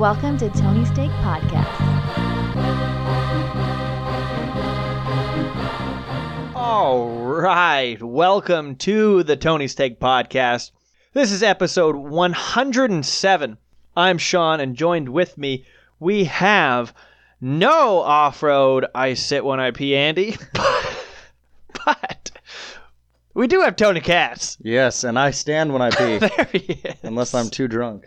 Welcome 0.00 0.38
to 0.38 0.48
Tony's 0.48 0.90
Take 0.92 1.10
Podcast. 1.10 1.66
All 6.54 7.10
right. 7.10 8.02
Welcome 8.02 8.76
to 8.76 9.22
the 9.22 9.36
Tony's 9.36 9.74
Take 9.74 10.00
Podcast. 10.00 10.70
This 11.12 11.30
is 11.30 11.42
episode 11.42 11.96
107. 11.96 13.58
I'm 13.94 14.16
Sean, 14.16 14.60
and 14.60 14.74
joined 14.74 15.10
with 15.10 15.36
me, 15.36 15.66
we 15.98 16.24
have 16.24 16.94
no 17.42 17.98
off 17.98 18.42
road 18.42 18.86
I 18.94 19.12
sit 19.12 19.44
when 19.44 19.60
I 19.60 19.70
pee 19.70 19.94
Andy, 19.94 20.38
but 21.84 22.30
we 23.34 23.46
do 23.46 23.60
have 23.60 23.76
Tony 23.76 24.00
Katz. 24.00 24.56
Yes, 24.62 25.04
and 25.04 25.18
I 25.18 25.30
stand 25.32 25.74
when 25.74 25.82
I 25.82 25.90
pee, 25.90 26.18
There 26.26 26.48
he 26.52 26.72
is. 26.84 26.94
unless 27.02 27.34
I'm 27.34 27.50
too 27.50 27.68
drunk. 27.68 28.06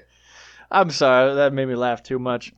I'm 0.73 0.89
sorry, 0.89 1.35
that 1.35 1.53
made 1.53 1.67
me 1.67 1.75
laugh 1.75 2.03
too 2.03 2.19
much. 2.19 2.51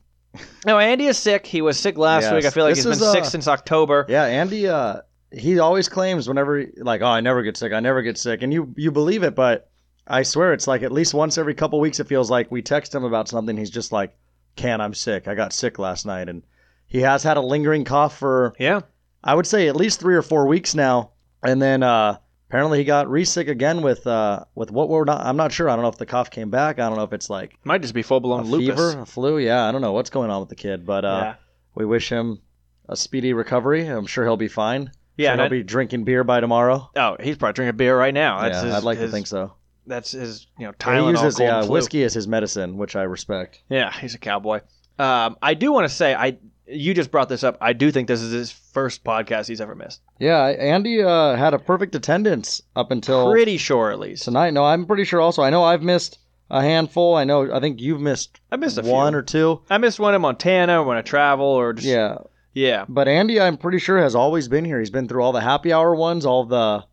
No, 0.66 0.78
Andy 0.78 1.06
is 1.06 1.16
sick. 1.16 1.46
He 1.46 1.62
was 1.62 1.78
sick 1.78 1.96
last 1.96 2.24
Yes. 2.24 2.32
week. 2.34 2.44
I 2.44 2.50
feel 2.50 2.64
like 2.64 2.74
This 2.74 2.84
he's 2.84 2.98
been 2.98 3.06
is, 3.06 3.12
sick 3.12 3.22
uh, 3.22 3.26
since 3.28 3.48
October. 3.48 4.04
Yeah, 4.08 4.24
Andy. 4.24 4.68
Uh, 4.68 5.00
he 5.32 5.58
always 5.58 5.88
claims 5.88 6.28
whenever, 6.28 6.64
like, 6.78 7.00
oh, 7.02 7.06
I 7.06 7.20
never 7.20 7.42
get 7.42 7.56
sick. 7.56 7.72
I 7.72 7.80
never 7.80 8.02
get 8.02 8.18
sick, 8.18 8.42
and 8.42 8.52
you 8.52 8.72
you 8.76 8.90
believe 8.90 9.22
it, 9.22 9.34
but 9.34 9.70
I 10.06 10.22
swear 10.22 10.52
it's 10.52 10.66
like 10.66 10.82
at 10.82 10.92
least 10.92 11.14
once 11.14 11.38
every 11.38 11.54
couple 11.54 11.80
weeks. 11.80 12.00
It 12.00 12.06
feels 12.06 12.30
like 12.30 12.50
we 12.50 12.62
text 12.62 12.94
him 12.94 13.04
about 13.04 13.28
something. 13.28 13.56
He's 13.56 13.70
just 13.70 13.92
like, 13.92 14.16
"Can 14.56 14.80
I'm 14.80 14.94
sick? 14.94 15.26
I 15.28 15.34
got 15.34 15.52
sick 15.52 15.78
last 15.78 16.04
night," 16.06 16.28
and 16.28 16.42
he 16.86 17.00
has 17.00 17.22
had 17.22 17.36
a 17.36 17.40
lingering 17.42 17.84
cough 17.84 18.16
for 18.18 18.54
Yeah. 18.58 18.80
I 19.24 19.34
would 19.34 19.46
say 19.46 19.66
at 19.68 19.74
least 19.76 20.00
three 20.00 20.14
or 20.14 20.22
four 20.22 20.46
weeks 20.46 20.74
now, 20.74 21.10
and 21.42 21.60
then 21.60 21.82
uh, 21.82 22.18
apparently 22.56 22.78
he 22.78 22.84
got 22.84 23.10
re-sick 23.10 23.48
again 23.48 23.82
with 23.82 24.06
uh, 24.06 24.42
with 24.54 24.70
what 24.70 24.88
we're 24.88 25.04
not. 25.04 25.20
I'm 25.26 25.36
not 25.36 25.52
sure. 25.52 25.68
I 25.68 25.74
don't 25.76 25.82
know 25.82 25.90
if 25.90 25.98
the 25.98 26.06
cough 26.06 26.30
came 26.30 26.48
back. 26.48 26.78
I 26.78 26.88
don't 26.88 26.96
know 26.96 27.04
if 27.04 27.12
it's 27.12 27.28
like 27.28 27.58
Might 27.64 27.82
just 27.82 27.92
be 27.92 28.02
full 28.02 28.20
blown 28.20 28.44
lupus. 28.46 28.68
fever, 28.68 29.00
a 29.00 29.04
flu. 29.06 29.36
Yeah, 29.38 29.68
I 29.68 29.72
don't 29.72 29.82
know 29.82 29.92
what's 29.92 30.08
going 30.08 30.30
on 30.30 30.40
with 30.40 30.48
the 30.48 30.54
kid, 30.56 30.86
but 30.86 31.04
uh, 31.04 31.20
yeah. 31.22 31.34
we 31.74 31.84
wish 31.84 32.08
him 32.08 32.40
a 32.88 32.96
speedy 32.96 33.34
recovery. 33.34 33.86
I'm 33.86 34.06
sure 34.06 34.24
he'll 34.24 34.38
be 34.38 34.48
fine. 34.48 34.90
Yeah, 35.18 35.30
Sure 35.30 35.36
he'll 35.36 35.44
I- 35.44 35.48
be 35.48 35.62
drinking 35.62 36.04
beer 36.04 36.24
by 36.24 36.40
tomorrow. 36.40 36.90
Oh, 36.96 37.16
he's 37.20 37.36
probably 37.36 37.52
drinking 37.52 37.76
beer 37.76 37.98
right 37.98 38.14
now. 38.14 38.40
That's 38.40 38.56
yeah, 38.56 38.64
his, 38.64 38.74
I'd 38.74 38.84
like 38.84 38.98
his- 38.98 39.10
to 39.10 39.12
think 39.14 39.26
so. 39.26 39.52
That's 39.88 40.10
his, 40.10 40.48
you 40.58 40.66
know, 40.66 40.72
He 40.84 41.10
uses 41.10 41.38
yeah, 41.38 41.60
flu. 41.62 41.70
whiskey 41.70 42.02
as 42.02 42.12
his 42.12 42.26
medicine, 42.26 42.76
which 42.76 42.96
I 42.96 43.02
respect. 43.04 43.62
Yeah, 43.68 43.92
he's 43.92 44.16
a 44.16 44.18
cowboy. 44.18 44.60
Um, 44.98 45.36
I 45.40 45.54
do 45.54 45.70
want 45.70 45.84
to 45.88 45.94
say, 45.94 46.12
I 46.12 46.38
you 46.68 46.94
just 46.94 47.10
brought 47.10 47.28
this 47.28 47.44
up. 47.44 47.56
I 47.60 47.72
do 47.72 47.90
think 47.92 48.08
this 48.08 48.20
is 48.22 48.32
his 48.32 48.50
first 48.50 49.04
podcast 49.04 49.46
he's 49.48 49.60
ever 49.60 49.74
missed. 49.74 50.00
Yeah, 50.18 50.44
Andy 50.46 51.02
uh, 51.02 51.36
had 51.36 51.54
a 51.54 51.58
perfect 51.58 51.94
attendance 51.94 52.62
up 52.74 52.90
until 52.90 53.30
Pretty 53.30 53.56
sure, 53.56 53.90
at 53.92 53.98
least. 54.00 54.24
tonight. 54.24 54.52
No, 54.52 54.64
I'm 54.64 54.86
pretty 54.86 55.04
sure. 55.04 55.20
Also, 55.20 55.42
I 55.42 55.50
know 55.50 55.62
I've 55.64 55.82
missed 55.82 56.18
a 56.50 56.60
handful. 56.62 57.14
I 57.16 57.24
know. 57.24 57.52
I 57.54 57.60
think 57.60 57.80
you've 57.80 58.00
missed 58.00 58.40
I 58.50 58.56
missed 58.56 58.82
one 58.82 59.12
few. 59.12 59.18
or 59.18 59.22
two. 59.22 59.60
I 59.70 59.78
missed 59.78 59.98
one 60.00 60.14
in 60.14 60.20
Montana 60.20 60.82
when 60.82 60.96
I 60.96 61.02
travel, 61.02 61.46
or 61.46 61.72
just 61.72 61.86
Yeah, 61.86 62.18
yeah. 62.52 62.84
But 62.88 63.08
Andy, 63.08 63.40
I'm 63.40 63.56
pretty 63.56 63.78
sure 63.78 63.98
has 63.98 64.14
always 64.14 64.48
been 64.48 64.64
here. 64.64 64.78
He's 64.78 64.90
been 64.90 65.08
through 65.08 65.22
all 65.22 65.32
the 65.32 65.40
happy 65.40 65.72
hour 65.72 65.94
ones, 65.94 66.24
all 66.26 66.44
the 66.44 66.84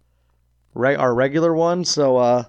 re- 0.74 0.96
our 0.96 1.14
regular 1.14 1.54
ones. 1.54 1.90
So 1.90 2.18
uh, 2.18 2.44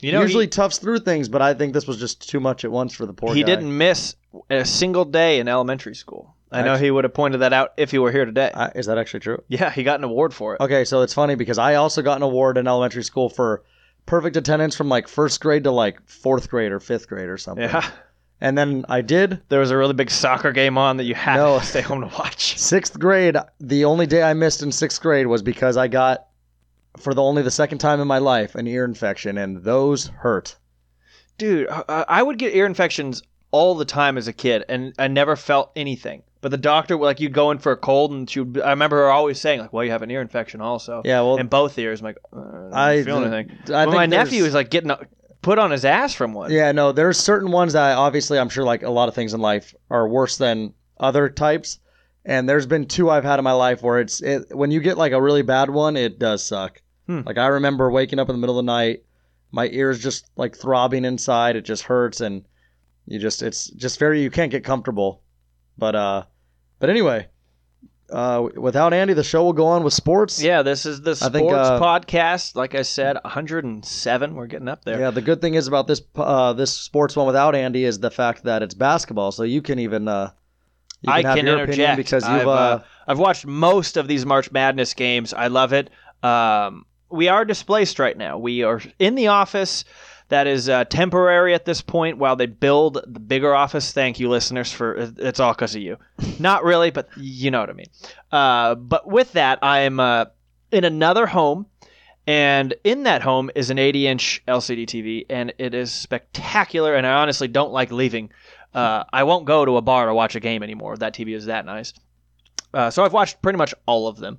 You 0.00 0.12
know, 0.12 0.22
usually 0.22 0.44
he, 0.44 0.50
toughs 0.50 0.78
through 0.78 1.00
things, 1.00 1.28
but 1.28 1.42
I 1.42 1.54
think 1.54 1.72
this 1.74 1.86
was 1.86 1.98
just 1.98 2.28
too 2.28 2.40
much 2.40 2.64
at 2.64 2.70
once 2.72 2.94
for 2.94 3.06
the 3.06 3.12
poor 3.12 3.34
he 3.34 3.40
guy. 3.42 3.46
didn't 3.46 3.76
miss 3.76 4.16
a 4.50 4.64
single 4.64 5.04
day 5.04 5.38
in 5.38 5.48
elementary 5.48 5.94
school. 5.94 6.35
I 6.52 6.62
know 6.62 6.76
he 6.76 6.90
would 6.90 7.04
have 7.04 7.12
pointed 7.14 7.38
that 7.38 7.52
out 7.52 7.72
if 7.76 7.90
he 7.90 7.98
were 7.98 8.12
here 8.12 8.24
today. 8.24 8.50
I, 8.54 8.68
is 8.74 8.86
that 8.86 8.98
actually 8.98 9.20
true? 9.20 9.42
yeah, 9.48 9.70
he 9.70 9.82
got 9.82 9.98
an 10.00 10.04
award 10.04 10.32
for 10.32 10.54
it. 10.54 10.60
Okay, 10.60 10.84
so 10.84 11.02
it's 11.02 11.12
funny 11.14 11.34
because 11.34 11.58
I 11.58 11.74
also 11.74 12.02
got 12.02 12.16
an 12.16 12.22
award 12.22 12.56
in 12.56 12.66
elementary 12.68 13.02
school 13.02 13.28
for 13.28 13.62
perfect 14.06 14.36
attendance 14.36 14.76
from 14.76 14.88
like 14.88 15.08
first 15.08 15.40
grade 15.40 15.64
to 15.64 15.70
like 15.72 15.98
fourth 16.08 16.48
grade 16.48 16.70
or 16.72 16.78
fifth 16.80 17.08
grade 17.08 17.28
or 17.28 17.36
something. 17.36 17.64
Yeah, 17.68 17.90
And 18.40 18.56
then 18.56 18.84
I 18.88 19.00
did 19.00 19.42
there 19.48 19.58
was 19.60 19.72
a 19.72 19.76
really 19.76 19.94
big 19.94 20.10
soccer 20.10 20.52
game 20.52 20.78
on 20.78 20.98
that 20.98 21.04
you 21.04 21.14
had 21.16 21.36
No. 21.36 21.58
to 21.58 21.64
stay 21.66 21.80
home 21.80 22.02
to 22.02 22.06
watch. 22.06 22.56
sixth 22.60 22.96
grade. 22.98 23.36
The 23.58 23.84
only 23.84 24.06
day 24.06 24.22
I 24.22 24.32
missed 24.34 24.62
in 24.62 24.70
sixth 24.70 25.00
grade 25.02 25.26
was 25.26 25.42
because 25.42 25.76
I 25.76 25.88
got, 25.88 26.26
for 26.96 27.12
the 27.12 27.22
only 27.22 27.42
the 27.42 27.50
second 27.50 27.78
time 27.78 28.00
in 28.00 28.06
my 28.06 28.18
life, 28.18 28.54
an 28.54 28.66
ear 28.68 28.84
infection, 28.84 29.36
and 29.36 29.64
those 29.64 30.06
hurt. 30.06 30.56
Dude, 31.38 31.66
I, 31.68 32.04
I 32.08 32.22
would 32.22 32.38
get 32.38 32.54
ear 32.54 32.66
infections 32.66 33.22
all 33.50 33.74
the 33.74 33.84
time 33.84 34.16
as 34.16 34.28
a 34.28 34.32
kid, 34.32 34.64
and 34.68 34.94
I 34.98 35.08
never 35.08 35.34
felt 35.36 35.72
anything. 35.76 36.22
But 36.46 36.52
the 36.52 36.58
doctor, 36.58 36.96
like, 36.96 37.18
you'd 37.18 37.32
go 37.32 37.50
in 37.50 37.58
for 37.58 37.72
a 37.72 37.76
cold, 37.76 38.12
and 38.12 38.30
she 38.30 38.38
would, 38.38 38.62
I 38.62 38.70
remember 38.70 38.98
her 38.98 39.10
always 39.10 39.40
saying, 39.40 39.58
like, 39.58 39.72
well, 39.72 39.82
you 39.82 39.90
have 39.90 40.02
an 40.02 40.12
ear 40.12 40.20
infection 40.20 40.60
also. 40.60 41.02
Yeah, 41.04 41.22
well, 41.22 41.38
in 41.38 41.48
both 41.48 41.76
ears. 41.76 41.98
I'm 42.00 42.04
like, 42.04 42.18
uh, 42.32 42.38
I 42.38 42.38
don't 42.38 42.72
I 42.72 43.02
feel 43.02 43.16
anything. 43.16 43.50
I 43.50 43.66
But 43.66 43.84
think 43.86 43.94
my 43.96 44.06
nephew 44.06 44.44
was 44.44 44.54
like 44.54 44.70
getting 44.70 44.92
put 45.42 45.58
on 45.58 45.72
his 45.72 45.84
ass 45.84 46.14
from 46.14 46.34
one. 46.34 46.52
Yeah, 46.52 46.70
no, 46.70 46.92
there's 46.92 47.18
certain 47.18 47.50
ones 47.50 47.72
that 47.72 47.98
obviously 47.98 48.38
I'm 48.38 48.48
sure 48.48 48.62
like 48.62 48.84
a 48.84 48.90
lot 48.90 49.08
of 49.08 49.14
things 49.16 49.34
in 49.34 49.40
life 49.40 49.74
are 49.90 50.06
worse 50.06 50.36
than 50.36 50.72
other 51.00 51.28
types. 51.28 51.80
And 52.24 52.48
there's 52.48 52.66
been 52.66 52.86
two 52.86 53.10
I've 53.10 53.24
had 53.24 53.40
in 53.40 53.44
my 53.44 53.50
life 53.50 53.82
where 53.82 53.98
it's 53.98 54.22
it, 54.22 54.56
when 54.56 54.70
you 54.70 54.78
get 54.78 54.96
like 54.96 55.10
a 55.10 55.20
really 55.20 55.42
bad 55.42 55.68
one, 55.68 55.96
it 55.96 56.20
does 56.20 56.46
suck. 56.46 56.80
Hmm. 57.08 57.22
Like 57.26 57.38
I 57.38 57.48
remember 57.48 57.90
waking 57.90 58.20
up 58.20 58.28
in 58.28 58.36
the 58.36 58.40
middle 58.40 58.56
of 58.56 58.64
the 58.64 58.70
night, 58.72 59.02
my 59.50 59.66
ears 59.66 60.00
just 60.00 60.30
like 60.36 60.56
throbbing 60.56 61.04
inside, 61.04 61.56
it 61.56 61.64
just 61.64 61.82
hurts 61.82 62.20
and 62.20 62.44
you 63.04 63.18
just 63.18 63.42
it's 63.42 63.68
just 63.70 63.98
very 63.98 64.22
you 64.22 64.30
can't 64.30 64.52
get 64.52 64.62
comfortable. 64.62 65.24
But 65.76 65.96
uh 65.96 66.24
but 66.78 66.90
anyway, 66.90 67.28
uh 68.10 68.48
without 68.56 68.92
Andy 68.92 69.14
the 69.14 69.24
show 69.24 69.44
will 69.44 69.52
go 69.52 69.66
on 69.66 69.82
with 69.82 69.92
sports. 69.92 70.42
Yeah, 70.42 70.62
this 70.62 70.86
is 70.86 71.00
the 71.00 71.16
sports 71.16 71.32
think, 71.32 71.52
uh, 71.52 71.80
podcast. 71.80 72.54
Like 72.54 72.74
I 72.74 72.82
said, 72.82 73.16
107. 73.22 74.34
We're 74.34 74.46
getting 74.46 74.68
up 74.68 74.84
there. 74.84 75.00
Yeah, 75.00 75.10
the 75.10 75.22
good 75.22 75.40
thing 75.40 75.54
is 75.54 75.66
about 75.66 75.86
this 75.86 76.02
uh, 76.14 76.52
this 76.52 76.72
sports 76.72 77.16
one 77.16 77.26
without 77.26 77.54
Andy 77.54 77.84
is 77.84 77.98
the 77.98 78.10
fact 78.10 78.44
that 78.44 78.62
it's 78.62 78.74
basketball, 78.74 79.32
so 79.32 79.42
you 79.42 79.62
can 79.62 79.78
even 79.78 80.06
uh, 80.08 80.30
you 81.02 81.12
I 81.12 81.22
have 81.22 81.36
can 81.36 81.46
your 81.46 81.60
interject 81.60 81.78
opinion 81.78 81.96
because 81.96 82.24
you've 82.24 82.40
I've, 82.40 82.46
uh, 82.46 82.50
uh, 82.50 82.82
I've 83.06 83.18
watched 83.18 83.46
most 83.46 83.96
of 83.96 84.08
these 84.08 84.24
March 84.24 84.50
Madness 84.52 84.94
games. 84.94 85.34
I 85.34 85.48
love 85.48 85.72
it. 85.72 85.90
Um, 86.22 86.86
we 87.10 87.28
are 87.28 87.44
displaced 87.44 87.98
right 87.98 88.16
now. 88.16 88.38
We 88.38 88.62
are 88.62 88.80
in 88.98 89.14
the 89.14 89.28
office 89.28 89.84
that 90.28 90.46
is 90.46 90.68
uh, 90.68 90.84
temporary 90.84 91.54
at 91.54 91.64
this 91.64 91.80
point 91.80 92.18
while 92.18 92.36
they 92.36 92.46
build 92.46 93.00
the 93.06 93.20
bigger 93.20 93.54
office. 93.54 93.92
Thank 93.92 94.18
you, 94.18 94.28
listeners, 94.28 94.72
for 94.72 95.12
it's 95.18 95.40
all 95.40 95.52
because 95.52 95.74
of 95.74 95.82
you. 95.82 95.96
Not 96.38 96.64
really, 96.64 96.90
but 96.90 97.08
you 97.16 97.50
know 97.50 97.60
what 97.60 97.70
I 97.70 97.74
mean. 97.74 97.86
Uh, 98.32 98.74
but 98.74 99.06
with 99.06 99.32
that, 99.32 99.58
I'm 99.62 100.00
uh, 100.00 100.26
in 100.72 100.84
another 100.84 101.26
home. 101.26 101.66
And 102.28 102.74
in 102.82 103.04
that 103.04 103.22
home 103.22 103.52
is 103.54 103.70
an 103.70 103.78
80 103.78 104.08
inch 104.08 104.42
LCD 104.48 104.86
TV, 104.86 105.26
and 105.30 105.52
it 105.58 105.74
is 105.74 105.92
spectacular. 105.92 106.96
And 106.96 107.06
I 107.06 107.12
honestly 107.12 107.46
don't 107.46 107.70
like 107.70 107.92
leaving. 107.92 108.30
Uh, 108.74 109.04
I 109.12 109.22
won't 109.22 109.44
go 109.44 109.64
to 109.64 109.76
a 109.76 109.82
bar 109.82 110.06
to 110.06 110.14
watch 110.14 110.34
a 110.34 110.40
game 110.40 110.64
anymore. 110.64 110.96
That 110.96 111.14
TV 111.14 111.36
is 111.36 111.46
that 111.46 111.64
nice. 111.64 111.92
Uh, 112.74 112.90
so 112.90 113.04
I've 113.04 113.12
watched 113.12 113.40
pretty 113.42 113.58
much 113.58 113.74
all 113.86 114.08
of 114.08 114.18
them, 114.18 114.38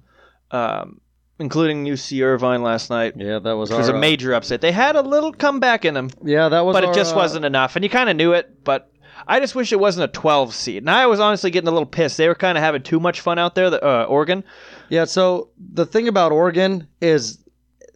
um, 0.52 1.00
including 1.40 1.86
UC 1.86 2.24
Irvine 2.24 2.64
last 2.64 2.90
night. 2.90 3.14
yeah, 3.16 3.40
that 3.40 3.54
was 3.54 3.72
It 3.72 3.78
was 3.78 3.90
our, 3.90 3.96
a 3.96 3.98
uh, 3.98 4.02
major 4.02 4.34
upset. 4.34 4.62
They 4.62 4.72
had 4.72 4.96
a 4.96 5.02
little 5.02 5.32
comeback 5.32 5.86
in 5.86 5.94
them, 5.94 6.10
yeah, 6.24 6.50
that 6.50 6.62
was 6.62 6.76
but 6.76 6.84
our, 6.84 6.92
it 6.92 6.96
just 6.96 7.14
uh, 7.14 7.18
wasn't 7.18 7.46
enough. 7.46 7.76
And 7.76 7.84
you 7.84 7.90
kind 7.90 8.10
of 8.10 8.16
knew 8.16 8.34
it, 8.34 8.64
but 8.64 8.92
I 9.28 9.40
just 9.40 9.56
wish 9.56 9.72
it 9.72 9.80
wasn't 9.80 10.06
a 10.10 10.14
12 10.14 10.54
seed. 10.54 10.84
And 10.84 10.90
I 10.90 11.08
was 11.08 11.20
honestly 11.20 11.52
getting 11.52 11.68
a 11.68 11.72
little 11.72 11.88
pissed. 11.88 12.18
They 12.18 12.28
were 12.28 12.36
kind 12.36 12.58
of 12.58 12.64
having 12.64 12.84
too 12.84 13.00
much 13.00 13.22
fun 13.22 13.40
out 13.40 13.56
there, 13.56 13.70
the, 13.70 13.84
uh, 13.84 14.06
Oregon. 14.06 14.44
Yeah, 14.90 15.06
so 15.06 15.50
the 15.58 15.86
thing 15.86 16.08
about 16.08 16.32
Oregon 16.32 16.88
is 17.02 17.40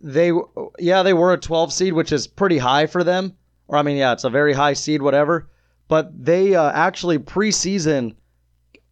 they 0.03 0.31
yeah 0.79 1.03
they 1.03 1.13
were 1.13 1.33
a 1.33 1.37
12 1.37 1.71
seed, 1.71 1.93
which 1.93 2.11
is 2.11 2.27
pretty 2.27 2.57
high 2.57 2.87
for 2.87 3.03
them. 3.03 3.35
Or 3.67 3.77
I 3.77 3.83
mean, 3.83 3.97
yeah, 3.97 4.13
it's 4.13 4.23
a 4.23 4.29
very 4.29 4.53
high 4.53 4.73
seed, 4.73 5.01
whatever. 5.01 5.49
But 5.87 6.25
they 6.25 6.55
uh, 6.55 6.71
actually 6.71 7.19
preseason 7.19 8.15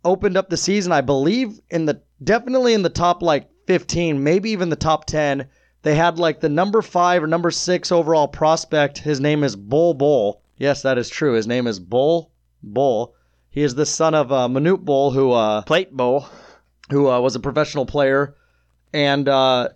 opened 0.03 0.37
up 0.37 0.49
the 0.49 0.57
season, 0.57 0.91
I 0.91 1.01
believe, 1.01 1.59
in 1.69 1.85
the 1.85 2.01
definitely 2.23 2.73
in 2.73 2.83
the 2.83 2.89
top 2.89 3.21
like 3.21 3.49
15, 3.69 4.23
maybe 4.23 4.49
even 4.49 4.69
the 4.69 4.75
top 4.75 5.05
10. 5.05 5.47
They 5.83 5.93
had 5.93 6.17
like 6.17 6.39
the 6.39 6.49
number 6.49 6.81
five 6.81 7.21
or 7.21 7.27
number 7.27 7.51
six 7.51 7.91
overall 7.91 8.27
prospect. 8.27 8.97
His 8.97 9.19
name 9.19 9.43
is 9.43 9.55
Bol 9.55 9.93
Bol. 9.93 10.41
Yes, 10.57 10.81
that 10.81 10.97
is 10.97 11.07
true. 11.07 11.33
His 11.33 11.45
name 11.45 11.67
is 11.67 11.79
Bol 11.79 12.31
Bol. 12.63 13.13
He 13.51 13.61
is 13.61 13.75
the 13.75 13.85
son 13.85 14.15
of 14.15 14.31
uh, 14.31 14.47
Manute 14.47 14.83
Bol, 14.83 15.11
who 15.11 15.33
uh, 15.33 15.61
Plate 15.61 15.95
Bowl. 15.95 16.25
who 16.89 17.07
uh, 17.07 17.19
was 17.19 17.35
a 17.35 17.39
professional 17.39 17.85
player, 17.85 18.35
and 18.91 19.29
uh, 19.29 19.69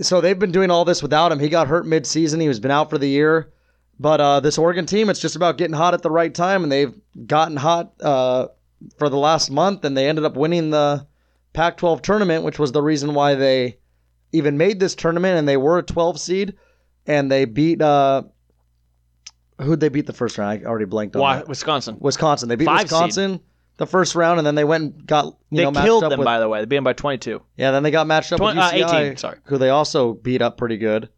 so 0.00 0.22
they've 0.22 0.38
been 0.38 0.50
doing 0.50 0.70
all 0.70 0.86
this 0.86 1.02
without 1.02 1.30
him. 1.30 1.40
He 1.40 1.50
got 1.50 1.68
hurt 1.68 1.86
mid-season; 1.86 2.40
he 2.40 2.48
was 2.48 2.58
been 2.58 2.70
out 2.70 2.88
for 2.88 2.96
the 2.96 3.08
year. 3.08 3.52
But 4.00 4.18
uh, 4.22 4.40
this 4.40 4.56
Oregon 4.56 4.86
team, 4.86 5.10
it's 5.10 5.20
just 5.20 5.36
about 5.36 5.58
getting 5.58 5.76
hot 5.76 5.92
at 5.92 6.00
the 6.00 6.10
right 6.10 6.34
time, 6.34 6.62
and 6.62 6.72
they've 6.72 6.94
gotten 7.26 7.58
hot 7.58 7.92
uh, 8.00 8.46
for 8.96 9.10
the 9.10 9.18
last 9.18 9.50
month, 9.50 9.84
and 9.84 9.94
they 9.94 10.08
ended 10.08 10.24
up 10.24 10.38
winning 10.38 10.70
the 10.70 11.06
Pac-12 11.52 12.02
tournament, 12.02 12.44
which 12.44 12.58
was 12.58 12.72
the 12.72 12.82
reason 12.82 13.14
why 13.14 13.34
they 13.34 13.78
even 14.32 14.58
made 14.58 14.78
this 14.80 14.94
tournament, 14.94 15.38
and 15.38 15.48
they 15.48 15.56
were 15.56 15.78
a 15.78 15.82
12 15.82 16.20
seed, 16.20 16.54
and 17.06 17.30
they 17.30 17.44
beat 17.44 17.80
uh, 17.82 18.22
who'd 19.60 19.80
they 19.80 19.88
beat 19.88 20.06
the 20.06 20.12
first 20.12 20.38
round? 20.38 20.60
I 20.60 20.64
already 20.68 20.84
blanked 20.84 21.16
on 21.16 21.22
Wa- 21.22 21.36
that. 21.36 21.48
Wisconsin. 21.48 21.96
Wisconsin. 22.00 22.48
They 22.48 22.56
beat 22.56 22.66
Five 22.66 22.80
seed. 22.80 22.92
Wisconsin 22.92 23.40
the 23.78 23.86
first 23.86 24.14
round, 24.16 24.38
and 24.38 24.46
then 24.46 24.56
they 24.56 24.64
went 24.64 24.82
and 24.84 25.06
got 25.06 25.26
you 25.50 25.56
They 25.58 25.62
know 25.62 25.70
matched 25.70 25.84
killed 25.86 26.04
up 26.04 26.10
them, 26.10 26.18
with 26.18 26.24
by 26.26 26.40
the 26.40 26.48
way. 26.48 26.60
They 26.60 26.66
beat 26.66 26.76
them 26.76 26.84
by 26.84 26.92
22. 26.92 27.40
yeah. 27.56 27.70
Then 27.70 27.82
they 27.84 27.90
got 27.90 28.06
matched 28.06 28.32
up 28.32 28.38
Twen- 28.38 28.56
with 28.56 28.64
uh, 28.64 28.70
UCI, 28.72 29.00
18, 29.04 29.16
sorry. 29.16 29.38
who 29.44 29.56
they 29.56 29.70
also 29.70 30.14
beat 30.14 30.42
up 30.42 30.58
pretty 30.58 30.76
good. 30.76 31.08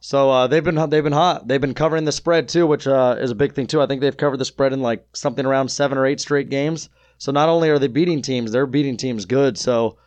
So 0.00 0.30
uh, 0.30 0.46
they've 0.46 0.64
been 0.64 0.76
they've 0.88 1.04
been 1.04 1.12
hot. 1.12 1.46
They've 1.46 1.60
been 1.60 1.74
covering 1.74 2.06
the 2.06 2.12
spread 2.12 2.48
too, 2.48 2.66
which 2.66 2.86
uh, 2.86 3.16
is 3.20 3.30
a 3.30 3.34
big 3.34 3.54
thing 3.54 3.66
too. 3.66 3.82
I 3.82 3.86
think 3.86 4.00
they've 4.00 4.16
covered 4.16 4.38
the 4.38 4.46
spread 4.46 4.72
in 4.72 4.80
like 4.80 5.06
something 5.12 5.44
around 5.44 5.68
seven 5.68 5.98
or 5.98 6.06
eight 6.06 6.20
straight 6.20 6.48
games. 6.48 6.88
So 7.20 7.32
not 7.32 7.50
only 7.50 7.68
are 7.68 7.78
they 7.78 7.86
beating 7.86 8.22
teams, 8.22 8.50
they're 8.50 8.66
beating 8.66 8.96
teams 8.96 9.26
good. 9.26 9.58
So 9.58 9.98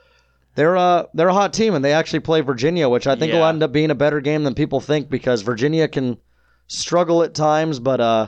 they're 0.56 0.76
uh 0.76 1.06
they're 1.14 1.30
a 1.30 1.34
hot 1.34 1.54
team, 1.54 1.76
and 1.76 1.86
they 1.86 1.94
actually 1.94 2.22
play 2.22 2.42
Virginia, 2.42 2.90
which 2.90 3.06
I 3.06 3.16
think 3.16 3.32
will 3.40 3.46
end 3.46 3.62
up 3.62 3.72
being 3.72 3.92
a 3.92 3.96
better 3.96 4.20
game 4.20 4.44
than 4.44 4.56
people 4.56 4.82
think 4.82 5.10
because 5.10 5.44
Virginia 5.44 5.88
can 5.88 6.18
struggle 6.68 7.24
at 7.24 7.34
times, 7.34 7.80
but 7.80 8.02
uh. 8.02 8.28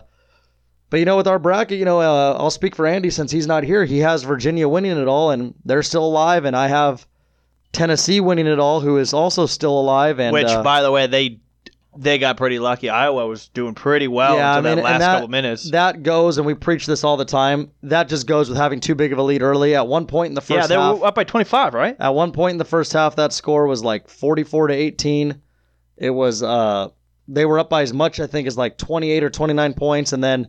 But 0.92 1.00
you 1.00 1.06
know, 1.06 1.18
with 1.18 1.28
our 1.28 1.40
bracket, 1.40 1.80
you 1.80 1.84
know, 1.84 2.00
uh, 2.00 2.38
I'll 2.40 2.52
speak 2.52 2.76
for 2.76 2.86
Andy 2.86 3.10
since 3.10 3.32
he's 3.32 3.48
not 3.48 3.64
here. 3.64 3.84
He 3.86 4.00
has 4.00 4.22
Virginia 4.22 4.70
winning 4.70 4.96
it 4.98 5.08
all, 5.08 5.32
and 5.32 5.56
they're 5.66 5.82
still 5.82 6.06
alive, 6.06 6.46
and 6.46 6.56
I 6.56 6.68
have 6.68 7.08
Tennessee 7.74 8.20
winning 8.20 8.46
it 8.46 8.60
all, 8.60 8.82
who 8.82 8.98
is 8.98 9.12
also 9.12 9.48
still 9.48 9.78
alive. 9.78 10.20
And 10.20 10.32
Which, 10.32 10.46
uh, 10.46 10.62
by 10.62 10.84
the 10.84 10.92
way, 10.92 11.08
they 11.08 11.40
they 11.98 12.18
got 12.18 12.38
pretty 12.38 12.60
lucky. 12.60 12.90
Iowa 12.90 13.26
was 13.28 13.48
doing 13.50 13.74
pretty 13.74 14.08
well 14.08 14.36
Yeah, 14.38 14.54
I 14.54 14.58
until 14.58 14.76
mean, 14.76 14.84
that 14.84 14.90
last 14.92 15.00
that- 15.00 15.14
couple 15.16 15.28
minutes. 15.30 15.72
that 15.72 16.04
goes, 16.04 16.38
and 16.38 16.46
we 16.46 16.54
preach 16.54 16.86
this 16.86 17.04
all 17.04 17.18
the 17.18 17.26
time. 17.26 17.72
That 17.84 18.10
just 18.10 18.28
goes 18.28 18.50
with 18.50 18.58
having 18.58 18.80
too 18.80 18.96
big 18.96 19.12
of 19.14 19.18
a 19.20 19.24
lead 19.24 19.42
early. 19.42 19.76
At 19.76 19.88
one 19.88 20.06
point 20.08 20.30
in 20.30 20.36
the 20.36 20.42
first 20.42 20.52
yeah, 20.52 20.68
they 20.68 20.76
half, 20.76 21.00
were 21.00 21.06
up 21.08 21.16
by 21.16 21.24
25, 21.24 21.74
right? 21.74 21.96
at 22.00 22.14
one 22.14 22.32
point 22.32 22.52
in 22.54 22.58
the 22.58 22.66
first 22.66 22.94
half, 22.94 23.16
that 23.16 23.34
score 23.34 23.68
was 23.68 23.84
like 23.84 24.08
44 24.10 24.68
to 24.68 24.74
18. 24.74 25.42
It 25.98 26.10
was 26.10 26.44
uh, 26.44 26.90
they 27.28 27.46
were 27.46 27.60
up 27.60 27.70
by 27.70 27.82
as 27.82 27.94
much, 27.94 28.20
I 28.20 28.28
think, 28.28 28.48
as 28.48 28.58
like 28.58 28.78
28 28.78 29.24
or 29.24 29.30
29 29.30 29.74
points, 29.74 30.12
and 30.14 30.24
then 30.24 30.48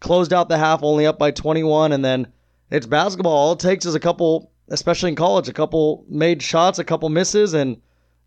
closed 0.00 0.32
out 0.32 0.48
the 0.48 0.58
half 0.58 0.82
only 0.82 1.06
up 1.06 1.18
by 1.18 1.30
21. 1.32 1.92
And 1.92 2.04
then 2.04 2.28
it's 2.70 2.86
basketball. 2.86 3.32
All 3.32 3.52
it 3.52 3.58
takes 3.58 3.86
is 3.86 3.94
a 3.94 4.00
couple, 4.00 4.52
especially 4.68 5.10
in 5.10 5.16
college, 5.16 5.48
a 5.48 5.52
couple 5.52 6.04
made 6.08 6.42
shots, 6.42 6.78
a 6.78 6.84
couple 6.84 7.08
misses, 7.08 7.54
and 7.54 7.80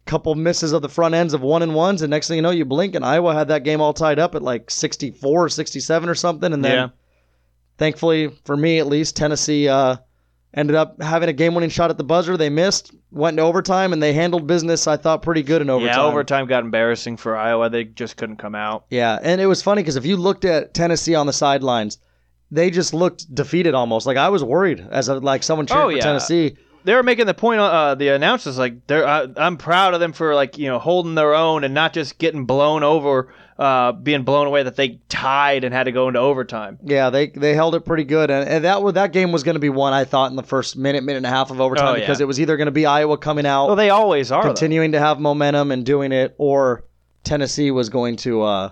couple 0.07 0.33
misses 0.35 0.71
of 0.73 0.81
the 0.81 0.89
front 0.89 1.13
ends 1.13 1.33
of 1.33 1.41
one 1.41 1.61
and 1.61 1.75
ones. 1.75 2.01
And 2.01 2.09
next 2.09 2.27
thing 2.27 2.37
you 2.37 2.41
know, 2.41 2.49
you 2.51 2.65
blink, 2.65 2.95
and 2.95 3.05
Iowa 3.05 3.33
had 3.33 3.49
that 3.49 3.63
game 3.63 3.81
all 3.81 3.93
tied 3.93 4.17
up 4.19 4.33
at 4.35 4.41
like 4.41 4.71
64 4.71 5.45
or 5.45 5.49
67 5.49 6.09
or 6.09 6.15
something. 6.15 6.51
And 6.53 6.63
then 6.65 6.75
Yeah. 6.75 6.89
thankfully 7.77 8.29
for 8.45 8.57
me 8.57 8.79
at 8.79 8.87
least 8.87 9.15
tennessee 9.15 9.67
uh, 9.67 9.97
ended 10.53 10.75
up 10.75 11.01
having 11.01 11.29
a 11.29 11.33
game-winning 11.33 11.69
shot 11.69 11.89
at 11.91 11.97
the 11.97 12.03
buzzer 12.03 12.35
they 12.37 12.49
missed 12.49 12.91
went 13.11 13.35
into 13.35 13.43
overtime 13.43 13.93
and 13.93 14.01
they 14.01 14.13
handled 14.13 14.47
business 14.47 14.87
i 14.87 14.97
thought 14.97 15.21
pretty 15.21 15.43
good 15.43 15.61
in 15.61 15.69
overtime 15.69 15.95
Yeah, 15.99 16.03
overtime 16.05 16.47
got 16.47 16.63
embarrassing 16.63 17.17
for 17.17 17.35
Iowa. 17.37 17.69
They 17.69 17.83
just 17.83 18.17
couldn't 18.17 18.37
come 18.37 18.55
out. 18.55 18.85
yeah 18.89 19.19
and 19.21 19.39
it 19.39 19.45
was 19.45 19.61
funny 19.61 19.81
because 19.83 19.95
if 19.95 20.05
you 20.05 20.17
looked 20.17 20.45
at 20.45 20.73
tennessee 20.73 21.13
on 21.15 21.27
the 21.27 21.33
sidelines 21.33 21.99
they 22.49 22.69
just 22.71 22.93
looked 22.93 23.33
defeated 23.35 23.73
almost 23.75 24.07
like 24.07 24.17
i 24.17 24.29
was 24.29 24.43
worried 24.43 24.85
as 24.89 25.09
a, 25.09 25.15
like 25.19 25.43
someone 25.43 25.67
cheering 25.67 25.83
Oh, 25.83 25.89
for 25.89 25.95
yeah. 25.97 26.01
tennessee 26.03 26.57
They 26.87 26.95
were 26.95 27.03
making 27.03 27.25
the 27.25 27.33
point. 27.33 27.59
Uh, 27.59 27.95
the 27.95 28.07
announcers 28.07 28.57
like, 28.57 28.87
they're. 28.87 29.05
Uh, 29.05 29.27
I'm 29.35 29.57
proud 29.57 29.93
of 29.93 29.99
them 29.99 30.13
for 30.13 30.33
like 30.33 30.57
you 30.57 30.67
know 30.69 30.79
holding 30.79 31.15
their 31.15 31.35
own 31.35 31.65
and 31.65 31.73
not 31.73 31.91
just 31.91 32.17
getting 32.17 32.45
blown 32.45 32.81
over, 32.81 33.33
uh, 33.59 33.91
being 33.91 34.23
blown 34.23 34.47
away. 34.47 34.63
That 34.63 34.77
they 34.77 35.01
tied 35.09 35.65
and 35.65 35.73
had 35.73 35.83
to 35.83 35.91
go 35.91 36.07
into 36.07 36.21
overtime. 36.21 36.79
yeah 36.81 37.09
they 37.09 37.27
they 37.27 37.53
held 37.55 37.75
it 37.75 37.81
pretty 37.81 38.05
good 38.05 38.31
and, 38.31 38.47
and 38.47 38.63
that 38.63 38.93
that 38.93 39.11
game 39.11 39.33
was 39.33 39.43
going 39.43 39.55
to 39.55 39.59
be 39.59 39.67
one 39.69 39.91
i 39.91 40.05
thought 40.05 40.29
in 40.29 40.37
the 40.37 40.43
first 40.43 40.77
minute 40.77 41.03
minute 41.03 41.17
and 41.17 41.25
a 41.25 41.29
half 41.29 41.51
of 41.51 41.59
overtime 41.59 41.87
Oh, 41.87 41.93
yeah. 41.95 41.99
because 41.99 42.21
it 42.21 42.27
was 42.27 42.39
either 42.39 42.55
going 42.55 42.67
to 42.67 42.71
be 42.71 42.85
iowa 42.85 43.17
coming 43.17 43.45
out 43.45 43.67
Well, 43.67 43.75
they 43.75 43.89
always 43.89 44.31
are. 44.31 44.43
though. 44.43 44.47
continuing 44.49 44.93
to 44.93 44.99
have 44.99 45.19
momentum 45.19 45.71
and 45.71 45.85
doing 45.85 46.13
it, 46.13 46.35
or 46.37 46.85
Tennessee 47.25 47.69
was 47.71 47.89
going 47.89 48.15
to 48.17 48.43
uh, 48.43 48.69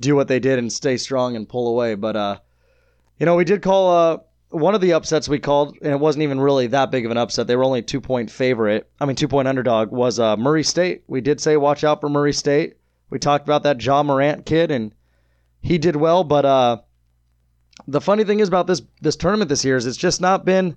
do 0.00 0.16
what 0.16 0.28
they 0.28 0.40
did 0.40 0.58
and 0.58 0.72
stay 0.72 0.96
strong 0.96 1.36
and 1.36 1.46
pull 1.46 1.68
away. 1.68 1.94
But 1.94 2.16
uh, 2.16 2.38
you 3.18 3.26
know, 3.26 3.36
we 3.36 3.44
did 3.44 3.60
call 3.60 3.90
uh, 3.92 4.18
one 4.50 4.74
of 4.74 4.80
the 4.80 4.92
upsets 4.92 5.28
we 5.28 5.38
called, 5.38 5.76
and 5.82 5.92
it 5.92 6.00
wasn't 6.00 6.22
even 6.22 6.40
really 6.40 6.68
that 6.68 6.90
big 6.90 7.04
of 7.04 7.10
an 7.10 7.16
upset. 7.16 7.46
They 7.46 7.56
were 7.56 7.64
only 7.64 7.82
two 7.82 8.00
point 8.00 8.30
favorite. 8.30 8.88
I 9.00 9.06
mean, 9.06 9.16
two 9.16 9.28
point 9.28 9.48
underdog 9.48 9.90
was 9.90 10.18
uh, 10.18 10.36
Murray 10.36 10.62
State. 10.62 11.02
We 11.06 11.20
did 11.20 11.40
say 11.40 11.56
watch 11.56 11.84
out 11.84 12.00
for 12.00 12.08
Murray 12.08 12.32
State. 12.32 12.76
We 13.10 13.18
talked 13.18 13.44
about 13.44 13.62
that 13.64 13.82
Ja 13.82 14.02
Morant 14.02 14.46
kid, 14.46 14.70
and 14.70 14.92
he 15.60 15.78
did 15.78 15.96
well. 15.96 16.24
But 16.24 16.44
uh, 16.44 16.78
the 17.86 18.00
funny 18.00 18.24
thing 18.24 18.40
is 18.40 18.48
about 18.48 18.66
this 18.66 18.82
this 19.00 19.16
tournament 19.16 19.48
this 19.48 19.64
year 19.64 19.76
is 19.76 19.86
it's 19.86 19.96
just 19.96 20.20
not 20.20 20.44
been 20.44 20.76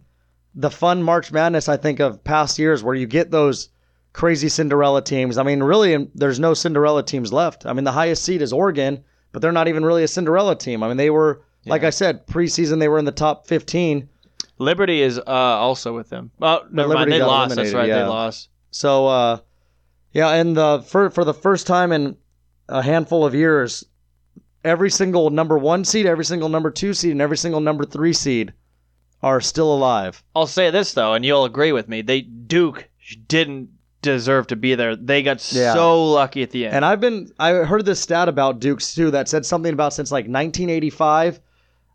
the 0.56 0.71
fun 0.71 1.04
March 1.04 1.31
Madness 1.31 1.69
I 1.69 1.77
think 1.77 2.00
of 2.00 2.24
past 2.24 2.57
years 2.60 2.83
where 2.83 2.95
you 2.95 3.06
get 3.06 3.31
those 3.31 3.69
crazy 4.13 4.50
Cinderella 4.50 5.04
teams. 5.04 5.38
I 5.38 5.44
mean, 5.44 5.62
really, 5.62 6.10
there's 6.16 6.39
no 6.39 6.54
Cinderella 6.54 7.04
teams 7.04 7.31
left. 7.31 7.66
I 7.66 7.74
mean, 7.74 7.83
the 7.83 7.92
highest 7.92 8.24
seed 8.24 8.42
is 8.42 8.51
Oregon, 8.51 9.04
but 9.31 9.42
they're 9.42 9.51
not 9.51 9.68
even 9.68 9.86
really 9.86 10.04
a 10.04 10.07
Cinderella 10.07 10.56
team. 10.56 10.81
I 10.81 10.88
mean, 10.88 10.98
they 10.98 11.12
were, 11.12 11.44
like 11.65 11.83
I 11.83 11.89
said, 11.89 12.25
preseason 12.27 12.79
they 12.79 12.88
were 12.88 13.00
in 13.00 13.06
the 13.06 13.11
top 13.11 13.47
15. 13.47 14.09
Liberty 14.57 15.01
is 15.01 15.17
uh, 15.19 15.23
also 15.27 15.95
with 15.95 16.09
them. 16.09 16.31
Oh, 16.41 16.61
never 16.71 16.89
mind. 16.89 17.09
Liberty 17.09 17.19
They 17.19 17.23
lost. 17.23 17.56
That's 17.56 17.73
right. 17.73 17.88
yeah. 17.88 18.00
They 18.00 18.07
lost. 18.07 18.50
So, 18.71 19.07
uh, 19.07 19.38
yeah, 20.11 20.29
and 20.29 20.56
the 20.57 20.81
for 20.88 21.09
for 21.09 21.23
the 21.23 21.33
first 21.33 21.65
time 21.67 21.91
in 21.91 22.17
a 22.67 22.81
handful 22.81 23.25
of 23.25 23.33
years, 23.33 23.85
every 24.63 24.89
single 24.89 25.29
number 25.29 25.57
one 25.57 25.85
seed, 25.85 26.06
every 26.06 26.25
single 26.25 26.50
number 26.50 26.71
two 26.71 26.94
seed, 26.94 27.11
and 27.11 27.21
every 27.21 27.38
single 27.38 27.61
number 27.61 27.85
three 27.85 28.13
seed 28.13 28.53
are 29.23 29.39
still 29.41 29.73
alive. 29.73 30.23
I'll 30.35 30.47
say 30.47 30.71
this 30.71 30.94
though, 30.94 31.13
and 31.13 31.23
you'll 31.25 31.45
agree 31.45 31.71
with 31.71 31.88
me. 31.88 32.01
They 32.01 32.21
Duke 32.21 32.89
didn't 33.27 33.69
deserve 34.01 34.47
to 34.47 34.56
be 34.56 34.75
there. 34.75 34.95
They 34.95 35.23
got 35.23 35.51
Yeah. 35.53 35.73
so 35.73 36.11
lucky 36.11 36.44
at 36.44 36.51
the 36.51 36.65
end. 36.65 36.75
And 36.75 36.85
I've 36.85 37.00
been 37.01 37.31
I 37.39 37.51
heard 37.51 37.85
this 37.85 38.00
stat 38.00 38.27
about 38.29 38.59
Dukes 38.59 38.94
too 38.95 39.11
that 39.11 39.29
said 39.29 39.45
something 39.45 39.73
about 39.73 39.94
since 39.94 40.11
like 40.11 40.25
1985. 40.25 41.39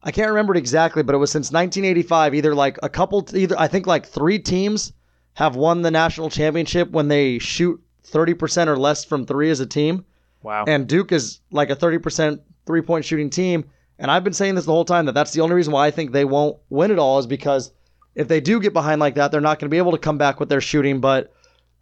I 0.05 0.12
can't 0.12 0.29
remember 0.29 0.55
it 0.55 0.59
exactly, 0.59 1.03
but 1.03 1.15
it 1.15 1.19
was 1.19 1.33
since 1.33 1.51
1985. 1.51 2.35
Either 2.35 2.55
like 2.55 2.79
a 2.83 2.89
couple, 2.89 3.27
either 3.35 3.59
I 3.59 3.67
think 3.69 3.87
like 3.87 4.06
three 4.06 4.39
teams 4.39 4.93
have 5.33 5.56
won 5.56 5.83
the 5.83 5.91
national 5.91 6.31
championship 6.31 6.91
when 6.91 7.09
they 7.09 7.39
shoot 7.39 7.83
30% 8.06 8.69
or 8.69 8.77
less 8.77 9.05
from 9.05 9.25
three 9.25 9.51
as 9.51 9.61
a 9.61 9.67
team. 9.67 10.05
wow. 10.43 10.65
And 10.69 10.87
Duke 10.87 11.11
is 11.11 11.41
like 11.51 11.71
a 11.71 11.77
30% 11.77 12.39
three 12.67 12.83
point 12.83 13.05
shooting 13.05 13.31
team. 13.31 13.65
And 13.99 14.11
I've 14.11 14.25
been 14.25 14.33
saying 14.33 14.56
this 14.56 14.67
the 14.67 14.73
whole 14.73 14.85
time 14.85 15.06
that 15.06 15.12
that's 15.12 15.33
the 15.33 15.41
only 15.41 15.55
reason 15.55 15.73
why 15.73 15.87
I 15.87 15.91
think 15.91 16.12
they 16.12 16.25
won't 16.25 16.59
win 16.69 16.91
it 16.91 16.99
all 16.99 17.19
is 17.19 17.27
because 17.27 17.73
if 18.15 18.29
they 18.29 18.41
do 18.41 18.61
get 18.61 18.73
behind 18.73 19.00
like 19.00 19.15
that, 19.15 19.33
they're 19.33 19.41
not 19.41 19.59
going 19.59 19.69
to 19.69 19.75
be 19.75 19.79
able 19.79 19.93
to 19.93 19.99
come 19.99 20.19
back 20.19 20.39
with 20.39 20.49
their 20.49 20.61
shooting. 20.61 21.00
But 21.00 21.33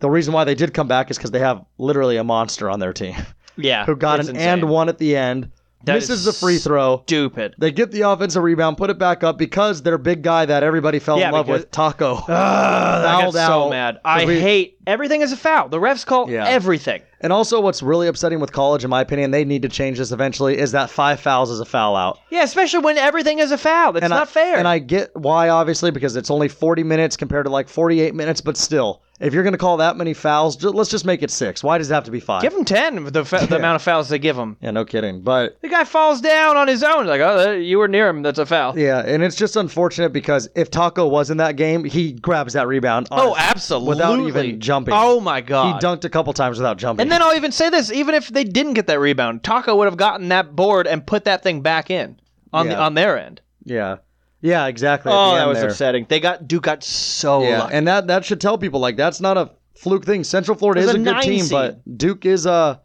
the 0.00 0.10
reason 0.10 0.32
why 0.32 0.44
they 0.44 0.54
did 0.54 0.74
come 0.74 0.88
back 0.88 1.10
is 1.10 1.16
because 1.16 1.30
they 1.30 1.40
have 1.40 1.64
literally 1.78 2.16
a 2.16 2.24
monster 2.24 2.70
on 2.70 2.80
their 2.80 2.92
team 2.92 3.16
yeah. 3.56 3.84
who 3.86 3.96
got 3.96 4.20
an 4.20 4.28
insane. 4.28 4.48
and 4.48 4.68
one 4.68 4.88
at 4.88 4.98
the 4.98 5.16
end, 5.16 5.50
That 5.84 5.94
misses 5.94 6.20
is 6.20 6.24
the 6.24 6.32
free 6.32 6.58
throw. 6.58 7.02
Stupid. 7.06 7.54
They 7.58 7.70
get 7.72 7.90
the 7.90 8.02
offensive 8.02 8.42
rebound, 8.42 8.76
put 8.76 8.90
it 8.90 8.98
back 8.98 9.24
up 9.24 9.38
because 9.38 9.82
their 9.82 9.98
big 9.98 10.22
guy 10.22 10.46
that 10.46 10.62
everybody 10.62 10.98
fell 10.98 11.18
Yeah, 11.18 11.28
in 11.28 11.32
love 11.34 11.46
because- 11.46 11.62
with, 11.62 11.70
Tacko. 11.70 12.18
Ugh, 12.22 12.24
I 12.30 13.02
Fouled 13.20 13.34
got 13.34 13.46
so 13.46 13.64
out. 13.64 13.70
mad. 13.70 13.98
I 14.04 14.24
we- 14.24 14.40
hate 14.40 14.78
everything 14.86 15.20
is 15.22 15.32
a 15.32 15.36
foul. 15.36 15.68
The 15.68 15.78
refs 15.78 16.04
call 16.06 16.30
Yeah. 16.30 16.46
everything. 16.46 17.02
And 17.20 17.32
also, 17.32 17.60
what's 17.60 17.82
really 17.84 18.08
upsetting 18.08 18.40
with 18.40 18.50
college, 18.50 18.82
in 18.82 18.90
my 18.90 19.00
opinion, 19.00 19.30
they 19.30 19.44
need 19.44 19.62
to 19.62 19.68
change 19.68 19.98
this 19.98 20.10
eventually, 20.10 20.58
is 20.58 20.72
that 20.72 20.90
five 20.90 21.20
fouls 21.20 21.50
is 21.50 21.60
a 21.60 21.64
foul 21.64 21.94
out. 21.94 22.18
Yeah, 22.30 22.42
especially 22.42 22.80
when 22.80 22.98
everything 22.98 23.38
is 23.38 23.52
a 23.52 23.58
foul. 23.58 23.96
It's 23.96 24.02
and 24.02 24.10
not 24.10 24.22
I, 24.22 24.30
fair. 24.30 24.56
And 24.56 24.66
I 24.66 24.80
get 24.80 25.14
why, 25.16 25.48
obviously, 25.48 25.92
because 25.92 26.16
it's 26.16 26.32
only 26.32 26.48
40 26.48 26.82
minutes 26.82 27.16
compared 27.16 27.46
to 27.46 27.50
like 27.52 27.68
48 27.68 28.12
minutes, 28.16 28.40
but 28.40 28.56
still, 28.56 29.02
if 29.22 29.32
you're 29.32 29.42
going 29.44 29.52
to 29.54 29.58
call 29.58 29.78
that 29.78 29.96
many 29.96 30.12
fouls, 30.14 30.56
ju- 30.56 30.70
let's 30.70 30.90
just 30.90 31.04
make 31.06 31.22
it 31.22 31.30
six. 31.30 31.62
Why 31.64 31.78
does 31.78 31.90
it 31.90 31.94
have 31.94 32.04
to 32.04 32.10
be 32.10 32.20
five? 32.20 32.42
give 32.42 32.52
him 32.52 32.64
ten. 32.64 33.04
The, 33.04 33.24
fa- 33.24 33.46
the 33.48 33.56
amount 33.62 33.76
of 33.76 33.82
fouls 33.82 34.08
they 34.08 34.18
give 34.18 34.36
him. 34.36 34.56
yeah, 34.60 34.70
no 34.72 34.84
kidding. 34.84 35.22
But 35.22 35.60
The 35.62 35.68
guy 35.68 35.84
falls 35.84 36.20
down 36.20 36.56
on 36.56 36.68
his 36.68 36.82
own. 36.82 37.06
Like, 37.06 37.20
oh, 37.20 37.52
you 37.52 37.78
were 37.78 37.88
near 37.88 38.08
him. 38.08 38.22
That's 38.22 38.38
a 38.38 38.46
foul. 38.46 38.78
yeah, 38.78 38.98
and 39.06 39.22
it's 39.22 39.36
just 39.36 39.56
unfortunate 39.56 40.12
because 40.12 40.48
if 40.56 40.70
Tacko 40.70 41.08
was 41.08 41.30
in 41.30 41.36
that 41.38 41.56
game, 41.56 41.84
he 41.84 42.12
grabs 42.12 42.52
that 42.54 42.66
rebound. 42.68 43.08
on 43.10 43.20
Oh, 43.20 43.34
his- 43.34 43.44
absolutely. 43.50 43.88
Without 43.90 44.20
even 44.20 44.60
jumping. 44.60 44.94
Oh 44.96 45.20
my 45.20 45.40
god. 45.40 45.80
He 45.80 45.86
dunked 45.86 46.04
a 46.04 46.10
couple 46.10 46.32
times 46.32 46.58
without 46.58 46.76
jumping. 46.78 47.02
And 47.02 47.10
then 47.12 47.22
I'll 47.22 47.36
even 47.36 47.52
say 47.52 47.70
this: 47.70 47.92
even 47.92 48.14
if 48.14 48.28
they 48.28 48.44
didn't 48.44 48.74
get 48.74 48.88
that 48.88 48.98
rebound, 49.00 49.42
Tacko 49.42 49.76
would 49.76 49.86
have 49.86 49.96
gotten 49.96 50.28
that 50.28 50.56
board 50.56 50.86
and 50.86 51.06
put 51.06 51.24
that 51.24 51.42
thing 51.42 51.60
back 51.62 51.90
in 51.90 52.18
on 52.52 52.68
the 52.68 52.76
on 52.76 52.94
their 52.94 53.18
end. 53.18 53.40
yeah, 53.64 53.96
yeah, 54.42 54.66
exactly. 54.66 55.10
Oh, 55.14 55.34
that 55.34 55.46
was 55.46 55.58
there. 55.60 55.70
upsetting. 55.70 56.04
They 56.08 56.20
got 56.20 56.46
Duke 56.46 56.64
got 56.64 56.84
so 56.84 57.42
Yeah, 57.42 57.60
lucky. 57.60 57.74
and 57.74 57.88
that 57.88 58.08
that 58.08 58.24
should 58.24 58.40
tell 58.40 58.58
people 58.58 58.80
like 58.80 58.96
that's 58.96 59.20
not 59.20 59.36
a 59.38 59.50
fluke 59.74 60.04
thing. 60.04 60.24
Central 60.24 60.56
Florida 60.56 60.80
is 60.82 60.92
a, 60.92 60.96
a 60.96 60.98
good 60.98 61.22
team, 61.22 61.40
seed. 61.44 61.50
but 61.52 61.98
Duke 61.98 62.26
is 62.26 62.46
uh, 62.46 62.78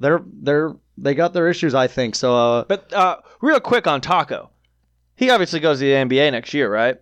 they're 0.00 0.22
they're 0.24 0.74
they 0.96 1.14
got 1.14 1.32
their 1.32 1.48
issues, 1.48 1.74
I 1.74 1.88
think. 1.88 2.14
So 2.14 2.34
uh, 2.36 2.64
But 2.64 2.92
uh, 2.92 3.16
real 3.40 3.60
quick 3.60 3.86
on 3.86 4.00
Tacko, 4.00 4.48
he 5.16 5.28
obviously 5.30 5.60
goes 5.60 5.80
to 5.80 5.84
the 5.84 5.90
NBA 5.92 6.30
next 6.32 6.54
year, 6.54 6.72
right? 6.72 6.96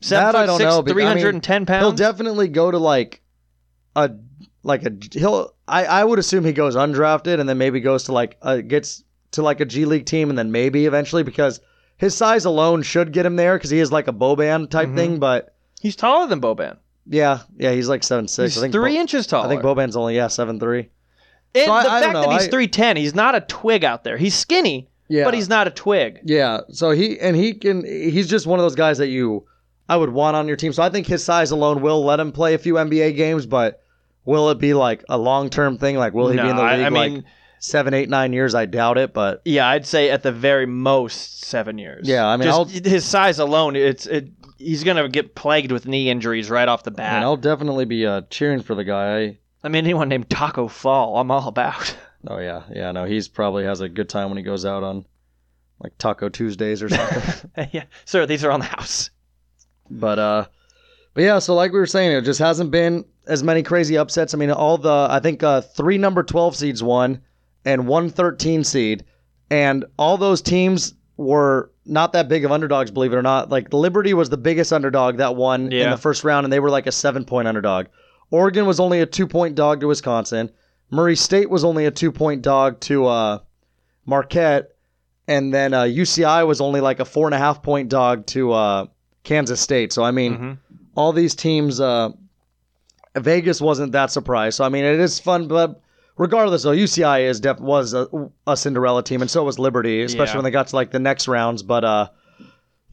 Seven 0.00 0.24
That 0.32 0.34
I 0.36 0.46
don't 0.46 0.58
six, 0.58 0.68
know, 0.68 0.82
but, 0.82 0.92
I 0.92 0.94
mean, 0.94 1.12
310 1.12 1.66
pounds. 1.66 1.82
he'll 1.82 1.92
definitely 1.92 2.48
go 2.48 2.70
to 2.70 2.78
like 2.78 3.22
a 3.94 4.10
like 4.64 4.84
a 4.84 4.92
he'll 5.12 5.54
I 5.68 5.84
I 5.84 6.04
would 6.04 6.18
assume 6.18 6.44
he 6.44 6.52
goes 6.52 6.74
undrafted 6.74 7.38
and 7.38 7.48
then 7.48 7.58
maybe 7.58 7.80
goes 7.80 8.04
to 8.04 8.12
like 8.12 8.36
uh 8.42 8.56
gets 8.62 9.04
to 9.32 9.42
like 9.42 9.60
a 9.60 9.64
G 9.64 9.84
League 9.84 10.06
team 10.06 10.28
and 10.30 10.38
then 10.38 10.50
maybe 10.50 10.86
eventually 10.86 11.22
because 11.22 11.60
his 12.02 12.14
size 12.14 12.44
alone 12.44 12.82
should 12.82 13.12
get 13.12 13.24
him 13.24 13.36
there 13.36 13.56
because 13.56 13.70
he 13.70 13.78
is 13.78 13.90
like 13.90 14.08
a 14.08 14.12
Boban 14.12 14.68
type 14.68 14.88
Mhm. 14.90 14.96
thing. 14.96 15.18
But 15.18 15.54
He's 15.80 15.96
taller 15.96 16.26
than 16.26 16.40
Boban. 16.40 16.76
yeah, 17.06 17.38
yeah, 17.56 17.70
he's 17.72 17.88
like 17.88 18.02
seven 18.02 18.28
six. 18.28 18.54
He's 18.54 18.58
I 18.58 18.60
think 18.66 18.74
three 18.74 18.94
Bo- 18.96 19.00
inches 19.00 19.26
taller. 19.26 19.46
I 19.46 19.48
think 19.48 19.62
Boban's 19.62 19.96
only 19.96 20.16
yeah 20.16 20.26
seven 20.28 20.60
three. 20.60 20.90
And 21.54 21.64
So 21.66 21.72
I- 21.72 21.82
the 21.84 21.90
I 21.90 22.00
don't 22.00 22.12
fact 22.14 22.28
that 22.28 22.40
he's 22.40 22.48
310, 22.48 22.96
he's 22.96 23.14
not 23.14 23.34
a 23.34 23.40
twig 23.40 23.84
out 23.84 24.04
there. 24.04 24.16
He's 24.16 24.34
skinny, 24.34 24.88
Yeah, 25.08 25.24
but 25.24 25.34
he's 25.34 25.48
not 25.48 25.66
a 25.66 25.70
twig. 25.70 26.20
Yeah, 26.24 26.60
so 26.70 26.90
he 26.90 27.18
and 27.20 27.36
he 27.36 27.54
can 27.54 27.84
he's 27.84 28.28
just 28.28 28.46
one 28.46 28.58
of 28.58 28.64
those 28.64 28.74
guys 28.74 28.98
that 28.98 29.08
you 29.08 29.44
I 29.88 29.96
would 29.96 30.10
want 30.10 30.36
on 30.36 30.48
your 30.48 30.56
team. 30.56 30.72
So 30.72 30.82
I 30.82 30.88
think 30.90 31.06
his 31.06 31.22
size 31.24 31.50
alone 31.50 31.82
will 31.82 32.04
let 32.04 32.18
him 32.20 32.32
play 32.32 32.54
a 32.54 32.58
few 32.58 32.74
NBA 32.78 33.12
games, 33.16 33.46
but 33.46 33.78
Will 34.24 34.50
it 34.50 34.58
be 34.60 34.72
like 34.72 35.02
a 35.08 35.18
long 35.18 35.50
term 35.50 35.78
thing? 35.78 35.96
Like, 35.96 36.14
will 36.14 36.28
he 36.28 36.36
No, 36.36 36.44
be 36.44 36.48
in 36.50 36.54
the 36.54 36.62
I- 36.62 36.76
league 36.76 36.86
I 36.86 36.90
mean- 36.90 37.14
like 37.16 37.24
seven, 37.62 37.94
eight, 37.94 38.10
nine 38.10 38.32
years? 38.32 38.54
I 38.54 38.66
doubt 38.66 38.98
it, 38.98 39.14
but 39.14 39.40
Yeah, 39.44 39.66
I'd 39.68 39.86
say 39.86 40.10
at 40.10 40.22
the 40.22 40.32
very 40.32 40.66
most 40.66 41.44
seven 41.44 41.78
years. 41.78 42.06
Yeah, 42.06 42.26
I 42.26 42.36
mean, 42.36 42.48
Just 42.48 42.84
his 42.84 43.04
size 43.04 43.38
alone, 43.38 43.76
it's 43.76 44.06
it. 44.06 44.28
He's 44.58 44.84
gonna 44.84 45.08
get 45.08 45.34
plagued 45.34 45.72
with 45.72 45.86
knee 45.86 46.10
injuries 46.10 46.50
right 46.50 46.68
off 46.68 46.82
the 46.84 46.90
I 46.92 46.94
bat. 46.94 47.14
mean, 47.14 47.22
I'll 47.22 47.36
definitely 47.36 47.84
be 47.84 48.06
uh, 48.06 48.22
cheering 48.30 48.62
for 48.62 48.74
the 48.74 48.84
guy. 48.84 49.16
I, 49.18 49.38
I 49.64 49.68
mean, 49.68 49.84
anyone 49.84 50.08
named 50.08 50.28
Tacko 50.28 50.68
Fall, 50.70 51.16
I'm 51.18 51.30
all 51.30 51.48
about. 51.48 51.96
oh 52.28 52.38
yeah, 52.38 52.62
yeah. 52.72 52.92
No, 52.92 53.04
he's 53.04 53.28
probably 53.28 53.64
has 53.64 53.80
a 53.80 53.88
good 53.88 54.08
time 54.08 54.28
when 54.28 54.36
he 54.38 54.44
goes 54.44 54.64
out 54.64 54.82
on 54.84 55.04
like 55.80 55.96
Taco 55.98 56.28
Tuesdays 56.28 56.82
or 56.82 56.88
something. 56.88 57.50
yeah, 57.72 57.84
sir, 58.04 58.26
these 58.26 58.44
are 58.44 58.50
on 58.52 58.60
the 58.60 58.66
house. 58.66 59.10
But 59.90 60.18
uh, 60.18 60.46
but 61.14 61.22
yeah. 61.24 61.38
So 61.40 61.54
like 61.54 61.72
we 61.72 61.78
were 61.78 61.86
saying, 61.86 62.12
it 62.12 62.22
just 62.22 62.38
hasn't 62.38 62.70
been 62.70 63.04
as 63.26 63.42
many 63.42 63.62
crazy 63.62 63.96
upsets. 63.98 64.32
I 64.34 64.36
mean, 64.38 64.50
all 64.50 64.78
the 64.78 65.08
I 65.10 65.18
think 65.20 65.42
uh, 65.42 65.60
three 65.60 65.98
number 65.98 66.22
twelve 66.22 66.54
seeds 66.54 66.82
won, 66.82 67.20
and 67.64 67.86
one 67.86 68.10
13 68.10 68.64
seed, 68.64 69.04
and 69.50 69.84
all 69.98 70.16
those 70.16 70.42
teams 70.42 70.94
were 71.16 71.70
not 71.84 72.12
that 72.12 72.28
big 72.28 72.44
of 72.44 72.52
underdogs. 72.52 72.90
Believe 72.90 73.12
it 73.12 73.16
or 73.16 73.22
not, 73.22 73.50
like 73.50 73.72
Liberty 73.72 74.14
was 74.14 74.30
the 74.30 74.36
biggest 74.36 74.72
underdog 74.72 75.18
that 75.18 75.36
won 75.36 75.72
in 75.84 75.90
the 75.90 75.96
first 75.96 76.24
round, 76.24 76.44
and 76.44 76.52
they 76.52 76.60
were 76.60 76.70
like 76.70 76.86
a 76.86 76.92
seven 76.92 77.24
point 77.24 77.46
underdog. 77.48 77.86
Oregon 78.30 78.66
was 78.66 78.80
only 78.80 79.00
a 79.00 79.06
two 79.06 79.26
point 79.26 79.54
dog 79.54 79.80
to 79.80 79.88
Wisconsin. 79.88 80.50
Murray 80.90 81.16
State 81.16 81.50
was 81.50 81.64
only 81.64 81.86
a 81.86 81.90
two 81.90 82.10
point 82.12 82.42
dog 82.42 82.80
to 82.80 83.06
uh, 83.06 83.38
Marquette, 84.06 84.70
and 85.28 85.52
then 85.52 85.74
uh, 85.74 85.82
UCI 85.82 86.46
was 86.46 86.60
only 86.60 86.80
like 86.80 86.98
a 87.00 87.04
four 87.04 87.26
and 87.26 87.34
a 87.34 87.38
half 87.38 87.62
point 87.62 87.88
dog 87.90 88.26
to 88.26 88.52
uh, 88.52 88.86
Kansas 89.22 89.60
State. 89.60 89.92
So 89.92 90.02
I 90.02 90.10
mean, 90.12 90.38
Mhm. 90.38 90.58
all 90.96 91.12
these 91.12 91.34
teams, 91.34 91.78
uh, 91.80 92.10
Vegas 93.16 93.60
wasn't 93.60 93.92
that 93.92 94.10
surprised. 94.10 94.56
So 94.56 94.64
I 94.64 94.68
mean, 94.70 94.84
it 94.84 94.98
is 94.98 95.20
fun, 95.20 95.46
but 95.46 95.81
regardless, 96.16 96.62
though, 96.62 96.70
UCI 96.72 97.28
is 97.28 97.40
def- 97.40 97.60
was 97.60 97.94
a, 97.94 98.06
a 98.46 98.56
Cinderella 98.56 99.02
team, 99.02 99.20
and 99.22 99.30
so 99.30 99.44
was 99.44 99.58
Liberty, 99.58 100.02
especially 100.02 100.32
Yeah. 100.32 100.36
when 100.38 100.44
they 100.44 100.50
got 100.50 100.68
to 100.68 100.76
like 100.76 100.90
the 100.90 100.98
next 100.98 101.28
rounds. 101.28 101.62
But 101.62 101.84
uh, 101.84 102.08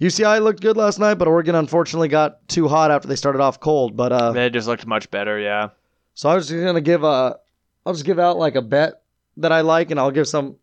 UCI 0.02 0.42
looked 0.42 0.62
good 0.62 0.78
last 0.78 1.00
night, 1.00 1.16
but 1.16 1.28
Oregon 1.28 1.56
unfortunately 1.56 2.08
got 2.08 2.48
too 2.48 2.68
hot 2.68 2.92
after 2.92 3.08
they 3.08 3.16
started 3.16 3.42
off 3.42 3.60
cold. 3.60 3.96
But 3.98 4.12
uh, 4.12 4.32
They 4.32 4.50
just 4.50 4.68
looked 4.68 4.86
much 4.88 5.10
better. 5.12 5.40
Yeah. 5.40 5.70
so 6.14 6.30
I 6.30 6.36
was 6.36 6.48
just 6.48 6.64
gonna 6.64 6.82
give 6.82 7.04
a, 7.04 7.38
I'll 7.86 7.94
just 7.94 8.06
give 8.06 8.20
out 8.20 8.38
like 8.38 8.56
a 8.56 8.62
bet 8.62 9.02
that 9.38 9.52
I 9.52 9.62
like, 9.62 9.92
and 9.92 10.00
I'll 10.00 10.12
give 10.12 10.28
some 10.28 10.56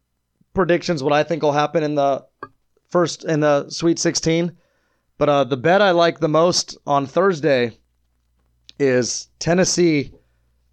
predictions 0.54 1.02
what 1.02 1.12
I 1.12 1.22
think 1.22 1.42
will 1.42 1.52
happen 1.52 1.82
in 1.82 1.94
the 1.94 2.24
first 2.88 3.24
in 3.24 3.40
the 3.40 3.68
Sweet 3.70 3.98
16. 3.98 4.52
But 5.18 5.28
uh, 5.28 5.44
the 5.44 5.56
bet 5.56 5.80
I 5.82 5.92
like 5.92 6.20
the 6.20 6.28
most 6.28 6.76
on 6.86 7.06
Thursday 7.06 7.72
is 8.78 9.28
Tennessee 9.38 10.12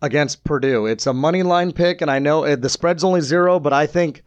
against 0.03 0.43
Purdue. 0.43 0.85
It's 0.85 1.07
a 1.07 1.13
money 1.13 1.43
line 1.43 1.71
pick, 1.71 2.01
and 2.01 2.11
I 2.11 2.19
know 2.19 2.43
uh, 2.43 2.57
the 2.57 2.67
spread's 2.67 3.05
only 3.05 3.21
zero, 3.21 3.57
but 3.57 3.71
I 3.71 3.87
think 3.87 4.21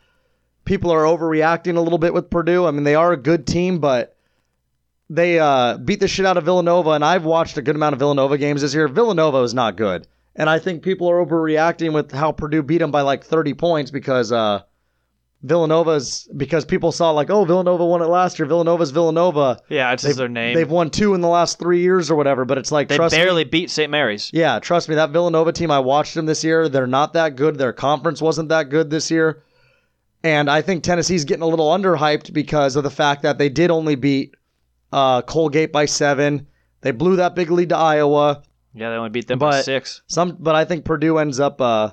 people 0.64 0.90
are 0.90 1.02
overreacting 1.02 1.76
a 1.76 1.80
little 1.80 1.98
bit 1.98 2.14
with 2.14 2.30
Purdue. 2.30 2.64
I 2.64 2.70
mean, 2.70 2.82
they 2.82 2.94
are 2.94 3.12
a 3.12 3.16
good 3.16 3.46
team, 3.46 3.78
but 3.78 4.16
they 5.10 5.38
uh, 5.38 5.76
beat 5.76 6.00
the 6.00 6.08
shit 6.08 6.24
out 6.24 6.38
of 6.38 6.44
Villanova, 6.44 6.92
and 6.92 7.04
I've 7.04 7.26
watched 7.26 7.58
a 7.58 7.62
good 7.62 7.76
amount 7.76 7.92
of 7.92 7.98
Villanova 7.98 8.38
games 8.38 8.62
this 8.62 8.74
year. 8.74 8.88
Villanova 8.88 9.42
is 9.42 9.52
not 9.52 9.76
good, 9.76 10.08
and 10.34 10.48
I 10.48 10.58
think 10.58 10.82
people 10.82 11.10
are 11.10 11.24
overreacting 11.24 11.92
with 11.92 12.10
how 12.10 12.32
Purdue 12.32 12.62
beat 12.62 12.78
them 12.78 12.90
by 12.90 13.02
like 13.02 13.22
30 13.22 13.52
points 13.52 13.90
because 13.90 14.32
uh, 14.32 14.62
Villanova's 15.42 16.28
because 16.36 16.64
people 16.64 16.90
saw 16.92 17.10
like, 17.10 17.30
oh, 17.30 17.44
Villanova 17.44 17.84
won 17.84 18.02
it 18.02 18.06
last 18.06 18.38
year. 18.38 18.46
Villanova's 18.46 18.90
Villanova. 18.90 19.60
Yeah, 19.68 19.92
it's 19.92 20.02
just 20.02 20.16
their 20.16 20.28
name. 20.28 20.54
They've 20.54 20.68
won 20.70 20.90
two 20.90 21.14
in 21.14 21.20
the 21.20 21.28
last 21.28 21.58
three 21.58 21.80
years 21.80 22.10
or 22.10 22.16
whatever. 22.16 22.44
But 22.44 22.58
it's 22.58 22.72
like 22.72 22.88
They 22.88 22.96
trust 22.96 23.14
me, 23.16 23.22
barely 23.22 23.44
beat 23.44 23.70
St. 23.70 23.90
Mary's. 23.90 24.30
yeah, 24.32 24.58
trust 24.58 24.88
me, 24.88 24.94
that 24.96 25.10
Villanova 25.10 25.52
team, 25.52 25.70
I 25.70 25.78
watched 25.78 26.14
them 26.14 26.26
this 26.26 26.42
year. 26.42 26.68
They're 26.68 26.86
not 26.86 27.12
that 27.12 27.36
good. 27.36 27.56
Their 27.58 27.72
conference 27.72 28.20
wasn't 28.20 28.48
that 28.48 28.70
good 28.70 28.90
this 28.90 29.10
year. 29.10 29.42
And 30.24 30.50
I 30.50 30.62
think 30.62 30.82
Tennessee's 30.82 31.24
getting 31.24 31.42
a 31.42 31.46
little 31.46 31.68
underhyped 31.70 32.32
because 32.32 32.74
of 32.74 32.82
the 32.82 32.90
fact 32.90 33.22
that 33.22 33.38
they 33.38 33.48
did 33.48 33.70
only 33.70 33.94
beat 33.94 34.34
uh, 34.92 35.22
Colgate 35.22 35.72
by 35.72 35.84
seven. 35.84 36.48
They 36.80 36.90
blew 36.90 37.16
that 37.16 37.34
big 37.36 37.50
lead 37.50 37.68
to 37.68 37.76
Iowa. 37.76 38.42
Yeah, 38.74 38.90
they 38.90 38.96
only 38.96 39.10
beat 39.10 39.28
them 39.28 39.38
by 39.38 39.60
six. 39.60 40.02
Some, 40.08 40.36
but 40.40 40.54
I 40.54 40.64
think 40.64 40.84
Purdue 40.84 41.18
ends 41.18 41.38
up. 41.38 41.60
Uh, 41.60 41.90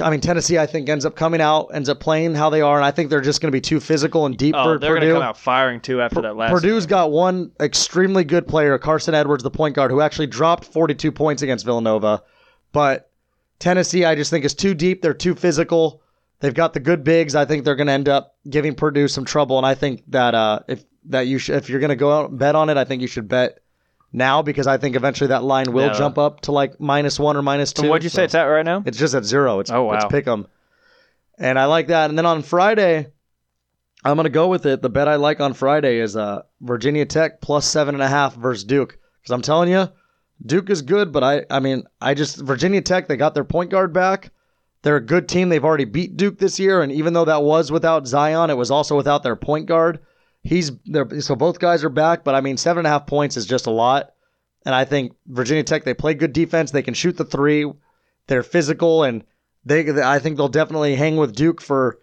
I 0.00 0.08
mean, 0.10 0.20
Tennessee, 0.20 0.56
I 0.56 0.66
think 0.66 0.88
ends 0.88 1.04
up 1.04 1.16
coming 1.16 1.40
out, 1.40 1.70
ends 1.74 1.88
up 1.88 1.98
playing 1.98 2.34
how 2.36 2.48
they 2.48 2.60
are, 2.60 2.76
and 2.76 2.84
I 2.84 2.92
think 2.92 3.10
they're 3.10 3.20
just 3.20 3.40
going 3.40 3.48
to 3.48 3.56
be 3.56 3.60
too 3.60 3.80
physical 3.80 4.24
and 4.24 4.36
deep 4.36 4.54
Oh, 4.56 4.62
for 4.62 4.78
they're 4.78 4.94
Purdue. 4.94 5.06
gonna 5.08 5.18
come 5.20 5.28
out 5.28 5.36
firing 5.36 5.80
too 5.80 6.00
after 6.00 6.22
that 6.22 6.36
last. 6.36 6.52
Purdue's 6.52 6.86
got 6.86 7.10
one 7.10 7.50
extremely 7.60 8.22
good 8.22 8.46
player, 8.46 8.78
Carson 8.78 9.14
Edwards, 9.14 9.42
the 9.42 9.50
point 9.50 9.74
guard, 9.74 9.90
who 9.90 10.00
actually 10.00 10.28
dropped 10.28 10.64
42 10.64 11.10
points 11.10 11.42
against 11.42 11.64
Villanova. 11.64 12.22
But 12.72 13.10
Tennessee, 13.58 14.04
I 14.04 14.14
just 14.14 14.30
think 14.30 14.44
is 14.44 14.54
too 14.54 14.74
deep. 14.74 15.02
They're 15.02 15.12
too 15.12 15.34
physical. 15.34 16.02
They've 16.38 16.54
got 16.54 16.72
the 16.72 16.80
good 16.80 17.02
bigs. 17.04 17.34
I 17.34 17.44
think 17.44 17.64
they're 17.64 17.74
going 17.76 17.88
to 17.88 17.92
end 17.92 18.08
up 18.08 18.36
giving 18.48 18.74
Purdue 18.76 19.08
some 19.08 19.24
trouble. 19.24 19.58
And 19.58 19.66
I 19.66 19.74
think 19.74 20.04
that 20.08 20.34
uh, 20.34 20.60
if 20.68 20.84
that 21.06 21.26
you 21.26 21.38
should, 21.38 21.56
if 21.56 21.68
you're 21.68 21.80
going 21.80 21.90
to 21.90 21.96
go 21.96 22.12
out 22.12 22.30
and 22.30 22.38
bet 22.38 22.54
on 22.54 22.70
it, 22.70 22.76
I 22.76 22.84
think 22.84 23.02
you 23.02 23.08
should 23.08 23.28
bet 23.28 23.58
now 24.12 24.42
because 24.42 24.66
I 24.66 24.76
think 24.76 24.96
eventually 24.96 25.28
that 25.28 25.44
line 25.44 25.72
will 25.72 25.86
Yeah. 25.86 25.92
jump 25.92 26.18
up 26.18 26.40
to 26.42 26.52
like 26.52 26.80
minus 26.80 27.18
one 27.18 27.36
or 27.36 27.42
minus 27.42 27.72
two. 27.72 27.82
And 27.82 27.90
what'd 27.90 28.02
you 28.04 28.10
So- 28.10 28.16
say 28.16 28.24
it's 28.24 28.34
at 28.34 28.44
right 28.44 28.64
now? 28.64 28.82
it's 28.84 28.98
just 28.98 29.14
at 29.14 29.24
zero. 29.24 29.60
It's 29.60 29.70
Oh, 29.70 29.84
wow. 29.84 29.94
It's 29.94 30.04
pick 30.06 30.26
'em. 30.26 30.46
And 31.38 31.58
I 31.58 31.66
like 31.66 31.86
that. 31.88 32.10
And 32.10 32.18
then 32.18 32.26
on 32.26 32.42
Friday, 32.42 33.06
I'm 34.04 34.16
gonna 34.16 34.28
go 34.30 34.48
with 34.48 34.66
it. 34.66 34.82
The 34.82 34.88
bet 34.90 35.08
I 35.08 35.16
like 35.16 35.40
on 35.40 35.52
Friday 35.52 35.98
is 35.98 36.16
uh 36.16 36.42
Virginia 36.60 37.04
Tech 37.06 37.40
plus 37.40 37.66
seven 37.66 37.94
and 37.94 38.02
a 38.02 38.08
half 38.08 38.34
versus 38.34 38.64
Duke. 38.64 38.98
Because 39.20 39.32
I'm 39.32 39.42
telling 39.42 39.68
you, 39.70 39.88
Duke 40.44 40.70
is 40.70 40.82
good, 40.82 41.12
but 41.12 41.22
I 41.22 41.44
I 41.50 41.60
mean 41.60 41.84
I 42.00 42.14
just 42.14 42.38
Virginia 42.38 42.80
Tech 42.80 43.08
they 43.08 43.16
got 43.16 43.34
their 43.34 43.44
point 43.44 43.70
guard 43.70 43.92
back. 43.92 44.32
They're 44.82 44.96
a 44.96 45.04
good 45.04 45.28
team. 45.28 45.50
They've 45.50 45.64
already 45.64 45.84
beat 45.84 46.16
Duke 46.16 46.38
this 46.38 46.58
year, 46.58 46.80
and 46.80 46.90
even 46.90 47.12
though 47.12 47.26
that 47.26 47.42
was 47.42 47.70
without 47.70 48.06
Zion, 48.06 48.48
it 48.48 48.56
was 48.56 48.70
also 48.70 48.96
without 48.96 49.22
their 49.22 49.36
point 49.36 49.66
guard. 49.66 49.98
He's 50.42 50.72
there, 50.86 51.20
so 51.20 51.36
both 51.36 51.58
guys 51.58 51.84
are 51.84 51.90
back. 51.90 52.24
But 52.24 52.34
I 52.34 52.40
mean, 52.40 52.56
seven 52.56 52.80
and 52.80 52.86
a 52.86 52.90
half 52.90 53.06
points 53.06 53.36
is 53.36 53.46
just 53.46 53.66
a 53.66 53.70
lot. 53.70 54.10
And 54.64 54.74
I 54.74 54.84
think 54.84 55.12
Virginia 55.26 55.64
Tech 55.64 55.84
they 55.84 55.94
play 55.94 56.14
good 56.14 56.32
defense. 56.32 56.70
They 56.70 56.82
can 56.82 56.94
shoot 56.94 57.16
the 57.16 57.24
three. 57.24 57.70
They're 58.26 58.42
physical, 58.42 59.04
and 59.04 59.24
they 59.64 59.88
I 60.02 60.18
think 60.18 60.36
they'll 60.36 60.48
definitely 60.48 60.94
hang 60.94 61.16
with 61.16 61.34
Duke 61.34 61.60
for 61.60 61.98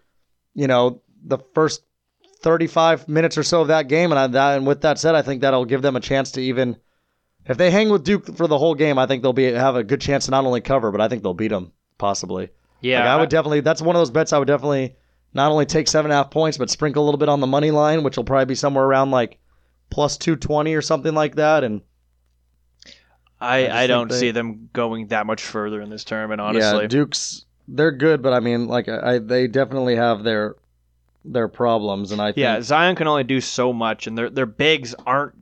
you 0.54 0.66
know 0.66 1.02
the 1.24 1.38
first 1.54 1.82
35 2.42 3.08
minutes 3.08 3.36
or 3.36 3.42
so 3.42 3.62
of 3.62 3.68
that 3.68 3.88
game. 3.88 4.12
And 4.12 4.18
I, 4.18 4.26
that 4.28 4.56
and 4.58 4.66
with 4.66 4.82
that 4.82 4.98
said, 4.98 5.14
I 5.14 5.22
think 5.22 5.40
that'll 5.40 5.64
give 5.64 5.82
them 5.82 5.96
a 5.96 6.00
chance 6.00 6.32
to 6.32 6.40
even 6.40 6.76
if 7.46 7.56
they 7.56 7.70
hang 7.70 7.88
with 7.88 8.04
Duke 8.04 8.36
for 8.36 8.46
the 8.46 8.58
whole 8.58 8.74
game. 8.74 8.98
I 8.98 9.06
think 9.06 9.22
they'll 9.22 9.32
be 9.32 9.52
have 9.52 9.76
a 9.76 9.84
good 9.84 10.00
chance 10.00 10.26
to 10.26 10.30
not 10.30 10.44
only 10.44 10.60
cover, 10.60 10.90
but 10.90 11.00
I 11.00 11.08
think 11.08 11.22
they'll 11.22 11.34
beat 11.34 11.48
them 11.48 11.72
possibly. 11.96 12.50
Yeah, 12.80 13.00
Like, 13.00 13.08
I 13.08 13.16
would 13.16 13.30
definitely. 13.30 13.60
That's 13.60 13.82
one 13.82 13.96
of 13.96 14.00
those 14.00 14.10
bets 14.10 14.32
I 14.32 14.38
would 14.38 14.48
definitely 14.48 14.96
not 15.34 15.50
only 15.52 15.66
take 15.66 15.88
seven 15.88 16.10
and 16.10 16.18
a 16.18 16.22
half 16.22 16.30
points, 16.30 16.58
but 16.58 16.70
sprinkle 16.70 17.02
a 17.02 17.06
little 17.06 17.18
bit 17.18 17.28
on 17.28 17.40
the 17.40 17.46
money 17.46 17.70
line, 17.70 18.02
which 18.02 18.16
will 18.16 18.24
probably 18.24 18.46
be 18.46 18.54
somewhere 18.54 18.84
around 18.84 19.10
like 19.10 19.38
plus 19.90 20.16
two 20.16 20.36
twenty 20.36 20.74
or 20.74 20.82
something 20.82 21.14
like 21.14 21.36
that. 21.36 21.64
And 21.64 21.82
I, 23.40 23.62
just 23.64 23.74
I 23.74 23.86
don't 23.86 24.10
they- 24.10 24.18
see 24.18 24.30
them 24.30 24.68
going 24.72 25.08
that 25.08 25.26
much 25.26 25.42
further 25.42 25.80
in 25.80 25.90
this 25.90 26.04
tournament. 26.04 26.40
Honestly, 26.40 26.82
yeah, 26.82 26.86
Duke's 26.88 27.44
they're 27.68 27.92
good, 27.92 28.22
but 28.22 28.32
I 28.32 28.40
mean, 28.40 28.66
like 28.66 28.88
I, 28.88 29.14
I 29.14 29.18
they 29.18 29.46
definitely 29.46 29.96
have 29.96 30.24
their 30.24 30.56
their 31.24 31.48
problems, 31.48 32.12
and 32.12 32.20
I 32.20 32.28
think 32.28 32.38
Yeah, 32.38 32.60
Zion 32.62 32.96
can 32.96 33.06
only 33.06 33.24
do 33.24 33.40
so 33.40 33.72
much, 33.72 34.06
and 34.06 34.16
their 34.16 34.30
their 34.30 34.46
bigs 34.46 34.94
aren't. 35.06 35.34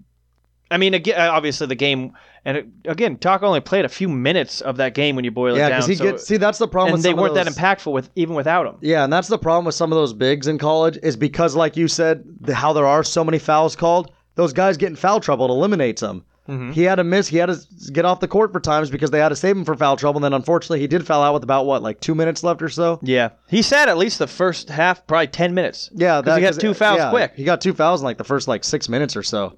I 0.71 0.78
mean, 0.78 0.95
again, 0.95 1.19
obviously 1.21 1.69
the 1.69 1.76
game, 1.76 2.12
and 2.47 2.57
it, 2.57 2.67
again, 2.87 3.17
Talk 3.19 3.43
only 3.43 3.61
played 3.61 3.85
a 3.85 3.88
few 3.91 4.09
minutes 4.09 4.62
of 4.62 4.79
that 4.79 4.95
game 4.95 5.17
when 5.17 5.25
you 5.26 5.31
boil 5.31 5.57
yeah, 5.59 5.67
it 5.67 5.69
down. 5.69 5.79
because 5.81 5.87
he 5.88 5.95
so- 5.97 6.05
gets 6.05 6.26
see 6.26 6.37
that's 6.38 6.57
the 6.59 6.67
problem. 6.69 6.95
and 6.95 6.99
with 6.99 7.03
they 7.03 7.12
weren't 7.12 7.35
that 7.35 7.47
impactful 7.47 7.93
with 7.93 8.09
even 8.17 8.35
without 8.35 8.67
him. 8.67 8.76
Yeah, 8.81 9.05
and 9.05 9.12
that's 9.12 9.29
the 9.29 9.37
problem 9.38 9.67
with 9.67 9.75
some 9.75 9.93
of 9.93 9.97
those 9.97 10.15
bigs 10.15 10.47
in 10.47 10.57
college 10.57 10.99
is 11.03 11.17
because, 11.17 11.55
like 11.55 11.76
you 11.76 11.88
said, 11.88 12.25
the, 12.41 12.55
how 12.55 12.73
there 12.73 12.87
are 12.87 13.05
so 13.05 13.23
many 13.23 13.38
fouls 13.38 13.76
called. 13.76 14.11
Those 14.37 14.53
guys 14.55 14.76
get 14.76 14.88
in 14.91 14.97
foul 14.97 15.21
trouble. 15.21 15.47
It 15.47 15.50
eliminates 15.50 16.00
them. 16.00 16.25
Mhm. 16.49 16.73
He 16.73 16.83
had 16.85 16.95
to 16.97 17.05
miss. 17.05 17.26
He 17.26 17.38
had 17.38 17.47
to 17.49 17.59
get 17.93 18.05
off 18.05 18.21
the 18.21 18.29
court 18.29 18.53
for 18.53 18.61
times 18.61 18.88
because 18.88 19.11
they 19.11 19.19
had 19.19 19.31
to 19.31 19.35
save 19.37 19.57
him 19.57 19.65
for 19.65 19.75
foul 19.75 19.97
trouble. 19.97 20.19
And 20.19 20.25
then 20.26 20.33
unfortunately, 20.33 20.79
he 20.79 20.87
did 20.87 21.05
foul 21.05 21.23
out 21.25 21.35
with 21.35 21.43
about 21.43 21.67
what, 21.67 21.83
like 21.83 21.99
two 21.99 22.15
minutes 22.15 22.45
left 22.45 22.62
or 22.62 22.69
so. 22.69 23.00
Yeah, 23.03 23.31
he 23.49 23.62
sat 23.62 23.88
at 23.88 23.99
least 23.99 24.21
the 24.21 24.29
first 24.29 24.69
half, 24.71 25.05
probably 25.09 25.26
ten 25.26 25.55
minutes. 25.55 25.91
Yeah, 25.93 26.23
'Cause 26.23 26.37
he 26.37 26.43
got 26.43 26.55
two 26.61 26.73
fouls 26.75 26.99
yeah, 26.99 27.11
quick. 27.11 27.33
He 27.35 27.43
got 27.43 27.61
two 27.61 27.73
fouls 27.75 28.00
in 28.00 28.05
like 28.05 28.19
the 28.19 28.23
first 28.25 28.47
like 28.47 28.62
six 28.62 28.88
minutes 28.88 29.17
or 29.17 29.25
so. 29.25 29.55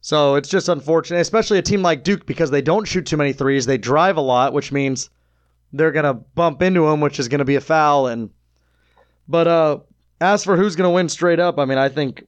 So 0.00 0.36
it's 0.36 0.48
just 0.48 0.68
unfortunate, 0.68 1.20
especially 1.20 1.58
a 1.58 1.62
team 1.62 1.82
like 1.82 2.04
Duke 2.04 2.24
because 2.24 2.50
they 2.50 2.62
don't 2.62 2.86
shoot 2.86 3.06
too 3.06 3.16
many 3.16 3.32
threes. 3.32 3.66
They 3.66 3.78
drive 3.78 4.16
a 4.16 4.22
lot, 4.22 4.52
which 4.52 4.72
means 4.72 5.10
they're 5.72 5.92
gonna 5.92 6.14
bump 6.14 6.62
into 6.62 6.86
him, 6.88 7.00
which 7.00 7.18
is 7.18 7.28
gonna 7.28 7.44
be 7.44 7.56
a 7.56 7.60
foul. 7.60 8.06
And 8.06 8.30
but 9.28 9.46
uh, 9.46 9.78
as 10.20 10.42
for 10.42 10.56
who's 10.56 10.74
gonna 10.74 10.90
win 10.90 11.08
straight 11.08 11.38
up, 11.38 11.58
I 11.58 11.66
mean, 11.66 11.78
I 11.78 11.88
think 11.88 12.26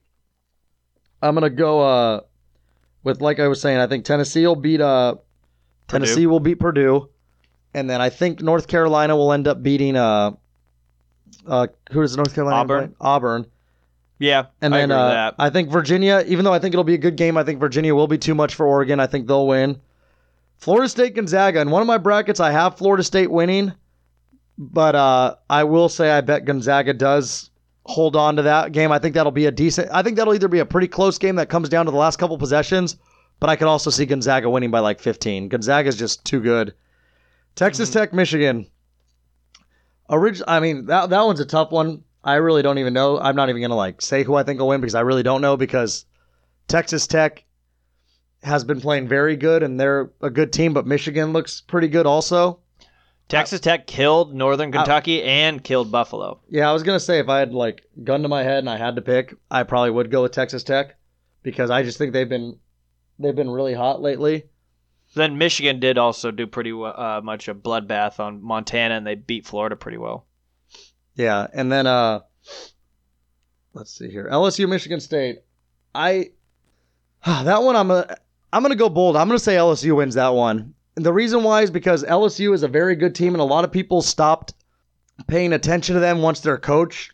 I'm 1.21 1.33
gonna 1.33 1.49
go 1.49 1.81
uh 1.81 2.21
with 3.03 3.21
like 3.21 3.39
I 3.39 3.47
was 3.47 3.59
saying. 3.59 3.79
I 3.79 3.87
think 3.87 4.05
Tennessee 4.05 4.45
will 4.45 4.55
beat 4.55 4.81
uh 4.81 5.15
Tennessee 5.87 6.27
will 6.27 6.39
beat 6.39 6.59
Purdue, 6.59 7.09
and 7.73 7.89
then 7.89 8.01
I 8.01 8.09
think 8.09 8.41
North 8.41 8.67
Carolina 8.67 9.15
will 9.15 9.33
end 9.33 9.47
up 9.47 9.63
beating 9.63 9.95
uh 9.95 10.31
uh 11.47 11.67
who 11.91 12.01
does 12.01 12.15
North 12.15 12.35
Carolina 12.35 12.59
Auburn. 12.59 12.87
play? 12.89 12.95
Auburn. 13.01 13.45
Yeah, 14.19 14.45
And 14.61 14.73
I 14.73 14.79
then 14.79 14.91
uh. 14.91 15.31
I 15.37 15.49
think 15.49 15.69
Virginia, 15.69 16.23
even 16.27 16.45
though 16.45 16.53
I 16.53 16.59
think 16.59 16.73
it'll 16.73 16.83
be 16.83 16.93
a 16.93 16.99
good 16.99 17.17
game, 17.17 17.37
I 17.37 17.43
think 17.43 17.59
Virginia 17.59 17.93
will 17.93 18.07
be 18.07 18.17
too 18.17 18.35
much 18.35 18.55
for 18.55 18.65
Oregon. 18.65 18.99
I 18.99 19.07
think 19.07 19.27
they'll 19.27 19.47
win. 19.47 19.81
Florida 20.57 20.87
State 20.87 21.15
Gonzaga. 21.15 21.59
In 21.59 21.71
one 21.71 21.81
of 21.81 21.87
my 21.87 21.97
brackets, 21.97 22.39
I 22.39 22.51
have 22.51 22.77
Florida 22.77 23.03
State 23.03 23.29
winning, 23.29 23.73
but 24.57 24.95
uh, 24.95 25.35
I 25.49 25.65
will 25.65 25.89
say 25.89 26.09
I 26.09 26.21
bet 26.21 26.45
Gonzaga 26.45 26.93
does 26.93 27.49
hold 27.85 28.15
on 28.15 28.37
to 28.37 28.43
that 28.43 28.71
game. 28.71 28.91
I 28.91 28.99
think 28.99 29.15
that'll 29.15 29.31
be 29.31 29.45
a 29.45 29.51
decent. 29.51 29.89
I 29.91 30.03
think 30.03 30.15
that'll 30.15 30.33
either 30.33 30.47
be 30.47 30.59
a 30.59 30.65
pretty 30.65 30.87
close 30.87 31.17
game 31.17 31.35
that 31.35 31.49
comes 31.49 31.67
down 31.67 31.85
to 31.85 31.91
the 31.91 31.97
last 31.97 32.17
couple 32.17 32.37
possessions, 32.37 32.95
but 33.39 33.49
I 33.49 33.55
could 33.57 33.67
also 33.67 33.89
see 33.89 34.05
Gonzaga 34.05 34.49
winning 34.49 34.71
by 34.71 34.79
like 34.79 34.99
15. 35.01 35.49
Gonzaga 35.49 35.89
is 35.89 35.97
just 35.97 36.23
too 36.23 36.39
good. 36.39 36.73
Texas 37.55 37.89
Tech, 37.89 38.13
Michigan. 38.13 38.67
Orig- 40.09 40.41
I 40.47 40.59
mean 40.59 40.85
that 40.85 41.09
that 41.09 41.21
one's 41.25 41.39
a 41.39 41.45
tough 41.45 41.71
one. 41.71 42.03
I 42.23 42.35
really 42.35 42.61
don't 42.61 42.77
even 42.77 42.93
know. 42.93 43.19
I'm 43.19 43.35
not 43.35 43.49
even 43.49 43.61
gonna 43.61 43.75
like 43.75 44.01
say 44.01 44.23
who 44.23 44.35
I 44.35 44.43
think 44.43 44.59
will 44.59 44.69
win 44.69 44.81
because 44.81 44.95
I 44.95 45.01
really 45.01 45.23
don't 45.23 45.41
know 45.41 45.57
because 45.57 46.05
Texas 46.67 47.07
Tech 47.07 47.43
has 48.43 48.63
been 48.63 48.81
playing 48.81 49.07
very 49.07 49.35
good 49.35 49.63
and 49.63 49.79
they're 49.79 50.11
a 50.21 50.29
good 50.29 50.53
team, 50.53 50.73
but 50.73 50.85
Michigan 50.85 51.33
looks 51.33 51.61
pretty 51.61 51.87
good 51.87 52.05
also. 52.05 52.59
Texas 53.29 53.61
Tech 53.61 53.87
killed 53.87 54.33
Northern 54.33 54.71
Kentucky 54.71 55.23
and 55.23 55.63
killed 55.63 55.91
Buffalo. 55.91 56.39
Yeah, 56.49 56.69
I 56.69 56.73
was 56.73 56.83
gonna 56.83 56.99
say 56.99 57.19
if 57.19 57.29
I 57.29 57.39
had 57.39 57.53
like 57.53 57.83
gun 58.03 58.21
to 58.21 58.27
my 58.27 58.43
head 58.43 58.59
and 58.59 58.69
I 58.69 58.77
had 58.77 58.95
to 58.95 59.01
pick, 59.01 59.33
I 59.49 59.63
probably 59.63 59.91
would 59.91 60.11
go 60.11 60.21
with 60.21 60.31
Texas 60.31 60.63
Tech 60.63 60.95
because 61.41 61.69
I 61.69 61.83
just 61.83 61.97
think 61.97 62.13
they've 62.13 62.27
been 62.27 62.57
they've 63.19 63.35
been 63.35 63.49
really 63.49 63.73
hot 63.73 64.01
lately. 64.01 64.45
Then 65.15 65.37
Michigan 65.37 65.79
did 65.79 65.97
also 65.97 66.31
do 66.31 66.47
pretty 66.47 66.71
uh, 66.71 67.21
much 67.21 67.47
a 67.47 67.53
bloodbath 67.53 68.19
on 68.19 68.41
Montana, 68.41 68.95
and 68.95 69.05
they 69.05 69.15
beat 69.15 69.45
Florida 69.45 69.75
pretty 69.75 69.97
well. 69.97 70.25
Yeah, 71.15 71.47
and 71.53 71.71
then 71.71 71.87
uh 71.87 72.21
let's 73.73 73.91
see 73.97 74.09
here. 74.09 74.27
LSU 74.31 74.67
Michigan 74.67 74.99
State. 74.99 75.39
I 75.93 76.31
that 77.25 77.63
one 77.63 77.75
I'm 77.75 77.87
gonna 77.87 78.17
I'm 78.51 78.61
gonna 78.63 78.75
go 78.75 78.89
bold. 78.89 79.15
I'm 79.15 79.27
gonna 79.27 79.39
say 79.39 79.55
LSU 79.55 79.95
wins 79.97 80.15
that 80.15 80.33
one. 80.33 80.73
And 80.95 81.05
the 81.05 81.13
reason 81.13 81.43
why 81.43 81.61
is 81.63 81.71
because 81.71 82.03
LSU 82.03 82.53
is 82.53 82.61
a 82.63 82.67
very 82.67 82.95
good 82.95 83.15
team 83.15 83.33
and 83.33 83.41
a 83.41 83.45
lot 83.45 83.63
of 83.63 83.71
people 83.71 84.01
stopped 84.01 84.53
paying 85.27 85.53
attention 85.53 85.95
to 85.95 85.99
them 85.99 86.21
once 86.21 86.39
their 86.41 86.57
coach 86.57 87.11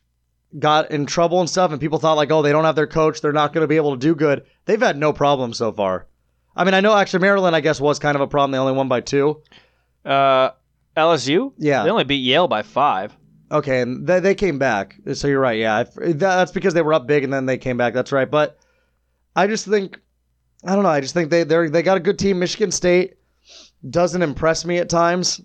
got 0.58 0.92
in 0.92 1.06
trouble 1.06 1.40
and 1.40 1.50
stuff 1.50 1.72
and 1.72 1.80
people 1.80 2.00
thought 2.00 2.18
like, 2.18 2.32
oh, 2.32 2.42
they 2.42 2.52
don't 2.52 2.64
have 2.66 2.76
their 2.76 2.88
coach, 2.88 3.22
they're 3.22 3.32
not 3.32 3.54
gonna 3.54 3.68
be 3.68 3.76
able 3.78 3.92
to 3.92 4.00
do 4.00 4.16
good. 4.16 4.46
They've 4.66 4.82
had 4.82 4.98
no 4.98 5.14
problem 5.14 5.54
so 5.54 5.72
far. 5.72 6.08
I 6.56 6.64
mean, 6.66 6.74
I 6.74 6.82
know 6.82 6.96
actually 6.96 7.20
Maryland, 7.20 7.56
I 7.56 7.62
guess, 7.62 7.80
was 7.80 8.00
kind 8.00 8.16
of 8.16 8.22
a 8.22 8.28
problem. 8.28 8.52
They 8.52 8.58
only 8.58 8.74
won 8.74 8.88
by 8.90 9.00
two. 9.02 9.42
Uh, 10.04 10.50
LSU, 10.98 11.54
Yeah. 11.58 11.84
they 11.84 11.90
only 11.90 12.04
beat 12.04 12.16
Yale 12.24 12.48
by 12.48 12.64
five. 12.64 13.16
Okay, 13.52 13.82
and 13.82 14.06
they, 14.06 14.20
they 14.20 14.36
came 14.36 14.60
back. 14.60 14.96
So 15.14 15.28
you're 15.28 15.40
right. 15.40 15.58
Yeah, 15.58 15.84
that's 15.96 16.52
because 16.52 16.74
they 16.74 16.82
were 16.82 16.94
up 16.94 17.08
big 17.08 17.24
and 17.24 17.34
then 17.34 17.46
they 17.46 17.58
came 17.58 17.78
back. 17.78 17.94
That's 17.94 18.12
right. 18.12 18.30
But 18.30 18.58
I 19.36 19.48
just 19.48 19.66
think 19.66 20.00
I 20.64 20.76
don't 20.76 20.84
know. 20.84 20.90
I 20.90 21.02
just 21.02 21.14
think 21.14 21.30
they 21.30 21.44
they 21.44 21.68
they 21.68 21.82
got 21.82 21.98
a 21.98 22.02
good 22.02 22.20
team. 22.20 22.40
Michigan 22.40 22.72
State 22.72 23.16
doesn't 23.90 24.22
impress 24.22 24.66
me 24.66 24.78
at 24.78 24.90
times, 24.90 25.42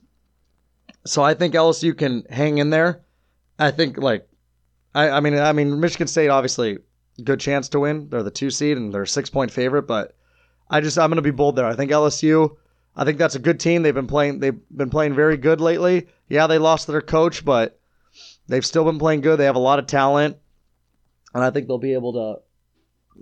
so 1.06 1.22
I 1.22 1.34
think 1.34 1.54
LSU 1.54 1.96
can 1.96 2.24
hang 2.28 2.58
in 2.58 2.70
there. 2.70 3.02
I 3.58 3.70
think 3.70 3.96
like 3.96 4.28
I 4.94 5.10
I 5.10 5.20
mean 5.20 5.38
I 5.38 5.52
mean 5.52 5.80
Michigan 5.80 6.08
State 6.08 6.28
obviously 6.28 6.78
good 7.22 7.40
chance 7.40 7.68
to 7.70 7.80
win. 7.80 8.08
They're 8.10 8.22
the 8.22 8.30
two 8.30 8.50
seed 8.50 8.76
and 8.76 8.92
they're 8.92 9.06
six 9.06 9.30
point 9.30 9.50
favorite, 9.50 9.86
but 9.86 10.16
I 10.68 10.80
just 10.80 10.98
I'm 10.98 11.10
gonna 11.10 11.22
be 11.22 11.30
bold 11.30 11.56
there. 11.56 11.66
I 11.66 11.76
think 11.76 11.90
LSU. 11.90 12.56
I 12.96 13.04
think 13.04 13.18
that's 13.18 13.34
a 13.34 13.40
good 13.40 13.58
team. 13.58 13.82
They've 13.82 13.94
been 13.94 14.06
playing. 14.06 14.40
They've 14.40 14.58
been 14.76 14.90
playing 14.90 15.14
very 15.14 15.36
good 15.36 15.60
lately. 15.60 16.08
Yeah, 16.28 16.46
they 16.46 16.58
lost 16.58 16.86
their 16.86 17.00
coach, 17.00 17.44
but 17.44 17.78
they've 18.48 18.64
still 18.64 18.84
been 18.84 18.98
playing 18.98 19.20
good. 19.20 19.38
They 19.38 19.44
have 19.46 19.56
a 19.56 19.60
lot 19.60 19.78
of 19.78 19.86
talent, 19.86 20.36
and 21.34 21.42
I 21.44 21.50
think 21.50 21.66
they'll 21.68 21.78
be 21.78 21.94
able 21.94 22.12
to 22.14 22.40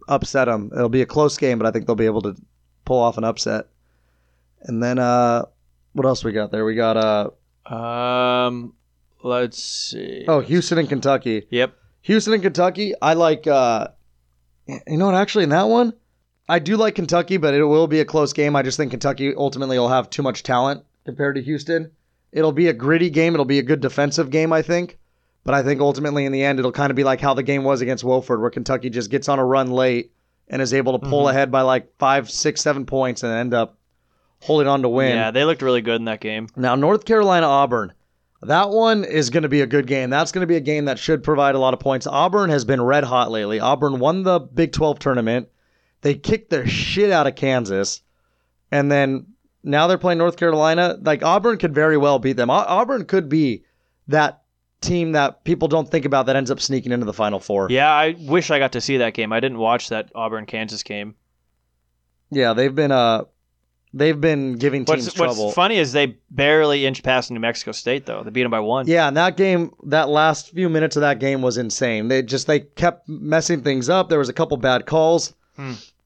upset 0.09 0.47
them. 0.47 0.71
It'll 0.75 0.89
be 0.89 1.03
a 1.03 1.07
close 1.07 1.37
game, 1.39 1.59
but 1.59 1.67
I 1.67 1.71
think 1.71 1.87
they'll 1.87 1.95
be 1.97 2.07
able 2.07 2.23
to 2.23 2.35
pull 2.85 2.99
off 2.99 3.19
an 3.19 3.25
upset. 3.25 3.67
And 4.63 4.83
then, 4.83 4.99
uh, 4.99 5.45
what 5.93 6.07
else 6.07 6.25
we 6.25 6.33
got 6.33 6.51
there? 6.53 6.65
We 6.65 6.75
got 6.75 6.97
uh, 6.97 7.73
Um, 7.75 8.75
let's 9.23 9.63
see. 9.63 10.25
oh, 10.29 10.41
Houston 10.41 10.79
and 10.79 10.89
Kentucky. 10.89 11.47
Yep. 11.51 11.75
Houston 12.03 12.35
and 12.35 12.43
Kentucky. 12.43 12.95
I 13.01 13.15
like. 13.15 13.47
Uh, 13.47 13.89
you 14.67 14.97
know 14.97 15.07
what? 15.07 15.15
Actually, 15.15 15.45
in 15.45 15.51
that 15.51 15.65
one, 15.69 15.93
I 16.49 16.59
do 16.59 16.77
like 16.77 16.95
Kentucky, 16.95 17.37
but 17.37 17.55
it 17.55 17.65
will 17.65 17.87
be 17.87 18.01
a 18.01 18.05
close 18.05 18.33
game. 18.33 18.57
I 18.57 18.63
just 18.63 18.77
think 18.77 18.91
Kentucky 18.91 19.35
ultimately 19.37 19.79
will 19.79 19.89
have 19.89 20.09
too 20.11 20.23
much 20.23 20.43
talent 20.43 20.85
compared 21.05 21.35
to 21.37 21.43
Houston. 21.43 21.91
It'll 22.33 22.53
be 22.53 22.69
a 22.69 22.73
gritty 22.73 23.11
game. 23.11 23.35
It'll 23.35 23.45
be 23.45 23.59
a 23.59 23.63
good 23.63 23.81
defensive 23.81 24.31
game, 24.31 24.53
I 24.53 24.63
think. 24.63 24.99
But 25.45 25.55
I 25.55 25.63
think 25.63 25.81
ultimately, 25.81 26.25
in 26.25 26.33
the 26.33 26.45
end, 26.45 26.59
it'll 26.59 26.71
kind 26.73 26.91
of 26.91 26.97
be 26.97 27.05
like 27.05 27.21
how 27.21 27.35
the 27.35 27.43
game 27.43 27.65
was 27.65 27.81
against 27.81 28.05
Wofford, 28.05 28.41
where 28.41 28.51
Kentucky 28.51 28.91
just 28.91 29.11
gets 29.11 29.29
on 29.29 29.39
a 29.39 29.45
run 29.45 29.71
late 29.71 30.13
and 30.49 30.63
is 30.63 30.73
able 30.75 30.99
to 30.99 31.07
pull 31.09 31.25
Mhm. 31.27 31.31
ahead 31.31 31.51
by 31.51 31.63
like 31.63 31.89
five, 31.99 32.31
six, 32.31 32.61
seven 32.61 32.87
points 32.87 33.23
and 33.23 33.33
end 33.33 33.53
up 33.55 33.77
holding 34.41 34.69
on 34.69 34.83
to 34.83 34.89
win. 34.89 35.17
Yeah, 35.17 35.31
they 35.31 35.45
looked 35.45 35.63
really 35.63 35.81
good 35.83 35.97
in 35.97 36.05
that 36.05 36.21
game. 36.21 36.47
Now, 36.57 36.75
North 36.75 37.05
Carolina 37.05 37.47
Auburn. 37.47 37.93
That 38.45 38.71
one 38.71 39.05
is 39.05 39.31
going 39.31 39.45
to 39.45 39.49
be 39.49 39.61
a 39.61 39.67
good 39.67 39.87
game. 39.87 40.11
That's 40.11 40.33
going 40.33 40.41
to 40.41 40.49
be 40.49 40.57
a 40.57 40.61
game 40.61 40.87
that 40.87 40.99
should 40.99 41.23
provide 41.23 41.55
a 41.55 41.61
lot 41.61 41.75
of 41.75 41.81
points. 41.81 42.09
Auburn 42.09 42.51
has 42.51 42.65
been 42.65 42.83
red 42.83 43.05
hot 43.05 43.31
lately. 43.31 43.61
Auburn 43.61 44.01
won 44.01 44.25
the 44.25 44.41
Big 44.41 44.73
12 44.73 44.99
tournament. 44.99 45.49
They 46.01 46.15
kicked 46.15 46.51
the 46.51 46.67
shit 46.67 47.13
out 47.13 47.29
of 47.29 47.37
Kansas. 47.37 48.01
And 48.73 48.91
then 48.91 49.27
now 49.63 49.87
they're 49.87 49.97
playing 49.97 50.19
North 50.19 50.37
Carolina. 50.37 50.99
Like 51.01 51.23
Auburn 51.23 51.57
could 51.59 51.73
very 51.73 51.97
well 51.97 52.19
beat 52.19 52.37
them. 52.37 52.51
Auburn 52.51 53.05
could 53.05 53.29
be 53.29 53.63
that 54.09 54.42
team 54.83 55.13
that 55.13 55.45
people 55.45 55.69
don't 55.69 55.91
think 55.91 56.05
about 56.05 56.27
that 56.27 56.37
ends 56.37 56.51
up 56.51 56.61
sneaking 56.61 56.93
into 56.93 57.07
the 57.07 57.13
final 57.13 57.41
four. 57.41 57.69
Yeah, 57.71 57.91
I 57.91 58.17
wish 58.19 58.51
I 58.51 58.59
got 58.59 58.73
to 58.73 58.81
see 58.81 58.99
that 58.99 59.15
game. 59.15 59.33
I 59.33 59.41
didn't 59.41 59.59
watch 59.59 59.89
that 59.89 60.11
Auburn 60.15 60.47
Kansas 60.47 60.83
game. 60.83 61.15
Yeah, 62.31 62.53
they've 62.53 62.75
been 62.75 62.93
uh 62.93 63.25
they've 63.95 64.21
been 64.21 64.57
giving 64.57 64.85
teams 64.85 65.05
What's, 65.05 65.15
trouble. 65.15 65.45
what's 65.47 65.55
funny 65.55 65.77
is 65.77 65.93
they 65.93 66.19
barely 66.31 66.87
inch 66.87 67.03
past 67.03 67.31
New 67.31 67.41
Mexico 67.41 67.73
State 67.73 68.07
though. 68.07 68.23
They 68.23 68.31
beat 68.31 68.43
them 68.43 68.51
by 68.51 68.61
one. 68.61 68.87
Yeah, 68.87 69.09
and 69.09 69.17
that 69.17 69.37
game, 69.37 69.73
that 69.85 70.09
last 70.09 70.51
few 70.51 70.69
minutes 70.69 70.97
of 70.97 71.01
that 71.03 71.19
game 71.19 71.43
was 71.43 71.59
insane. 71.59 72.09
They 72.09 72.23
just 72.23 72.47
they 72.47 72.61
kept 72.61 73.09
messing 73.09 73.63
things 73.63 73.89
up. 73.89 74.09
There 74.09 74.19
was 74.19 74.29
a 74.29 74.33
couple 74.35 74.57
bad 74.57 74.87
calls. 74.87 75.35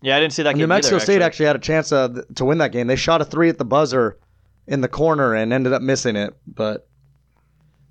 Yeah, 0.03 0.17
I 0.17 0.21
didn't 0.21 0.35
see 0.35 0.43
that 0.43 0.53
game. 0.53 0.59
New 0.59 0.67
Mexico 0.67 0.97
either, 0.97 1.05
State 1.05 1.23
actually 1.23 1.47
had 1.47 1.57
a 1.57 1.61
chance 1.61 1.89
to, 1.89 2.27
to 2.35 2.45
win 2.45 2.59
that 2.59 2.73
game. 2.73 2.87
They 2.87 2.97
shot 2.97 3.23
a 3.23 3.25
three 3.25 3.49
at 3.49 3.59
the 3.59 3.65
buzzer 3.65 4.19
in 4.67 4.81
the 4.81 4.89
corner 4.89 5.35
and 5.35 5.53
ended 5.53 5.73
up 5.73 5.83
missing 5.83 6.17
it. 6.17 6.35
But 6.47 6.89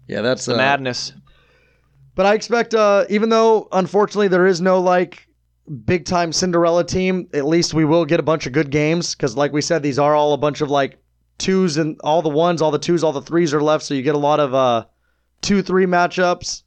yeah, 0.08 0.22
that's 0.22 0.46
The 0.46 0.54
uh, 0.54 0.58
madness. 0.58 1.14
But 2.16 2.26
I 2.26 2.34
expect, 2.34 2.74
uh, 2.74 3.06
even 3.10 3.30
though 3.30 3.68
unfortunately 3.72 4.30
there 4.30 4.48
is 4.48 4.62
no 4.62 4.80
like 4.80 5.28
big 5.86 6.06
time 6.06 6.32
Cinderella 6.32 6.84
team, 6.84 7.28
at 7.34 7.46
least 7.46 7.74
we 7.74 7.86
will 7.86 8.06
get 8.06 8.20
a 8.20 8.24
bunch 8.24 8.46
of 8.46 8.54
good 8.54 8.70
games 8.70 9.16
because, 9.16 9.36
like 9.36 9.52
we 9.52 9.62
said, 9.62 9.84
these 9.84 10.00
are 10.00 10.16
all 10.16 10.34
a 10.34 10.38
bunch 10.38 10.62
of 10.62 10.70
like 10.70 10.98
twos 11.38 11.76
and 11.78 12.00
all 12.04 12.22
the 12.22 12.30
ones, 12.30 12.62
all 12.62 12.72
the 12.72 12.80
twos, 12.80 13.04
all 13.04 13.12
the 13.12 13.22
threes 13.22 13.54
are 13.54 13.62
left. 13.62 13.84
So 13.84 13.94
you 13.94 14.02
get 14.02 14.16
a 14.16 14.20
lot 14.20 14.40
of 14.40 14.54
uh, 14.54 14.86
two 15.42 15.62
three 15.62 15.86
matchups. 15.86 16.64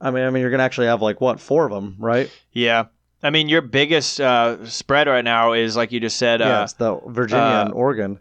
I 0.00 0.10
mean, 0.10 0.24
I 0.24 0.30
mean, 0.30 0.40
you're 0.40 0.50
gonna 0.50 0.62
actually 0.62 0.86
have 0.86 1.02
like 1.02 1.20
what 1.20 1.40
four 1.40 1.66
of 1.66 1.72
them, 1.72 1.96
right? 1.98 2.30
Yeah. 2.52 2.86
I 3.22 3.28
mean, 3.28 3.50
your 3.50 3.60
biggest 3.60 4.18
uh, 4.18 4.64
spread 4.66 5.06
right 5.06 5.24
now 5.24 5.52
is 5.52 5.76
like 5.76 5.92
you 5.92 6.00
just 6.00 6.16
said. 6.16 6.40
yeah, 6.40 6.60
Uh, 6.60 6.64
it's 6.64 6.72
the 6.72 6.98
Virginia 7.06 7.44
uh, 7.44 7.64
and 7.66 7.74
Oregon. 7.74 8.18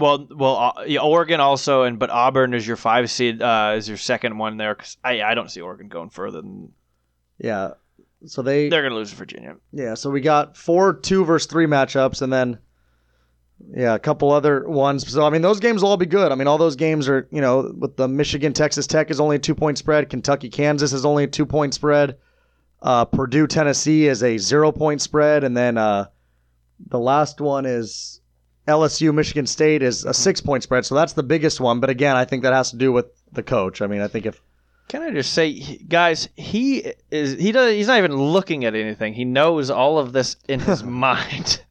Well, 0.00 0.26
well, 0.34 0.56
uh, 0.56 0.82
yeah, 0.86 1.00
Oregon 1.00 1.38
also, 1.40 1.82
and 1.84 1.98
but 1.98 2.10
Auburn 2.10 2.54
is 2.54 2.66
your 2.66 2.76
five 2.76 3.10
seed. 3.10 3.40
Uh, 3.40 3.74
is 3.76 3.88
your 3.88 3.98
second 3.98 4.38
one 4.38 4.56
there? 4.56 4.74
'cause 4.74 4.96
I 5.04 5.22
I 5.22 5.34
don't 5.34 5.50
see 5.50 5.60
Oregon 5.60 5.88
going 5.88 6.10
further 6.10 6.40
than 6.40 6.72
Yeah, 7.38 7.72
so 8.26 8.42
they 8.42 8.68
they're 8.68 8.82
gonna 8.82 8.94
lose 8.94 9.10
to 9.10 9.16
Virginia. 9.16 9.56
Yeah, 9.72 9.94
so 9.94 10.10
we 10.10 10.20
got 10.20 10.56
four 10.56 10.94
two 10.94 11.24
versus 11.24 11.46
three 11.50 11.66
matchups, 11.66 12.22
and 12.22 12.32
then 12.32 12.58
yeah, 13.76 13.94
a 13.94 13.98
couple 13.98 14.30
other 14.32 14.66
ones. 14.68 15.06
So 15.06 15.24
I 15.24 15.30
mean, 15.30 15.42
those 15.42 15.60
games 15.60 15.82
will 15.82 15.90
all 15.90 15.96
be 15.96 16.06
good. 16.06 16.32
I 16.32 16.34
mean, 16.34 16.46
all 16.46 16.58
those 16.58 16.76
games 16.76 17.08
are 17.08 17.28
you 17.30 17.40
know 17.40 17.72
with 17.76 17.96
the 17.96 18.08
Michigan 18.08 18.52
Texas 18.52 18.86
Tech 18.86 19.10
is 19.10 19.20
only 19.20 19.36
a 19.36 19.38
two 19.38 19.54
point 19.54 19.78
spread. 19.78 20.08
Kentucky 20.10 20.48
Kansas 20.48 20.92
is 20.92 21.04
only 21.04 21.24
a 21.24 21.28
two 21.28 21.46
point 21.46 21.74
spread. 21.74 22.16
Uh, 22.82 23.04
Purdue 23.04 23.46
Tennessee 23.46 24.06
is 24.06 24.22
a 24.22 24.38
zero 24.38 24.72
point 24.72 25.02
spread, 25.02 25.44
and 25.44 25.54
then 25.54 25.76
uh, 25.76 26.06
the 26.88 26.98
last 26.98 27.40
one 27.40 27.66
is 27.66 28.19
LSU 28.70 29.12
Michigan 29.14 29.46
State 29.46 29.82
is 29.82 30.04
a 30.04 30.14
six 30.14 30.40
point 30.40 30.62
spread. 30.62 30.84
So 30.86 30.94
that's 30.94 31.12
the 31.12 31.22
biggest 31.22 31.60
one. 31.60 31.80
But 31.80 31.90
again, 31.90 32.16
I 32.16 32.24
think 32.24 32.42
that 32.42 32.52
has 32.52 32.70
to 32.70 32.76
do 32.76 32.92
with 32.92 33.06
the 33.32 33.42
coach. 33.42 33.82
I 33.82 33.86
mean, 33.86 34.00
I 34.00 34.08
think 34.08 34.26
if 34.26 34.40
Can 34.88 35.02
I 35.02 35.10
just 35.10 35.32
say, 35.32 35.52
guys, 35.88 36.28
he 36.36 36.92
is 37.10 37.38
he 37.38 37.52
does 37.52 37.72
he's 37.74 37.86
not 37.86 37.98
even 37.98 38.16
looking 38.16 38.64
at 38.64 38.74
anything. 38.74 39.14
He 39.14 39.24
knows 39.24 39.70
all 39.70 39.98
of 39.98 40.12
this 40.12 40.36
in 40.48 40.60
his 40.60 40.82
mind. 41.06 41.62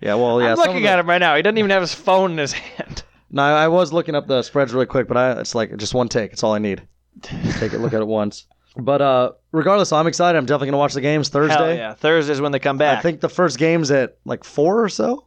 yeah, 0.00 0.14
well, 0.14 0.40
yeah, 0.40 0.52
I'm 0.52 0.56
looking 0.56 0.82
the- 0.82 0.88
at 0.88 0.98
him 0.98 1.08
right 1.08 1.18
now. 1.18 1.36
He 1.36 1.42
doesn't 1.42 1.58
even 1.58 1.70
have 1.70 1.82
his 1.82 1.94
phone 1.94 2.32
in 2.32 2.38
his 2.38 2.52
hand. 2.52 3.02
No, 3.30 3.42
I 3.42 3.68
was 3.68 3.92
looking 3.92 4.14
up 4.14 4.26
the 4.28 4.42
spreads 4.42 4.72
really 4.72 4.86
quick, 4.86 5.08
but 5.08 5.16
I, 5.16 5.32
it's 5.40 5.54
like 5.54 5.76
just 5.76 5.94
one 5.94 6.08
take. 6.08 6.32
It's 6.32 6.42
all 6.44 6.54
I 6.54 6.58
need. 6.58 6.82
Take 7.22 7.72
it, 7.72 7.80
look 7.80 7.92
at 7.92 8.00
it 8.00 8.06
once. 8.06 8.46
But 8.78 9.00
uh, 9.02 9.32
regardless, 9.52 9.90
I'm 9.90 10.06
excited. 10.06 10.38
I'm 10.38 10.44
definitely 10.46 10.66
gonna 10.68 10.78
watch 10.78 10.92
the 10.94 11.00
games 11.00 11.28
Thursday. 11.30 11.54
Hell 11.56 11.74
yeah, 11.76 11.94
Thursday's 11.94 12.40
when 12.40 12.52
they 12.52 12.58
come 12.58 12.76
back. 12.78 12.98
I 12.98 13.02
think 13.02 13.20
the 13.20 13.28
first 13.28 13.58
game's 13.58 13.90
at 13.90 14.18
like 14.24 14.44
four 14.44 14.82
or 14.84 14.88
so. 14.88 15.26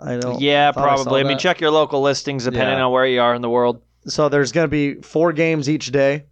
I 0.00 0.16
don't. 0.16 0.40
yeah, 0.40 0.72
thought 0.72 0.84
I 0.88 0.94
probably. 0.94 1.20
I, 1.20 1.24
mean, 1.24 1.38
check 1.38 1.60
your 1.60 1.70
local 1.70 2.00
listings 2.00 2.44
depending 2.44 2.78
Yeah. 2.78 2.84
on 2.84 2.92
where 2.92 3.06
you 3.06 3.20
are 3.20 3.34
in 3.34 3.42
the 3.42 3.50
world. 3.50 3.82
So 4.06 4.28
there's 4.28 4.52
gonna 4.52 4.68
be 4.68 4.94
four 4.94 5.32
games 5.32 5.68
each 5.68 5.90
day. 5.90 6.24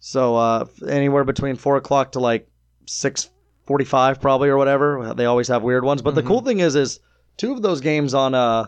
So 0.00 0.36
uh, 0.36 0.64
anywhere 0.88 1.24
between 1.24 1.56
four 1.56 1.76
o'clock 1.76 2.12
to 2.12 2.20
like 2.20 2.48
six 2.86 3.30
forty-five, 3.66 4.20
probably 4.20 4.48
or 4.48 4.56
whatever. 4.56 5.14
They 5.14 5.26
always 5.26 5.48
have 5.48 5.62
weird 5.62 5.84
ones. 5.84 6.02
But 6.02 6.14
the 6.14 6.22
Mhm. 6.22 6.26
cool 6.26 6.40
thing 6.40 6.60
is, 6.60 6.74
is 6.74 7.00
two 7.36 7.52
of 7.52 7.62
those 7.62 7.80
games 7.80 8.14
on 8.14 8.34
uh 8.34 8.66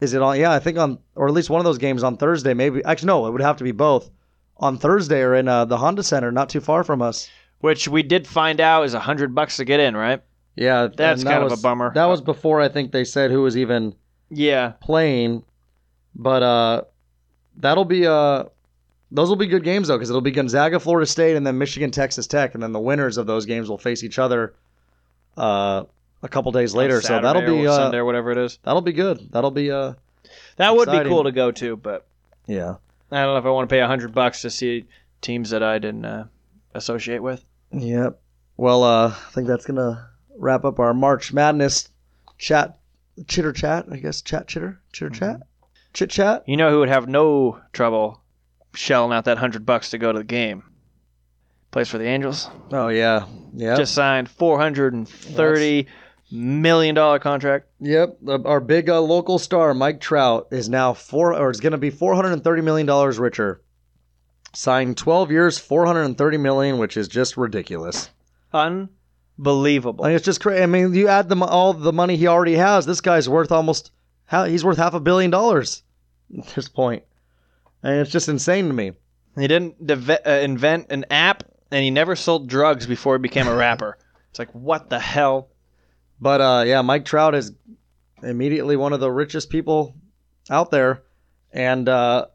Is 0.00 0.12
it 0.14 0.22
on? 0.22 0.38
Yeah, 0.38 0.52
I 0.52 0.58
think 0.58 0.76
on, 0.78 0.98
or 1.14 1.28
at 1.28 1.32
least 1.34 1.50
one 1.50 1.60
of 1.60 1.64
those 1.64 1.78
games 1.78 2.02
on 2.02 2.16
Thursday. 2.16 2.52
Maybe 2.54 2.84
actually 2.84 3.06
no, 3.06 3.26
it 3.26 3.30
would 3.32 3.40
have 3.40 3.56
to 3.58 3.64
be 3.64 3.72
both. 3.72 4.10
On 4.58 4.76
Thursday 4.78 5.20
or 5.22 5.34
in 5.34 5.48
uh, 5.48 5.64
the 5.64 5.76
Honda 5.78 6.02
Center, 6.02 6.30
not 6.30 6.48
too 6.48 6.60
far 6.60 6.84
from 6.84 7.00
us. 7.02 7.28
Which 7.60 7.88
we 7.88 8.02
did 8.02 8.26
find 8.26 8.60
out 8.60 8.84
is 8.84 8.94
a 8.94 9.00
hundred 9.00 9.34
bucks 9.34 9.56
to 9.56 9.64
get 9.64 9.80
in, 9.80 9.96
right? 9.96 10.22
Yeah, 10.56 10.88
That's 10.94 11.24
kind 11.24 11.42
of 11.42 11.52
a 11.52 11.56
bummer. 11.56 11.92
That 11.94 12.04
was 12.06 12.20
before 12.20 12.60
I 12.60 12.68
think 12.68 12.92
they 12.92 13.04
said 13.04 13.30
who 13.30 13.42
was 13.42 13.56
even 13.56 13.94
Yeah. 14.30 14.74
playing, 14.80 15.42
but 16.14 16.42
uh, 16.42 16.82
that'll 17.56 17.84
be 17.84 18.06
uh, 18.06 18.44
those 19.10 19.28
will 19.28 19.36
be 19.36 19.46
good 19.46 19.64
games 19.64 19.88
though 19.88 19.96
because 19.96 20.10
it'll 20.10 20.20
be 20.20 20.30
Gonzaga, 20.30 20.78
Florida 20.78 21.06
State, 21.06 21.36
and 21.36 21.46
then 21.46 21.58
Michigan, 21.58 21.90
Texas 21.90 22.26
Tech, 22.26 22.54
and 22.54 22.62
then 22.62 22.72
the 22.72 22.80
winners 22.80 23.16
of 23.16 23.26
those 23.26 23.46
games 23.46 23.68
will 23.68 23.78
face 23.78 24.04
each 24.04 24.18
other 24.18 24.54
uh, 25.36 25.84
a 26.22 26.28
couple 26.28 26.52
days 26.52 26.74
later. 26.74 27.00
So 27.00 27.20
that'll 27.20 27.42
or 27.42 27.46
be 27.46 27.66
uh, 27.66 27.74
Sunday 27.74 27.98
or 27.98 28.04
whatever 28.04 28.30
it 28.30 28.38
is. 28.38 28.58
that'll 28.62 28.80
be 28.80 28.92
good. 28.92 29.28
That'll 29.32 29.50
be 29.50 29.70
uh, 29.70 29.94
That 30.56 30.76
would 30.76 30.90
be 30.90 31.02
cool 31.08 31.24
to 31.24 31.32
go 31.32 31.50
to, 31.52 31.76
but 31.76 32.06
yeah. 32.46 32.76
I 33.10 33.22
don't 33.22 33.34
know 33.34 33.36
if 33.38 33.44
I 33.44 33.50
want 33.50 33.68
to 33.68 33.72
pay 33.72 33.80
a 33.80 33.86
hundred 33.86 34.14
bucks 34.14 34.42
to 34.42 34.50
see 34.50 34.86
teams 35.20 35.50
that 35.50 35.62
I 35.62 35.78
didn't 35.78 36.04
uh, 36.04 36.24
associate 36.74 37.22
with. 37.22 37.44
Yep. 37.72 38.20
Well, 38.56 38.82
uh, 38.84 39.08
I 39.08 39.30
think 39.32 39.46
that's 39.48 39.66
gonna 39.66 40.08
wrap 40.36 40.64
up 40.64 40.78
our 40.78 40.94
March 40.94 41.32
Madness 41.32 41.88
chat, 42.38 42.78
chitter 43.26 43.52
chat. 43.52 43.86
I 43.90 43.96
guess 43.96 44.22
chat, 44.22 44.48
chitter, 44.48 44.80
chitter 44.92 45.10
chat, 45.10 45.40
chit 45.92 46.10
chat. 46.10 46.44
You 46.46 46.56
know 46.56 46.70
who 46.70 46.80
would 46.80 46.88
have 46.88 47.08
no 47.08 47.60
trouble 47.72 48.20
shelling 48.74 49.12
out 49.12 49.24
that 49.26 49.38
hundred 49.38 49.64
bucks 49.66 49.90
to 49.90 49.98
go 49.98 50.12
to 50.12 50.18
the 50.18 50.24
game? 50.24 50.64
Plays 51.70 51.88
for 51.88 51.98
the 51.98 52.06
Angels. 52.06 52.48
Oh 52.72 52.88
yeah, 52.88 53.26
yeah. 53.52 53.76
Just 53.76 53.94
signed 53.94 54.28
four 54.28 54.58
hundred 54.58 54.94
and 54.94 55.08
thirty 55.08 55.86
million 56.30 56.94
dollar 56.94 57.18
contract. 57.18 57.66
Yep, 57.80 58.18
our 58.44 58.60
big 58.60 58.88
uh, 58.88 59.00
local 59.00 59.38
star 59.38 59.74
Mike 59.74 60.00
Trout 60.00 60.48
is 60.50 60.68
now 60.68 60.94
four, 60.94 61.34
or 61.34 61.50
is 61.50 61.60
going 61.60 61.72
to 61.72 61.78
be 61.78 61.90
four 61.90 62.14
hundred 62.14 62.32
and 62.32 62.44
thirty 62.44 62.62
million 62.62 62.86
dollars 62.86 63.18
richer. 63.18 63.60
Signed 64.52 64.96
twelve 64.96 65.30
years, 65.32 65.58
four 65.58 65.84
hundred 65.84 66.02
and 66.02 66.16
thirty 66.16 66.36
million, 66.38 66.78
which 66.78 66.96
is 66.96 67.08
just 67.08 67.36
ridiculous. 67.36 68.10
Unbelievable. 69.38 70.04
Like 70.04 70.14
it's 70.14 70.24
just 70.24 70.40
crazy. 70.40 70.62
I 70.62 70.66
mean, 70.66 70.94
you 70.94 71.08
add 71.08 71.28
the 71.28 71.36
mo- 71.36 71.46
all 71.46 71.72
the 71.72 71.92
money 71.92 72.16
he 72.16 72.26
already 72.26 72.54
has. 72.54 72.86
This 72.86 73.00
guy's 73.00 73.28
worth 73.28 73.50
almost, 73.50 73.90
he's 74.30 74.64
worth 74.64 74.78
half 74.78 74.94
a 74.94 75.00
billion 75.00 75.30
dollars 75.30 75.82
at 76.38 76.46
this 76.54 76.68
point, 76.68 77.02
and 77.82 78.00
it's 78.00 78.10
just 78.10 78.28
insane 78.28 78.68
to 78.68 78.72
me. 78.72 78.92
He 79.36 79.48
didn't 79.48 79.84
deve- 79.84 80.20
uh, 80.24 80.30
invent 80.30 80.86
an 80.90 81.04
app, 81.10 81.42
and 81.72 81.82
he 81.82 81.90
never 81.90 82.14
sold 82.14 82.48
drugs 82.48 82.86
before 82.86 83.16
he 83.16 83.22
became 83.22 83.48
a 83.48 83.54
rapper. 83.54 83.98
It's 84.30 84.38
like 84.40 84.50
what 84.52 84.90
the 84.90 84.98
hell? 84.98 85.50
But 86.20 86.40
uh, 86.40 86.64
yeah, 86.66 86.82
Mike 86.82 87.04
Trout 87.04 87.36
is 87.36 87.52
immediately 88.20 88.74
one 88.74 88.92
of 88.92 88.98
the 88.98 89.08
richest 89.10 89.48
people 89.48 89.94
out 90.50 90.72
there, 90.72 91.04
and 91.52 91.88
uh, 91.88 92.26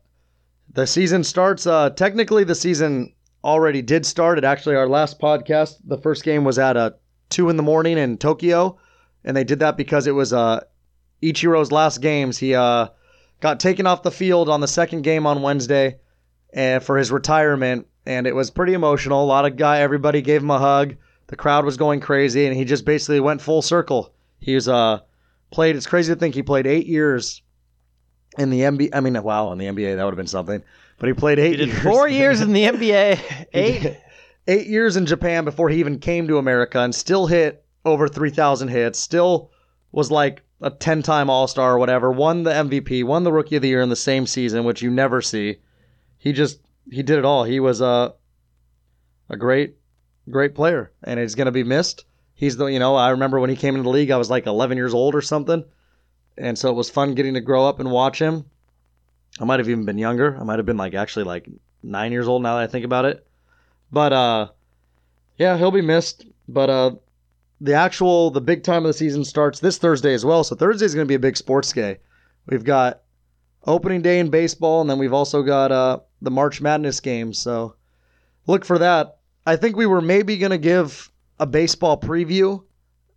the 0.72 0.88
season 0.88 1.26
starts. 1.26 1.68
Uh, 1.68 1.90
technically, 1.90 2.46
the 2.46 2.56
season 2.56 3.14
already 3.44 3.82
did 3.82 4.06
start. 4.06 4.38
It 4.38 4.44
actually 4.44 4.76
our 4.76 4.88
last 4.88 5.20
podcast, 5.20 5.78
the 5.86 5.98
first 5.98 6.24
game 6.24 6.44
was 6.44 6.60
at 6.60 6.78
uh, 6.78 6.92
two 7.30 7.50
in 7.50 7.58
the 7.58 7.64
morning 7.64 7.98
in 7.98 8.18
Tokyo, 8.18 8.78
and 9.24 9.36
they 9.36 9.44
did 9.44 9.60
that 9.60 9.78
because 9.78 10.08
it 10.08 10.12
was 10.12 10.34
uh, 10.34 10.64
Ichiro's 11.22 11.72
last 11.72 12.02
games. 12.02 12.38
He 12.38 12.56
uh, 12.56 12.88
got 13.40 13.60
taken 13.60 13.88
off 13.88 14.04
the 14.04 14.12
field 14.12 14.50
on 14.50 14.62
the 14.62 14.68
second 14.68 15.02
game 15.04 15.26
on 15.26 15.42
Wednesday, 15.42 16.00
and 16.54 16.84
for 16.84 16.98
his 16.98 17.12
retirement, 17.12 17.88
and 18.06 18.28
it 18.28 18.36
was 18.36 18.50
pretty 18.50 18.74
emotional. 18.74 19.24
A 19.24 19.26
lot 19.26 19.46
of 19.46 19.58
guy, 19.58 19.80
everybody 19.80 20.22
gave 20.22 20.42
him 20.42 20.52
a 20.52 20.60
hug. 20.60 20.96
The 21.28 21.36
crowd 21.36 21.66
was 21.66 21.78
going 21.78 22.00
crazy, 22.00 22.46
and 22.46 22.56
he 22.56 22.66
just 22.66 22.86
basically 22.86 23.20
went 23.20 23.42
full 23.42 23.62
circle. 23.62 24.14
He 24.40 24.56
was 24.56 24.68
uh 24.68 25.00
played. 25.52 25.76
It's 25.76 25.88
crazy 25.88 26.14
to 26.14 26.20
think 26.20 26.36
he 26.36 26.44
played 26.44 26.68
eight 26.68 26.88
years 26.88 27.42
in 28.38 28.50
the 28.50 28.62
NBA. 28.62 28.90
I 28.94 29.00
mean, 29.00 29.22
wow, 29.22 29.52
in 29.52 29.58
the 29.58 29.66
NBA 29.66 29.96
that 29.96 30.04
would 30.04 30.12
have 30.12 30.18
been 30.18 30.28
something. 30.28 30.64
But 31.00 31.08
he 31.08 31.14
played 31.14 31.40
eight. 31.40 31.52
He 31.52 31.58
did 31.66 31.70
years. 31.70 31.82
four 31.82 32.08
years 32.22 32.42
in 32.42 32.54
the 32.54 32.64
NBA. 32.64 33.46
Eight. 33.54 33.98
eight 34.48 34.68
years 34.68 34.98
in 34.98 35.06
Japan 35.06 35.46
before 35.46 35.70
he 35.70 35.80
even 35.80 36.00
came 36.00 36.28
to 36.28 36.38
America, 36.38 36.80
and 36.80 36.94
still 36.94 37.26
hit 37.28 37.64
over 37.86 38.08
three 38.08 38.30
thousand 38.30 38.68
hits. 38.68 39.00
Still 39.00 39.52
was 39.92 40.12
like 40.12 40.44
a 40.62 40.70
ten-time 40.70 41.30
All-Star 41.30 41.76
or 41.76 41.80
whatever. 41.80 42.12
Won 42.12 42.44
the 42.44 42.52
MVP. 42.52 43.04
Won 43.06 43.24
the 43.24 43.32
Rookie 43.32 43.56
of 43.56 43.62
the 43.62 43.70
Year 43.70 43.82
in 43.82 43.90
the 43.90 43.96
same 43.96 44.28
season, 44.28 44.66
which 44.66 44.82
you 44.82 44.92
never 44.92 45.22
see. 45.22 45.58
He 46.18 46.34
just 46.34 46.60
he 46.92 47.02
did 47.02 47.18
it 47.18 47.26
all. 47.26 47.46
He 47.46 47.60
was 47.60 47.80
a 47.82 48.14
a 49.30 49.38
great 49.38 49.78
great 50.30 50.54
player, 50.54 50.92
and 51.04 51.20
he's 51.20 51.36
going 51.36 51.46
to 51.46 51.52
be 51.52 51.64
missed. 51.64 52.06
He's 52.34 52.58
the 52.58 52.66
you 52.66 52.80
know 52.80 52.96
I 52.96 53.12
remember 53.12 53.40
when 53.40 53.50
he 53.50 53.56
came 53.56 53.76
into 53.76 53.84
the 53.84 53.90
league, 53.90 54.12
I 54.12 54.18
was 54.18 54.30
like 54.30 54.46
11 54.48 54.78
years 54.78 54.94
old 54.94 55.16
or 55.16 55.22
something, 55.22 55.64
and 56.38 56.58
so 56.58 56.70
it 56.70 56.76
was 56.76 56.90
fun 56.90 57.16
getting 57.16 57.36
to 57.36 57.42
grow 57.42 57.66
up 57.68 57.80
and 57.80 57.90
watch 57.90 58.20
him. 58.20 58.46
I 59.40 59.46
might 59.46 59.60
have 59.60 59.70
even 59.70 59.86
been 59.86 59.98
younger. 59.98 60.38
I 60.40 60.44
might 60.44 60.60
have 60.60 60.66
been 60.66 60.78
like 60.78 60.94
actually 60.94 61.26
like 61.26 61.48
nine 61.84 62.12
years 62.12 62.28
old 62.28 62.44
now 62.44 62.56
that 62.56 62.64
I 62.64 62.68
think 62.68 62.86
about 62.86 63.06
it. 63.06 63.26
But 63.92 64.14
uh, 64.14 64.50
yeah, 65.38 65.58
he'll 65.58 65.72
be 65.72 65.82
missed. 65.82 66.26
But 66.48 66.70
uh, 66.70 66.92
the 67.62 67.74
actual 67.74 68.32
the 68.32 68.42
big 68.42 68.64
time 68.64 68.86
of 68.86 68.90
the 68.90 68.94
season 68.94 69.24
starts 69.24 69.60
this 69.60 69.78
Thursday 69.78 70.14
as 70.14 70.26
well. 70.26 70.44
So 70.44 70.56
Thursday 70.56 70.86
is 70.86 70.96
going 70.96 71.06
to 71.06 71.10
be 71.10 71.16
a 71.16 71.20
big 71.20 71.38
sports 71.38 71.72
day. 71.72 71.98
We've 72.48 72.64
got 72.64 73.02
opening 73.66 74.02
day 74.02 74.20
in 74.20 74.30
baseball, 74.30 74.82
and 74.82 74.90
then 74.90 74.98
we've 74.98 75.14
also 75.14 75.44
got 75.44 75.72
uh 75.72 76.00
the 76.22 76.32
March 76.32 76.62
Madness 76.62 77.00
games. 77.00 77.38
So 77.38 77.76
look 78.48 78.66
for 78.66 78.78
that. 78.80 79.18
I 79.46 79.56
think 79.56 79.76
we 79.76 79.86
were 79.86 80.02
maybe 80.02 80.38
going 80.38 80.52
to 80.52 80.58
give 80.58 81.12
a 81.40 81.46
baseball 81.46 82.00
preview, 82.00 82.64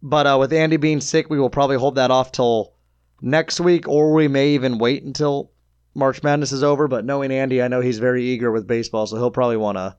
but 0.02 0.26
uh, 0.26 0.36
with 0.38 0.52
Andy 0.52 0.76
being 0.76 1.00
sick, 1.00 1.28
we 1.28 1.38
will 1.38 1.50
probably 1.50 1.76
hold 1.76 1.96
that 1.96 2.10
off 2.10 2.32
till 2.32 2.74
next 3.20 3.60
week, 3.60 3.88
or 3.88 4.12
we 4.12 4.28
may 4.28 4.50
even 4.50 4.78
wait 4.78 5.02
until 5.02 5.51
March 5.94 6.22
Madness 6.22 6.52
is 6.52 6.62
over. 6.62 6.88
But 6.88 7.04
knowing 7.04 7.30
Andy, 7.30 7.62
I 7.62 7.68
know 7.68 7.80
he's 7.80 7.98
very 7.98 8.24
eager 8.24 8.50
with 8.50 8.66
baseball, 8.66 9.06
so 9.06 9.16
he'll 9.16 9.30
probably 9.30 9.56
want 9.56 9.78
to 9.78 9.96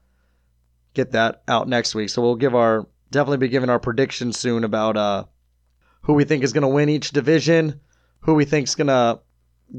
get 0.93 1.11
that 1.11 1.43
out 1.47 1.67
next 1.67 1.95
week. 1.95 2.09
So 2.09 2.21
we'll 2.21 2.35
give 2.35 2.55
our 2.55 2.87
definitely 3.11 3.37
be 3.37 3.47
giving 3.47 3.69
our 3.69 3.79
predictions 3.79 4.37
soon 4.37 4.63
about 4.63 4.97
uh, 4.97 5.25
who 6.01 6.13
we 6.13 6.25
think 6.25 6.43
is 6.43 6.51
going 6.51 6.63
to 6.63 6.67
win 6.67 6.89
each 6.89 7.11
division, 7.11 7.79
who 8.21 8.33
we 8.33 8.43
think's 8.43 8.75
going 8.75 8.87
to 8.87 9.19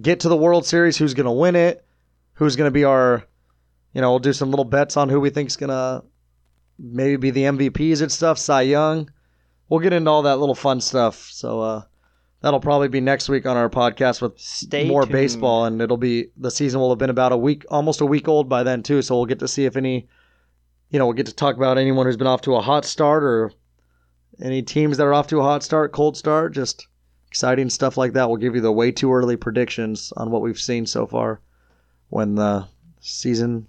get 0.01 0.21
to 0.21 0.29
the 0.29 0.37
World 0.37 0.65
Series, 0.65 0.97
who's 0.97 1.15
going 1.15 1.27
to 1.27 1.33
win 1.33 1.57
it, 1.57 1.85
who's 2.35 2.57
going 2.57 2.69
to 2.69 2.73
be 2.73 2.85
our, 2.85 3.25
you 3.93 4.01
know, 4.01 4.11
we'll 4.11 4.19
do 4.19 4.33
some 4.33 4.51
little 4.51 4.65
bets 4.65 4.97
on 4.97 5.09
who 5.09 5.21
we 5.21 5.31
think's 5.31 5.57
going 5.57 5.71
to 5.71 6.05
maybe 6.79 7.17
be 7.17 7.31
the 7.31 7.43
MVPs 7.43 8.01
and 8.01 8.11
stuff, 8.11 8.39
Cy 8.39 8.63
Young. 8.63 9.11
We'll 9.69 9.81
get 9.81 9.93
into 9.93 10.11
all 10.11 10.23
that 10.23 10.39
little 10.39 10.55
fun 10.55 10.81
stuff. 10.81 11.29
So 11.31 11.61
uh, 11.61 11.83
that'll 12.45 12.61
probably 12.61 12.89
be 12.89 13.01
next 13.01 13.31
week 13.31 13.47
on 13.47 13.57
our 13.57 13.71
podcast 13.71 14.21
with 14.21 14.39
Stay 14.39 14.87
more 14.87 15.05
tuned. 15.05 15.13
baseball, 15.13 15.65
and 15.65 15.81
it'll 15.81 15.97
be 15.97 16.27
the 16.37 16.51
season 16.51 16.79
will 16.79 16.91
have 16.91 16.99
been 16.99 17.09
about 17.09 17.33
a 17.33 17.39
week, 17.39 17.65
almost 17.71 18.03
a 18.03 18.07
week 18.07 18.29
old 18.29 18.51
by 18.51 18.63
then 18.63 18.83
too. 18.83 19.01
So 19.01 19.17
we'll 19.17 19.25
get 19.25 19.39
to 19.39 19.49
see 19.49 19.65
if 19.65 19.79
any, 19.79 20.07
you 20.91 20.99
know, 20.99 21.07
we'll 21.07 21.15
get 21.15 21.25
to 21.25 21.35
talk 21.35 21.57
about 21.57 21.79
anyone 21.79 22.05
who's 22.05 22.19
been 22.19 22.27
off 22.27 22.43
to 22.43 22.55
a 22.57 22.61
hot 22.61 22.85
start 22.85 23.25
or 23.25 23.51
any 24.43 24.61
teams 24.61 24.99
that 24.99 25.07
are 25.07 25.15
off 25.15 25.27
to 25.29 25.41
a 25.41 25.43
hot 25.43 25.63
start, 25.63 25.93
cold 25.93 26.19
start, 26.19 26.53
just 26.53 26.87
exciting 27.29 27.71
stuff 27.71 27.97
like 27.97 28.13
that. 28.13 28.29
We'll 28.29 28.37
give 28.37 28.55
you 28.55 28.61
the 28.61 28.71
way 28.71 28.93
too 28.93 29.11
early 29.11 29.37
predictions 29.37 30.13
on 30.19 30.31
what 30.31 30.43
we've 30.43 30.61
seen 30.61 30.85
so 30.85 31.07
far 31.07 31.41
when 32.11 32.35
the 32.35 32.69
season 33.01 33.67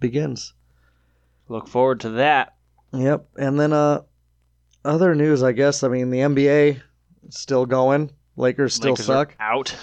begins. 0.00 0.54
Look 1.48 1.68
forward 1.68 2.00
to 2.00 2.10
that. 2.10 2.54
Yep, 2.94 3.28
and 3.36 3.60
then 3.60 3.74
uh, 3.74 4.00
other 4.82 5.14
news, 5.14 5.42
I 5.42 5.52
guess. 5.52 5.82
I 5.82 5.88
mean, 5.88 6.08
the 6.08 6.20
NBA 6.20 6.80
still 7.30 7.66
going. 7.66 8.10
Lakers 8.36 8.74
still 8.74 8.92
Lakers 8.92 9.06
suck. 9.06 9.34
out. 9.40 9.74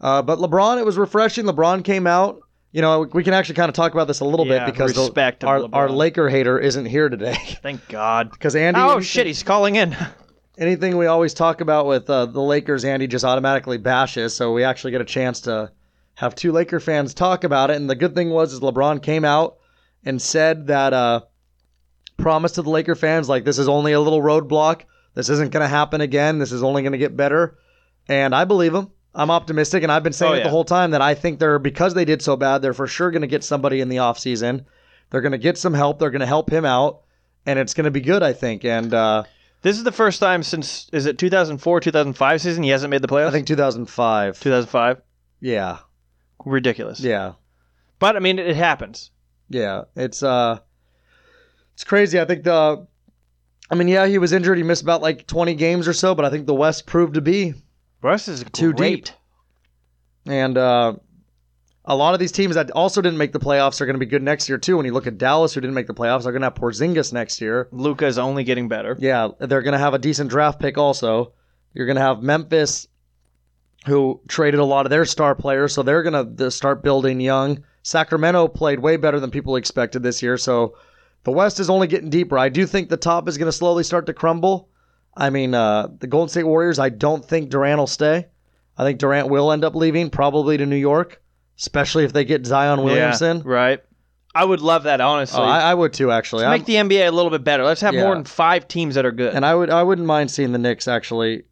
Uh, 0.00 0.22
but 0.22 0.38
LeBron, 0.38 0.78
it 0.78 0.84
was 0.86 0.96
refreshing. 0.98 1.44
LeBron 1.46 1.82
came 1.84 2.06
out. 2.06 2.40
You 2.70 2.82
know, 2.82 3.08
we 3.12 3.24
can 3.24 3.32
actually 3.32 3.54
kind 3.54 3.68
of 3.70 3.74
talk 3.74 3.92
about 3.92 4.06
this 4.08 4.20
a 4.20 4.24
little 4.24 4.46
Yeah, 4.46 4.66
bit 4.66 4.74
because 4.74 4.94
the- 4.94 5.00
respect 5.00 5.42
of 5.42 5.48
our, 5.48 5.58
LeBron. 5.60 5.74
our 5.74 5.88
Laker 5.88 6.28
hater 6.28 6.58
isn't 6.58 6.84
here 6.86 7.08
today. 7.08 7.34
Thank 7.62 7.88
God. 7.88 8.30
Because 8.30 8.54
Andy, 8.54 8.78
Oh 8.78 8.84
anything, 8.92 9.02
shit, 9.04 9.26
he's 9.26 9.42
calling 9.42 9.76
in. 9.76 9.96
anything 10.58 10.96
we 10.98 11.06
always 11.06 11.32
talk 11.34 11.60
about 11.62 11.86
with 11.86 12.08
uh, 12.10 12.26
the 12.26 12.40
Lakers, 12.42 12.84
Andy 12.84 13.06
just 13.06 13.24
automatically 13.24 13.78
bashes. 13.78 14.36
So 14.36 14.52
we 14.52 14.64
actually 14.64 14.90
get 14.90 15.00
a 15.00 15.04
chance 15.06 15.40
to 15.42 15.72
have 16.14 16.34
two 16.34 16.52
Laker 16.52 16.78
fans 16.78 17.14
talk 17.14 17.42
about 17.44 17.70
it. 17.70 17.76
And 17.76 17.88
the 17.88 17.94
good 17.96 18.14
thing 18.14 18.28
was, 18.30 18.52
is 18.52 18.60
LeBron 18.60 19.02
came 19.02 19.24
out 19.24 19.56
and 20.04 20.20
said 20.20 20.66
that 20.66 20.92
uh, 20.92 21.20
promise 22.18 22.52
to 22.52 22.62
the 22.62 22.70
Laker 22.70 22.94
fans, 22.94 23.28
like 23.28 23.44
this 23.44 23.58
is 23.58 23.68
only 23.68 23.92
a 23.92 24.00
little 24.00 24.20
roadblock. 24.20 24.82
This 25.14 25.28
isn't 25.28 25.50
going 25.52 25.62
to 25.62 25.68
happen 25.68 26.00
again. 26.00 26.38
This 26.38 26.52
is 26.52 26.62
only 26.62 26.82
going 26.82 26.92
to 26.92 26.98
get 26.98 27.16
better. 27.16 27.58
And 28.08 28.34
I 28.34 28.44
believe 28.44 28.74
him. 28.74 28.90
I'm 29.14 29.30
optimistic, 29.30 29.82
and 29.82 29.90
I've 29.90 30.02
been 30.04 30.12
saying 30.12 30.32
Oh, 30.32 30.36
it 30.36 30.44
the 30.44 30.50
whole 30.50 30.64
time 30.64 30.92
that 30.92 31.02
I 31.02 31.14
think 31.14 31.38
they're 31.40 31.58
because 31.58 31.94
they 31.94 32.04
did 32.04 32.22
so 32.22 32.36
bad, 32.36 32.58
they're 32.62 32.74
for 32.74 32.86
sure 32.86 33.10
going 33.10 33.22
to 33.22 33.26
get 33.26 33.42
somebody 33.42 33.80
in 33.80 33.88
the 33.88 33.96
offseason. 33.96 34.64
They're 35.10 35.22
going 35.22 35.32
to 35.32 35.38
get 35.38 35.58
some 35.58 35.74
help. 35.74 35.98
They're 35.98 36.10
going 36.10 36.20
to 36.20 36.26
help 36.26 36.50
him 36.50 36.64
out, 36.64 37.00
and 37.46 37.58
it's 37.58 37.74
going 37.74 37.86
to 37.86 37.90
be 37.90 38.02
good, 38.02 38.22
I 38.22 38.32
think. 38.34 38.64
And 38.64 38.92
uh, 38.94 39.24
This 39.62 39.76
is 39.76 39.82
the 39.82 39.90
first 39.92 40.20
time 40.20 40.42
since 40.44 40.88
is 40.92 41.06
it 41.06 41.18
2004 41.18 41.80
2005 41.80 42.40
season 42.40 42.62
he 42.62 42.68
hasn't 42.70 42.90
made 42.90 43.02
the 43.02 43.08
playoffs. 43.08 43.28
I 43.28 43.30
think 43.32 43.46
2005. 43.48 44.38
2005. 44.38 45.02
Yeah, 45.40 45.78
Ridiculous. 46.44 47.00
yeah, 47.00 47.32
But 47.98 48.14
I 48.14 48.20
mean, 48.20 48.38
it 48.38 48.54
happens. 48.56 49.10
yeah. 49.48 49.84
It's 49.96 50.22
uh, 50.22 50.58
it's 51.74 51.84
crazy. 51.84 52.20
I 52.20 52.24
think 52.24 52.44
the, 52.44 52.86
I 53.70 53.74
mean, 53.74 53.88
yeah, 53.88 54.06
he 54.06 54.18
was 54.18 54.32
injured. 54.32 54.56
He 54.56 54.64
missed 54.64 54.82
about 54.82 55.02
like 55.02 55.26
20 55.26 55.54
games 55.54 55.86
or 55.86 55.92
so, 55.92 56.14
but 56.14 56.24
I 56.24 56.30
think 56.30 56.46
the 56.46 56.54
West 56.54 56.86
proved 56.86 57.14
to 57.14 57.20
be 57.20 57.54
Russ 58.02 58.28
is 58.28 58.44
Too 58.52 58.72
great. 58.72 59.04
deep. 59.06 59.14
And 60.26 60.56
uh, 60.56 60.94
a 61.84 61.96
lot 61.96 62.14
of 62.14 62.20
these 62.20 62.32
teams 62.32 62.54
that 62.54 62.70
also 62.70 63.00
didn't 63.00 63.18
make 63.18 63.32
the 63.32 63.40
playoffs 63.40 63.80
are 63.80 63.86
going 63.86 63.94
to 63.94 64.00
be 64.00 64.06
good 64.06 64.22
next 64.22 64.48
year 64.48 64.58
too. 64.58 64.76
When 64.76 64.86
you 64.86 64.92
look 64.92 65.06
at 65.06 65.18
Dallas, 65.18 65.54
who 65.54 65.60
didn't 65.60 65.74
make 65.74 65.86
the 65.86 65.94
playoffs, 65.94 66.22
they're 66.24 66.32
going 66.32 66.42
to 66.42 66.46
have 66.46 66.54
Porzingis 66.54 67.12
next 67.12 67.40
year. 67.40 67.68
Luka 67.72 68.06
is 68.06 68.18
only 68.18 68.44
getting 68.44 68.68
better. 68.68 68.96
Yeah, 68.98 69.28
they're 69.38 69.62
going 69.62 69.72
to 69.72 69.78
have 69.78 69.94
a 69.94 69.98
decent 69.98 70.30
draft 70.30 70.60
pick 70.60 70.78
also. 70.78 71.32
You're 71.74 71.86
going 71.86 71.96
to 71.96 72.02
have 72.02 72.22
Memphis, 72.22 72.88
who 73.86 74.20
traded 74.28 74.60
a 74.60 74.64
lot 74.64 74.86
of 74.86 74.90
their 74.90 75.04
star 75.04 75.34
players, 75.34 75.72
so 75.74 75.82
they're 75.82 76.02
going 76.02 76.36
to 76.36 76.50
start 76.50 76.82
building 76.82 77.20
young. 77.20 77.62
Sacramento 77.82 78.48
played 78.48 78.80
way 78.80 78.96
better 78.96 79.20
than 79.20 79.30
people 79.30 79.56
expected 79.56 80.02
this 80.02 80.22
year, 80.22 80.36
so 80.36 80.74
the 81.24 81.32
West 81.32 81.60
is 81.60 81.68
only 81.70 81.86
getting 81.86 82.10
deeper. 82.10 82.38
I 82.38 82.48
do 82.48 82.66
think 82.66 82.88
the 82.88 82.96
top 82.96 83.28
is 83.28 83.36
going 83.38 83.48
to 83.48 83.52
slowly 83.52 83.82
start 83.84 84.06
to 84.06 84.12
crumble. 84.14 84.68
I 85.16 85.30
mean, 85.30 85.54
uh, 85.54 85.88
the 85.98 86.06
Golden 86.06 86.28
State 86.28 86.44
Warriors, 86.44 86.78
I 86.78 86.88
don't 86.90 87.24
think 87.24 87.50
Durant 87.50 87.78
will 87.78 87.86
stay. 87.86 88.26
I 88.76 88.84
think 88.84 88.98
Durant 89.00 89.28
will 89.28 89.50
end 89.50 89.64
up 89.64 89.74
leaving, 89.74 90.10
probably 90.10 90.56
to 90.56 90.64
New 90.66 90.76
York, 90.76 91.20
especially 91.58 92.04
if 92.04 92.12
they 92.12 92.24
get 92.24 92.46
Zion 92.46 92.82
Williamson. 92.84 93.38
Yeah, 93.38 93.42
right. 93.44 93.80
I 94.34 94.44
would 94.44 94.60
love 94.60 94.84
that, 94.84 95.00
honestly. 95.00 95.40
Oh, 95.40 95.44
I, 95.44 95.70
I 95.70 95.74
would 95.74 95.92
too, 95.92 96.12
actually. 96.12 96.44
I'm- 96.44 96.52
make 96.52 96.66
the 96.66 96.74
NBA 96.76 97.08
a 97.08 97.10
little 97.10 97.30
bit 97.32 97.42
better. 97.42 97.64
Let's 97.64 97.80
have 97.80 97.94
Yeah. 97.94 98.04
more 98.04 98.14
than 98.14 98.24
five 98.24 98.68
teams 98.68 98.94
that 98.94 99.04
are 99.04 99.10
good. 99.10 99.34
and 99.34 99.44
I 99.44 99.54
would 99.54 99.70
I 99.70 99.82
wouldn't 99.82 100.06
mind 100.06 100.30
seeing 100.30 100.52
the 100.52 100.58
Knicks 100.58 100.86
actually 100.86 101.42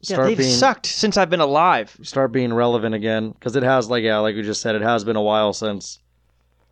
yeah, 0.00 0.14
start 0.14 0.26
they've 0.28 0.38
being 0.38 0.50
sucked 0.52 0.86
since 0.86 1.16
I've 1.16 1.30
been 1.30 1.38
alive. 1.40 1.96
start 2.02 2.32
being 2.32 2.52
relevant 2.52 2.96
again 2.96 3.30
because 3.30 3.54
it 3.54 3.62
has 3.62 3.88
like 3.88 4.02
yeah 4.02 4.18
like 4.18 4.34
we 4.34 4.42
just 4.42 4.60
said 4.60 4.74
it 4.74 4.82
has 4.82 5.04
been 5.04 5.14
a 5.14 5.22
while 5.22 5.52
since 5.52 6.00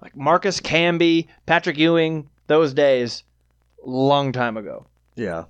Like 0.03 0.17
Marcus 0.17 0.61
Camby, 0.61 1.29
Patrick 1.47 1.77
Ewing, 1.79 2.29
those 2.51 2.75
days, 2.75 3.25
long 3.87 4.33
time 4.33 4.59
ago. 4.59 4.87
yeah 5.15 5.45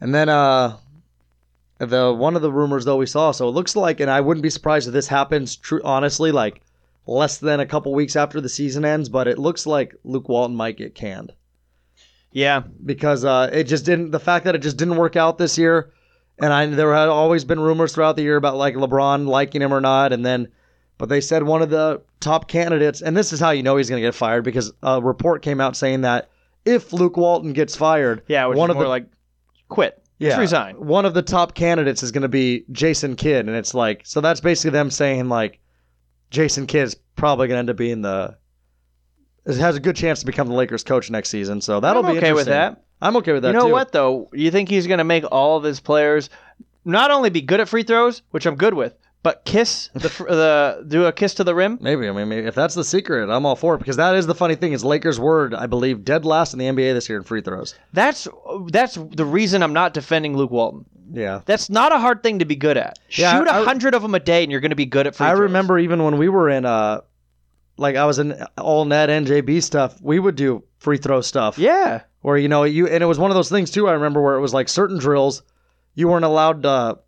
and 0.00 0.12
then 0.12 0.28
uh 0.28 0.76
the 1.78 2.12
one 2.12 2.34
of 2.36 2.42
the 2.42 2.50
rumors 2.52 2.84
though 2.84 2.96
we 2.96 3.06
saw 3.06 3.30
so 3.30 3.48
it 3.48 3.52
looks 3.52 3.76
like 3.76 4.00
and 4.00 4.10
I 4.10 4.20
wouldn't 4.20 4.42
be 4.42 4.50
surprised 4.50 4.88
if 4.88 4.92
this 4.92 5.06
happens 5.08 5.54
true 5.56 5.80
honestly 5.84 6.32
like 6.32 6.60
less 7.06 7.38
than 7.38 7.60
a 7.60 7.66
couple 7.66 7.92
weeks 7.94 8.16
after 8.16 8.40
the 8.40 8.48
season 8.48 8.84
ends 8.84 9.08
but 9.08 9.28
it 9.28 9.38
looks 9.38 9.66
like 9.66 9.94
Luke 10.04 10.28
Walton 10.28 10.56
might 10.56 10.76
get 10.76 10.94
canned 10.94 11.32
Yeah, 12.32 12.62
because 12.84 13.24
uh, 13.24 13.48
it 13.52 13.64
just 13.64 13.84
didn't. 13.84 14.10
The 14.10 14.18
fact 14.18 14.44
that 14.44 14.56
it 14.56 14.62
just 14.62 14.76
didn't 14.76 14.96
work 14.96 15.14
out 15.14 15.38
this 15.38 15.56
year, 15.56 15.92
and 16.40 16.52
I 16.52 16.66
there 16.66 16.92
had 16.92 17.08
always 17.08 17.44
been 17.44 17.60
rumors 17.60 17.92
throughout 17.94 18.16
the 18.16 18.22
year 18.22 18.36
about 18.36 18.56
like 18.56 18.74
LeBron 18.74 19.28
liking 19.28 19.62
him 19.62 19.72
or 19.72 19.80
not, 19.80 20.12
and 20.12 20.26
then, 20.26 20.48
but 20.98 21.08
they 21.08 21.20
said 21.20 21.42
one 21.42 21.62
of 21.62 21.70
the 21.70 22.02
top 22.20 22.48
candidates, 22.48 23.02
and 23.02 23.16
this 23.16 23.32
is 23.32 23.40
how 23.40 23.50
you 23.50 23.62
know 23.62 23.76
he's 23.76 23.88
going 23.88 24.00
to 24.00 24.06
get 24.06 24.14
fired 24.14 24.44
because 24.44 24.72
a 24.82 25.00
report 25.00 25.42
came 25.42 25.60
out 25.60 25.76
saying 25.76 26.02
that 26.02 26.30
if 26.64 26.92
Luke 26.92 27.16
Walton 27.16 27.52
gets 27.52 27.76
fired, 27.76 28.22
yeah. 28.28 28.46
Which 28.46 28.58
one 28.58 28.70
of 28.70 28.76
more 28.76 28.84
the 28.84 28.88
like 28.88 29.06
quit. 29.68 30.00
Just 30.20 30.38
resign. 30.38 30.76
one 30.76 31.04
of 31.04 31.12
the 31.12 31.22
top 31.22 31.54
candidates 31.54 32.02
is 32.02 32.10
going 32.10 32.22
to 32.22 32.28
be 32.28 32.64
Jason 32.72 33.16
Kidd, 33.16 33.46
and 33.46 33.56
it's 33.56 33.74
like 33.74 34.02
so 34.04 34.20
that's 34.20 34.40
basically 34.40 34.70
them 34.70 34.90
saying 34.90 35.28
like 35.28 35.60
Jason 36.30 36.66
Kidd 36.66 36.84
is 36.84 36.96
probably 37.16 37.48
going 37.48 37.56
to 37.56 37.58
end 37.60 37.70
up 37.70 37.76
being 37.76 38.00
the 38.00 38.36
has 39.46 39.76
a 39.76 39.80
good 39.80 39.96
chance 39.96 40.20
to 40.20 40.26
become 40.26 40.48
the 40.48 40.54
Lakers 40.54 40.82
coach 40.84 41.10
next 41.10 41.28
season. 41.28 41.60
So 41.60 41.80
that'll 41.80 42.04
I'm 42.06 42.12
be 42.12 42.18
okay 42.18 42.32
with 42.32 42.46
that. 42.46 42.84
I'm 43.02 43.16
okay 43.16 43.32
with 43.32 43.42
that. 43.42 43.48
you 43.48 43.54
know 43.54 43.66
too. 43.66 43.72
what 43.72 43.92
though? 43.92 44.30
You 44.32 44.50
think 44.50 44.68
he's 44.68 44.86
going 44.86 44.98
to 44.98 45.04
make 45.04 45.24
all 45.30 45.56
of 45.56 45.64
his 45.64 45.80
players 45.80 46.30
not 46.84 47.10
only 47.10 47.30
be 47.30 47.42
good 47.42 47.60
at 47.60 47.68
free 47.68 47.82
throws, 47.82 48.22
which 48.30 48.46
I'm 48.46 48.56
good 48.56 48.74
with, 48.74 48.96
but 49.24 49.44
kiss 49.44 49.90
the 49.94 50.08
the 50.08 50.84
do 50.86 51.06
a 51.06 51.12
kiss 51.12 51.34
to 51.34 51.44
the 51.44 51.54
rim? 51.54 51.78
Maybe. 51.80 52.08
I 52.08 52.12
mean, 52.12 52.28
maybe 52.28 52.46
if 52.46 52.54
that's 52.54 52.74
the 52.74 52.84
secret, 52.84 53.28
I'm 53.28 53.44
all 53.44 53.56
for 53.56 53.74
it 53.74 53.78
because 53.78 53.96
that 53.96 54.14
is 54.14 54.26
the 54.28 54.34
funny 54.34 54.54
thing 54.54 54.72
is 54.72 54.84
Lakers 54.84 55.18
were, 55.18 55.50
I 55.56 55.66
believe, 55.66 56.04
dead 56.04 56.24
last 56.24 56.52
in 56.52 56.60
the 56.60 56.66
NBA 56.66 56.92
this 56.94 57.08
year 57.08 57.18
in 57.18 57.24
free 57.24 57.40
throws. 57.40 57.74
That's 57.92 58.28
that's 58.68 58.94
the 58.94 59.24
reason 59.24 59.62
I'm 59.64 59.72
not 59.72 59.94
defending 59.94 60.36
Luke 60.36 60.52
Walton. 60.52 60.84
Yeah. 61.10 61.40
That's 61.46 61.70
not 61.70 61.90
a 61.92 61.98
hard 61.98 62.22
thing 62.22 62.38
to 62.40 62.44
be 62.44 62.54
good 62.54 62.76
at. 62.76 62.98
Yeah, 63.10 63.38
Shoot 63.38 63.48
a 63.48 63.64
hundred 63.64 63.94
of 63.94 64.02
them 64.02 64.14
a 64.14 64.20
day, 64.20 64.42
and 64.42 64.52
you're 64.52 64.60
going 64.60 64.70
to 64.70 64.76
be 64.76 64.86
good 64.86 65.06
at 65.06 65.16
free 65.16 65.26
I 65.26 65.30
throws. 65.30 65.40
remember 65.40 65.78
even 65.78 66.04
when 66.04 66.18
we 66.18 66.28
were 66.28 66.50
in, 66.50 66.66
uh, 66.66 67.00
like 67.78 67.96
I 67.96 68.04
was 68.04 68.18
in 68.18 68.32
all 68.58 68.84
net 68.84 69.08
NJB 69.08 69.62
stuff, 69.62 70.00
we 70.02 70.18
would 70.18 70.36
do 70.36 70.64
free 70.78 70.98
throw 70.98 71.20
stuff. 71.22 71.58
Yeah. 71.58 72.02
Where 72.20 72.36
you 72.36 72.48
know 72.48 72.64
you, 72.64 72.88
and 72.88 73.02
it 73.02 73.06
was 73.06 73.18
one 73.18 73.30
of 73.30 73.34
those 73.34 73.50
things 73.50 73.70
too. 73.70 73.88
I 73.88 73.92
remember 73.92 74.20
where 74.22 74.34
it 74.34 74.40
was 74.40 74.54
like 74.54 74.68
certain 74.68 74.98
drills, 74.98 75.42
you 75.94 76.08
weren't 76.08 76.24
allowed 76.24 76.62
to 76.64 76.98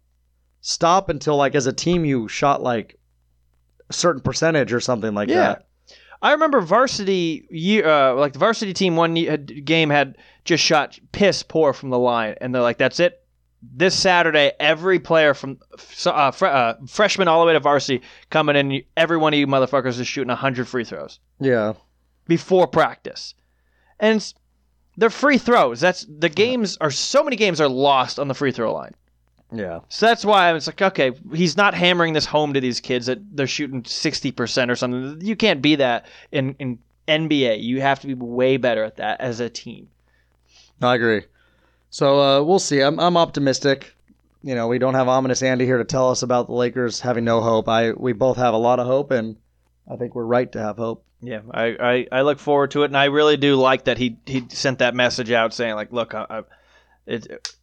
stop 0.69 1.09
until 1.09 1.37
like 1.37 1.55
as 1.55 1.67
a 1.69 1.73
team 1.73 2.05
you 2.05 2.27
shot 2.27 2.61
like 2.61 2.99
a 3.89 3.93
certain 3.93 4.21
percentage 4.21 4.73
or 4.73 4.81
something 4.81 5.15
like 5.15 5.29
Yeah. 5.29 5.37
that. 5.37 5.67
I 6.21 6.33
remember 6.33 6.61
varsity 6.61 7.47
year, 7.51 7.87
uh, 7.87 8.15
like 8.15 8.33
the 8.33 8.41
varsity 8.41 8.73
team 8.73 8.97
one 8.97 9.15
game 9.15 9.91
had 9.91 10.17
just 10.45 10.65
shot 10.65 10.99
piss 11.13 11.45
poor 11.45 11.73
from 11.73 11.91
the 11.91 11.99
line, 11.99 12.35
and 12.41 12.53
they're 12.53 12.63
like, 12.63 12.79
"That's 12.79 12.99
it." 12.99 13.23
This 13.63 13.95
Saturday, 13.95 14.53
every 14.59 14.99
player 14.99 15.35
from 15.35 15.59
uh, 16.07 16.31
fre- 16.33 16.47
uh, 16.47 16.75
freshman 16.89 17.29
all 17.29 17.41
the 17.41 17.47
way 17.47 17.53
to 17.53 17.61
varsity 17.61 18.03
coming 18.31 18.57
in, 18.57 18.83
every 18.97 19.19
one 19.19 19.35
of 19.35 19.39
you 19.39 19.47
motherfuckers 19.47 20.01
is 20.01 20.09
shooting 20.09 20.35
hundred 20.35 20.67
free 20.67 20.85
throws 20.85 21.21
Yeah. 21.39 21.75
before 22.27 22.67
practice, 22.67 23.35
and 24.01 24.33
they're 24.97 25.11
free 25.11 25.39
throws. 25.39 25.81
That's 25.81 26.07
the 26.09 26.29
games 26.31 26.77
are 26.81 26.91
so 26.91 27.23
many 27.23 27.37
games 27.37 27.61
are 27.61 27.69
lost 27.69 28.19
on 28.19 28.27
the 28.27 28.35
free 28.35 28.51
throw 28.53 28.73
line. 28.75 28.95
Yeah. 29.53 29.81
So 29.89 30.07
that's 30.07 30.25
why 30.25 30.49
I 30.49 30.53
was 30.53 30.67
like, 30.67 30.83
okay, 30.83 31.13
he's 31.33 31.57
not 31.57 31.75
hammering 31.75 32.13
this 32.13 32.27
home 32.27 32.55
to 32.55 32.61
these 32.61 32.81
kids 32.81 33.07
that 33.07 33.19
they're 33.37 33.47
shooting 33.47 33.85
sixty 33.85 34.33
percent 34.33 34.71
or 34.71 34.77
something. 34.77 35.21
You 35.21 35.37
can't 35.37 35.63
be 35.63 35.77
that 35.77 36.07
in 36.33 36.57
in 36.59 36.79
NBA. 37.07 37.63
You 37.63 37.81
have 37.81 38.01
to 38.01 38.07
be 38.09 38.15
way 38.15 38.57
better 38.57 38.83
at 38.83 38.97
that 38.97 39.21
as 39.21 39.41
a 39.41 39.49
team. 39.49 39.89
I 40.83 40.95
agree. 40.97 41.23
So 41.91 42.21
uh, 42.21 42.43
we'll 42.43 42.59
see. 42.59 42.81
I'm, 42.81 42.99
I'm 42.99 43.17
optimistic. 43.17 43.95
You 44.43 44.55
know, 44.55 44.69
we 44.69 44.79
don't 44.79 44.95
have 44.95 45.09
ominous 45.09 45.43
Andy 45.43 45.65
here 45.65 45.79
to 45.79 45.85
tell 45.85 46.11
us 46.11 46.23
about 46.23 46.47
the 46.47 46.53
Lakers 46.53 47.01
having 47.01 47.25
no 47.25 47.41
hope. 47.41 47.69
I 47.69 47.93
we 47.93 48.13
both 48.13 48.37
have 48.37 48.55
a 48.55 48.59
lot 48.59 48.81
of 48.81 48.87
hope, 48.87 49.11
and 49.11 49.37
I 49.91 49.97
think 49.97 50.15
we're 50.15 50.25
right 50.25 50.51
to 50.53 50.61
have 50.61 50.77
hope. 50.77 51.05
Yeah, 51.23 51.41
I, 51.51 51.65
I, 51.81 52.19
I 52.19 52.23
look 52.23 52.39
forward 52.39 52.73
to 52.73 52.83
it, 52.83 52.87
and 52.87 52.97
I 52.97 53.07
really 53.07 53.37
do 53.37 53.57
like 53.57 53.85
that 53.85 53.99
he 53.99 54.19
he 54.27 54.45
sent 54.51 54.81
that 54.81 54.95
message 54.95 55.31
out 55.31 55.55
saying 55.55 55.75
like, 55.75 55.93
look, 55.93 56.15
I, 56.15 56.27
I, 56.29 56.43
it, 57.07 57.57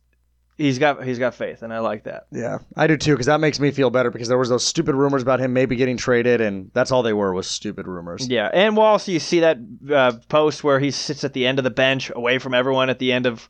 he's 0.58 0.80
got 0.80 1.04
he's 1.04 1.20
got 1.20 1.34
faith, 1.36 1.62
and 1.64 1.74
I 1.74 1.80
like 1.80 2.04
that. 2.04 2.28
Yeah, 2.32 2.60
I 2.76 2.88
do 2.88 2.98
too, 2.98 3.14
because 3.14 3.26
that 3.28 3.40
makes 3.40 3.60
me 3.60 3.72
feel 3.72 3.90
better. 3.90 4.12
Because 4.12 4.28
there 4.28 4.38
was 4.38 4.50
those 4.50 4.66
stupid 4.66 4.96
rumors 4.96 5.22
about 5.22 5.40
him 5.40 5.54
maybe 5.54 5.76
getting 5.76 5.98
traded, 5.98 6.42
and 6.42 6.72
that's 6.74 6.92
all 6.92 7.04
they 7.04 7.14
were 7.14 7.34
was 7.34 7.48
stupid 7.48 7.88
rumors. 7.88 8.28
Yeah, 8.28 8.50
and 8.54 8.76
well, 8.78 8.86
also 8.88 9.12
you 9.12 9.20
see 9.20 9.40
that 9.42 9.58
uh, 9.92 10.14
post 10.30 10.64
where 10.64 10.80
he 10.80 10.92
sits 10.92 11.24
at 11.24 11.34
the 11.34 11.46
end 11.46 11.60
of 11.60 11.64
the 11.64 11.72
bench, 11.72 12.12
away 12.16 12.40
from 12.40 12.54
everyone 12.54 12.90
at 12.90 13.00
the 13.00 13.12
end 13.12 13.26
of. 13.26 13.48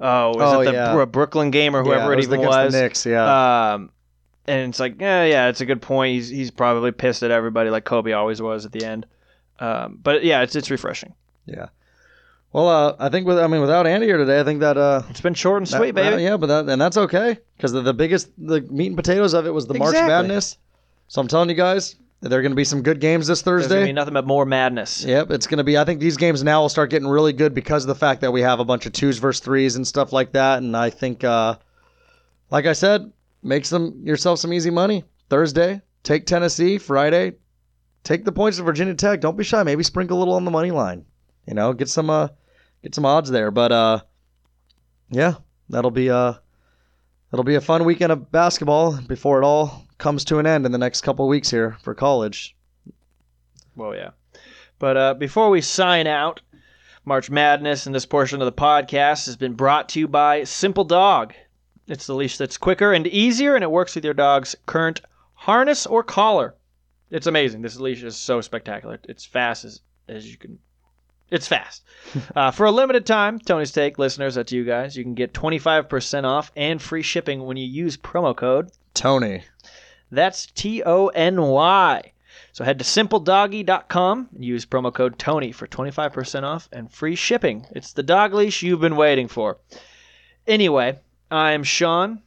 Oh, 0.00 0.30
was 0.30 0.54
Oh, 0.54 0.60
it 0.60 0.64
the 0.64 0.72
yeah. 0.72 1.04
Brooklyn 1.04 1.50
game 1.52 1.76
or 1.76 1.84
whoever 1.84 2.10
it 2.12 2.14
it, 2.14 2.16
was 2.16 2.26
even 2.26 2.40
was? 2.40 2.72
the 2.72 2.80
Knicks. 2.82 3.06
Yeah, 3.06 3.74
Um, 3.74 3.90
and 4.46 4.68
it's 4.68 4.80
like, 4.80 5.00
yeah, 5.00 5.24
yeah, 5.24 5.48
it's 5.48 5.60
a 5.60 5.66
good 5.66 5.80
point. 5.80 6.14
He's 6.14 6.28
he's 6.28 6.50
probably 6.50 6.90
pissed 6.90 7.22
at 7.22 7.30
everybody 7.30 7.70
like 7.70 7.84
Kobe 7.84 8.10
always 8.12 8.42
was 8.42 8.66
at 8.66 8.72
the 8.72 8.84
end. 8.84 9.06
Um, 9.60 10.00
but 10.02 10.24
yeah, 10.24 10.42
it's 10.42 10.56
it's 10.56 10.68
refreshing. 10.70 11.14
yeah. 11.46 11.66
Well, 12.54 12.68
uh, 12.68 12.94
I 13.00 13.08
think 13.08 13.26
with 13.26 13.36
I 13.38 13.48
mean 13.48 13.60
without 13.60 13.84
Andy 13.84 14.06
here 14.06 14.16
today, 14.16 14.38
I 14.38 14.44
think 14.44 14.60
that 14.60 14.78
uh, 14.78 15.02
It's 15.10 15.20
been 15.20 15.34
short 15.34 15.58
and 15.62 15.66
that- 15.66 15.76
sweet, 15.76 15.94
that- 15.96 16.10
baby. 16.12 16.22
yeah, 16.22 16.36
but 16.36 16.46
that 16.46 16.68
and 16.68 16.80
that's 16.80 16.96
okay 16.96 17.36
because 17.56 17.72
the, 17.72 17.82
the 17.82 17.92
biggest 17.92 18.30
the 18.38 18.60
meat 18.60 18.86
and 18.86 18.96
potatoes 18.96 19.34
of 19.34 19.44
it 19.46 19.50
was 19.52 19.66
the 19.66 19.74
March 19.74 19.90
Exactly. 19.90 20.08
Madness. 20.28 20.56
So 21.08 21.20
I'm 21.20 21.26
telling 21.26 21.48
you 21.50 21.56
guys, 21.56 21.96
there 22.20 22.38
are 22.38 22.42
going 22.42 22.52
to 22.52 22.56
be 22.56 22.62
some 22.64 22.82
good 22.82 23.00
games 23.00 23.26
this 23.26 23.42
There's 23.42 23.62
Thursday. 23.64 23.74
gonna 23.78 23.86
be 23.86 23.92
nothing 23.92 24.14
but 24.14 24.24
more 24.26 24.46
madness. 24.46 25.04
Yep, 25.04 25.32
it's 25.32 25.48
going 25.48 25.58
to 25.58 25.64
be. 25.64 25.76
I 25.76 25.84
think 25.84 25.98
these 25.98 26.16
games 26.16 26.44
now 26.44 26.62
will 26.62 26.68
start 26.68 26.90
getting 26.90 27.08
really 27.08 27.32
good 27.32 27.54
because 27.54 27.82
of 27.82 27.88
the 27.88 27.94
fact 27.96 28.20
that 28.20 28.32
we 28.32 28.40
have 28.42 28.60
a 28.60 28.64
bunch 28.64 28.86
of 28.86 28.92
twos 28.92 29.18
versus 29.18 29.40
threes 29.44 29.74
and 29.74 29.84
stuff 29.86 30.12
like 30.12 30.30
that. 30.32 30.58
And 30.62 30.76
I 30.76 30.90
think, 30.90 31.24
uh, 31.24 31.56
like 32.50 32.66
I 32.66 32.72
said, 32.72 33.12
make 33.42 33.66
some 33.66 34.00
yourself 34.04 34.38
some 34.38 34.52
easy 34.52 34.70
money. 34.70 35.02
Thursday, 35.28 35.82
take 36.04 36.24
Tennessee. 36.24 36.78
Friday, 36.78 37.32
take 38.04 38.24
the 38.24 38.32
points 38.32 38.60
of 38.60 38.64
Virginia 38.64 38.94
Tech. 38.94 39.20
Don't 39.20 39.36
be 39.36 39.42
shy. 39.44 39.62
Maybe 39.64 39.82
sprinkle 39.82 40.16
a 40.16 40.20
little 40.20 40.34
on 40.34 40.44
the 40.44 40.50
money 40.52 40.70
line. 40.70 41.04
You 41.48 41.54
know, 41.54 41.72
get 41.74 41.88
some 41.90 42.08
uh, 42.08 42.28
get 42.84 42.94
some 42.94 43.06
odds 43.06 43.30
there. 43.30 43.50
But 43.50 43.72
uh, 43.72 44.00
yeah, 45.10 45.34
that'll 45.70 45.90
be 45.90 46.10
uh, 46.10 46.34
that'll 47.30 47.44
be 47.44 47.56
a 47.56 47.60
fun 47.60 47.84
weekend 47.84 48.12
of 48.12 48.30
basketball 48.30 49.00
before 49.00 49.42
it 49.42 49.44
all 49.44 49.86
comes 49.98 50.24
to 50.26 50.38
an 50.38 50.46
end 50.46 50.66
in 50.66 50.72
the 50.72 50.78
next 50.78 51.00
couple 51.00 51.26
weeks 51.26 51.50
here 51.50 51.76
for 51.82 51.94
college. 51.94 52.54
Well, 53.74 53.96
yeah. 53.96 54.10
But 54.78 54.96
uh, 54.96 55.14
before 55.14 55.50
we 55.50 55.62
sign 55.62 56.06
out, 56.06 56.42
March 57.04 57.30
Madness 57.30 57.86
and 57.86 57.94
this 57.94 58.06
portion 58.06 58.40
of 58.40 58.46
the 58.46 58.52
podcast 58.52 59.26
has 59.26 59.36
been 59.36 59.54
brought 59.54 59.88
to 59.90 60.00
you 60.00 60.06
by 60.06 60.44
Simple 60.44 60.84
Dog. 60.84 61.32
It's 61.86 62.06
the 62.06 62.14
leash 62.14 62.38
that's 62.38 62.56
quicker 62.56 62.92
and 62.92 63.06
easier, 63.06 63.54
and 63.54 63.64
it 63.64 63.70
works 63.70 63.94
with 63.94 64.04
your 64.04 64.14
dog's 64.14 64.54
current 64.66 65.00
harness 65.34 65.86
or 65.86 66.02
collar. 66.02 66.54
It's 67.10 67.26
amazing. 67.26 67.62
This 67.62 67.78
leash 67.78 68.02
is 68.02 68.16
so 68.16 68.40
spectacular. 68.40 68.98
It's 69.04 69.24
fast 69.24 69.64
as, 69.64 69.80
as 70.08 70.30
you 70.30 70.36
can. 70.36 70.58
It's 71.34 71.48
fast. 71.48 71.82
uh, 72.36 72.52
for 72.52 72.64
a 72.64 72.70
limited 72.70 73.04
time, 73.06 73.40
Tony's 73.40 73.72
Take 73.72 73.98
listeners, 73.98 74.36
that's 74.36 74.52
you 74.52 74.64
guys, 74.64 74.96
you 74.96 75.02
can 75.02 75.14
get 75.14 75.34
25% 75.34 76.22
off 76.22 76.52
and 76.54 76.80
free 76.80 77.02
shipping 77.02 77.44
when 77.44 77.56
you 77.56 77.66
use 77.66 77.96
promo 77.96 78.36
code 78.36 78.70
Tony. 78.94 79.42
that's 80.12 80.46
T 80.46 80.84
O 80.84 81.08
N 81.08 81.42
Y. 81.42 82.12
So 82.52 82.62
head 82.62 82.78
to 82.78 82.84
simpledoggy.com 82.84 84.28
and 84.32 84.44
use 84.44 84.64
promo 84.64 84.94
code 84.94 85.18
Tony 85.18 85.50
for 85.50 85.66
25% 85.66 86.44
off 86.44 86.68
and 86.70 86.88
free 86.88 87.16
shipping. 87.16 87.66
It's 87.72 87.92
the 87.92 88.04
dog 88.04 88.32
leash 88.32 88.62
you've 88.62 88.80
been 88.80 88.94
waiting 88.94 89.26
for. 89.26 89.58
Anyway, 90.46 91.00
I'm 91.32 91.64
Sean. 91.64 92.22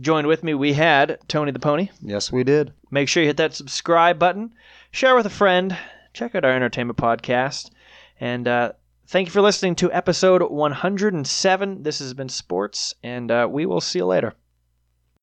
Joined 0.00 0.26
with 0.26 0.42
me, 0.42 0.54
we 0.54 0.72
had 0.72 1.18
Tony 1.28 1.52
the 1.52 1.60
Pony. 1.60 1.90
Yes, 2.02 2.32
we 2.32 2.42
did. 2.42 2.72
Make 2.90 3.08
sure 3.08 3.22
you 3.22 3.28
hit 3.28 3.36
that 3.36 3.54
subscribe 3.54 4.18
button, 4.18 4.54
share 4.90 5.14
with 5.14 5.26
a 5.26 5.30
friend, 5.30 5.76
check 6.12 6.34
out 6.34 6.44
our 6.44 6.52
entertainment 6.52 6.98
podcast, 6.98 7.70
and 8.20 8.46
uh, 8.46 8.72
thank 9.08 9.26
you 9.26 9.32
for 9.32 9.40
listening 9.40 9.74
to 9.76 9.92
episode 9.92 10.42
107. 10.42 11.82
This 11.82 11.98
has 11.98 12.14
been 12.14 12.28
Sports, 12.28 12.94
and 13.02 13.30
uh, 13.30 13.48
we 13.50 13.66
will 13.66 13.80
see 13.80 13.98
you 13.98 14.06
later. 14.06 14.34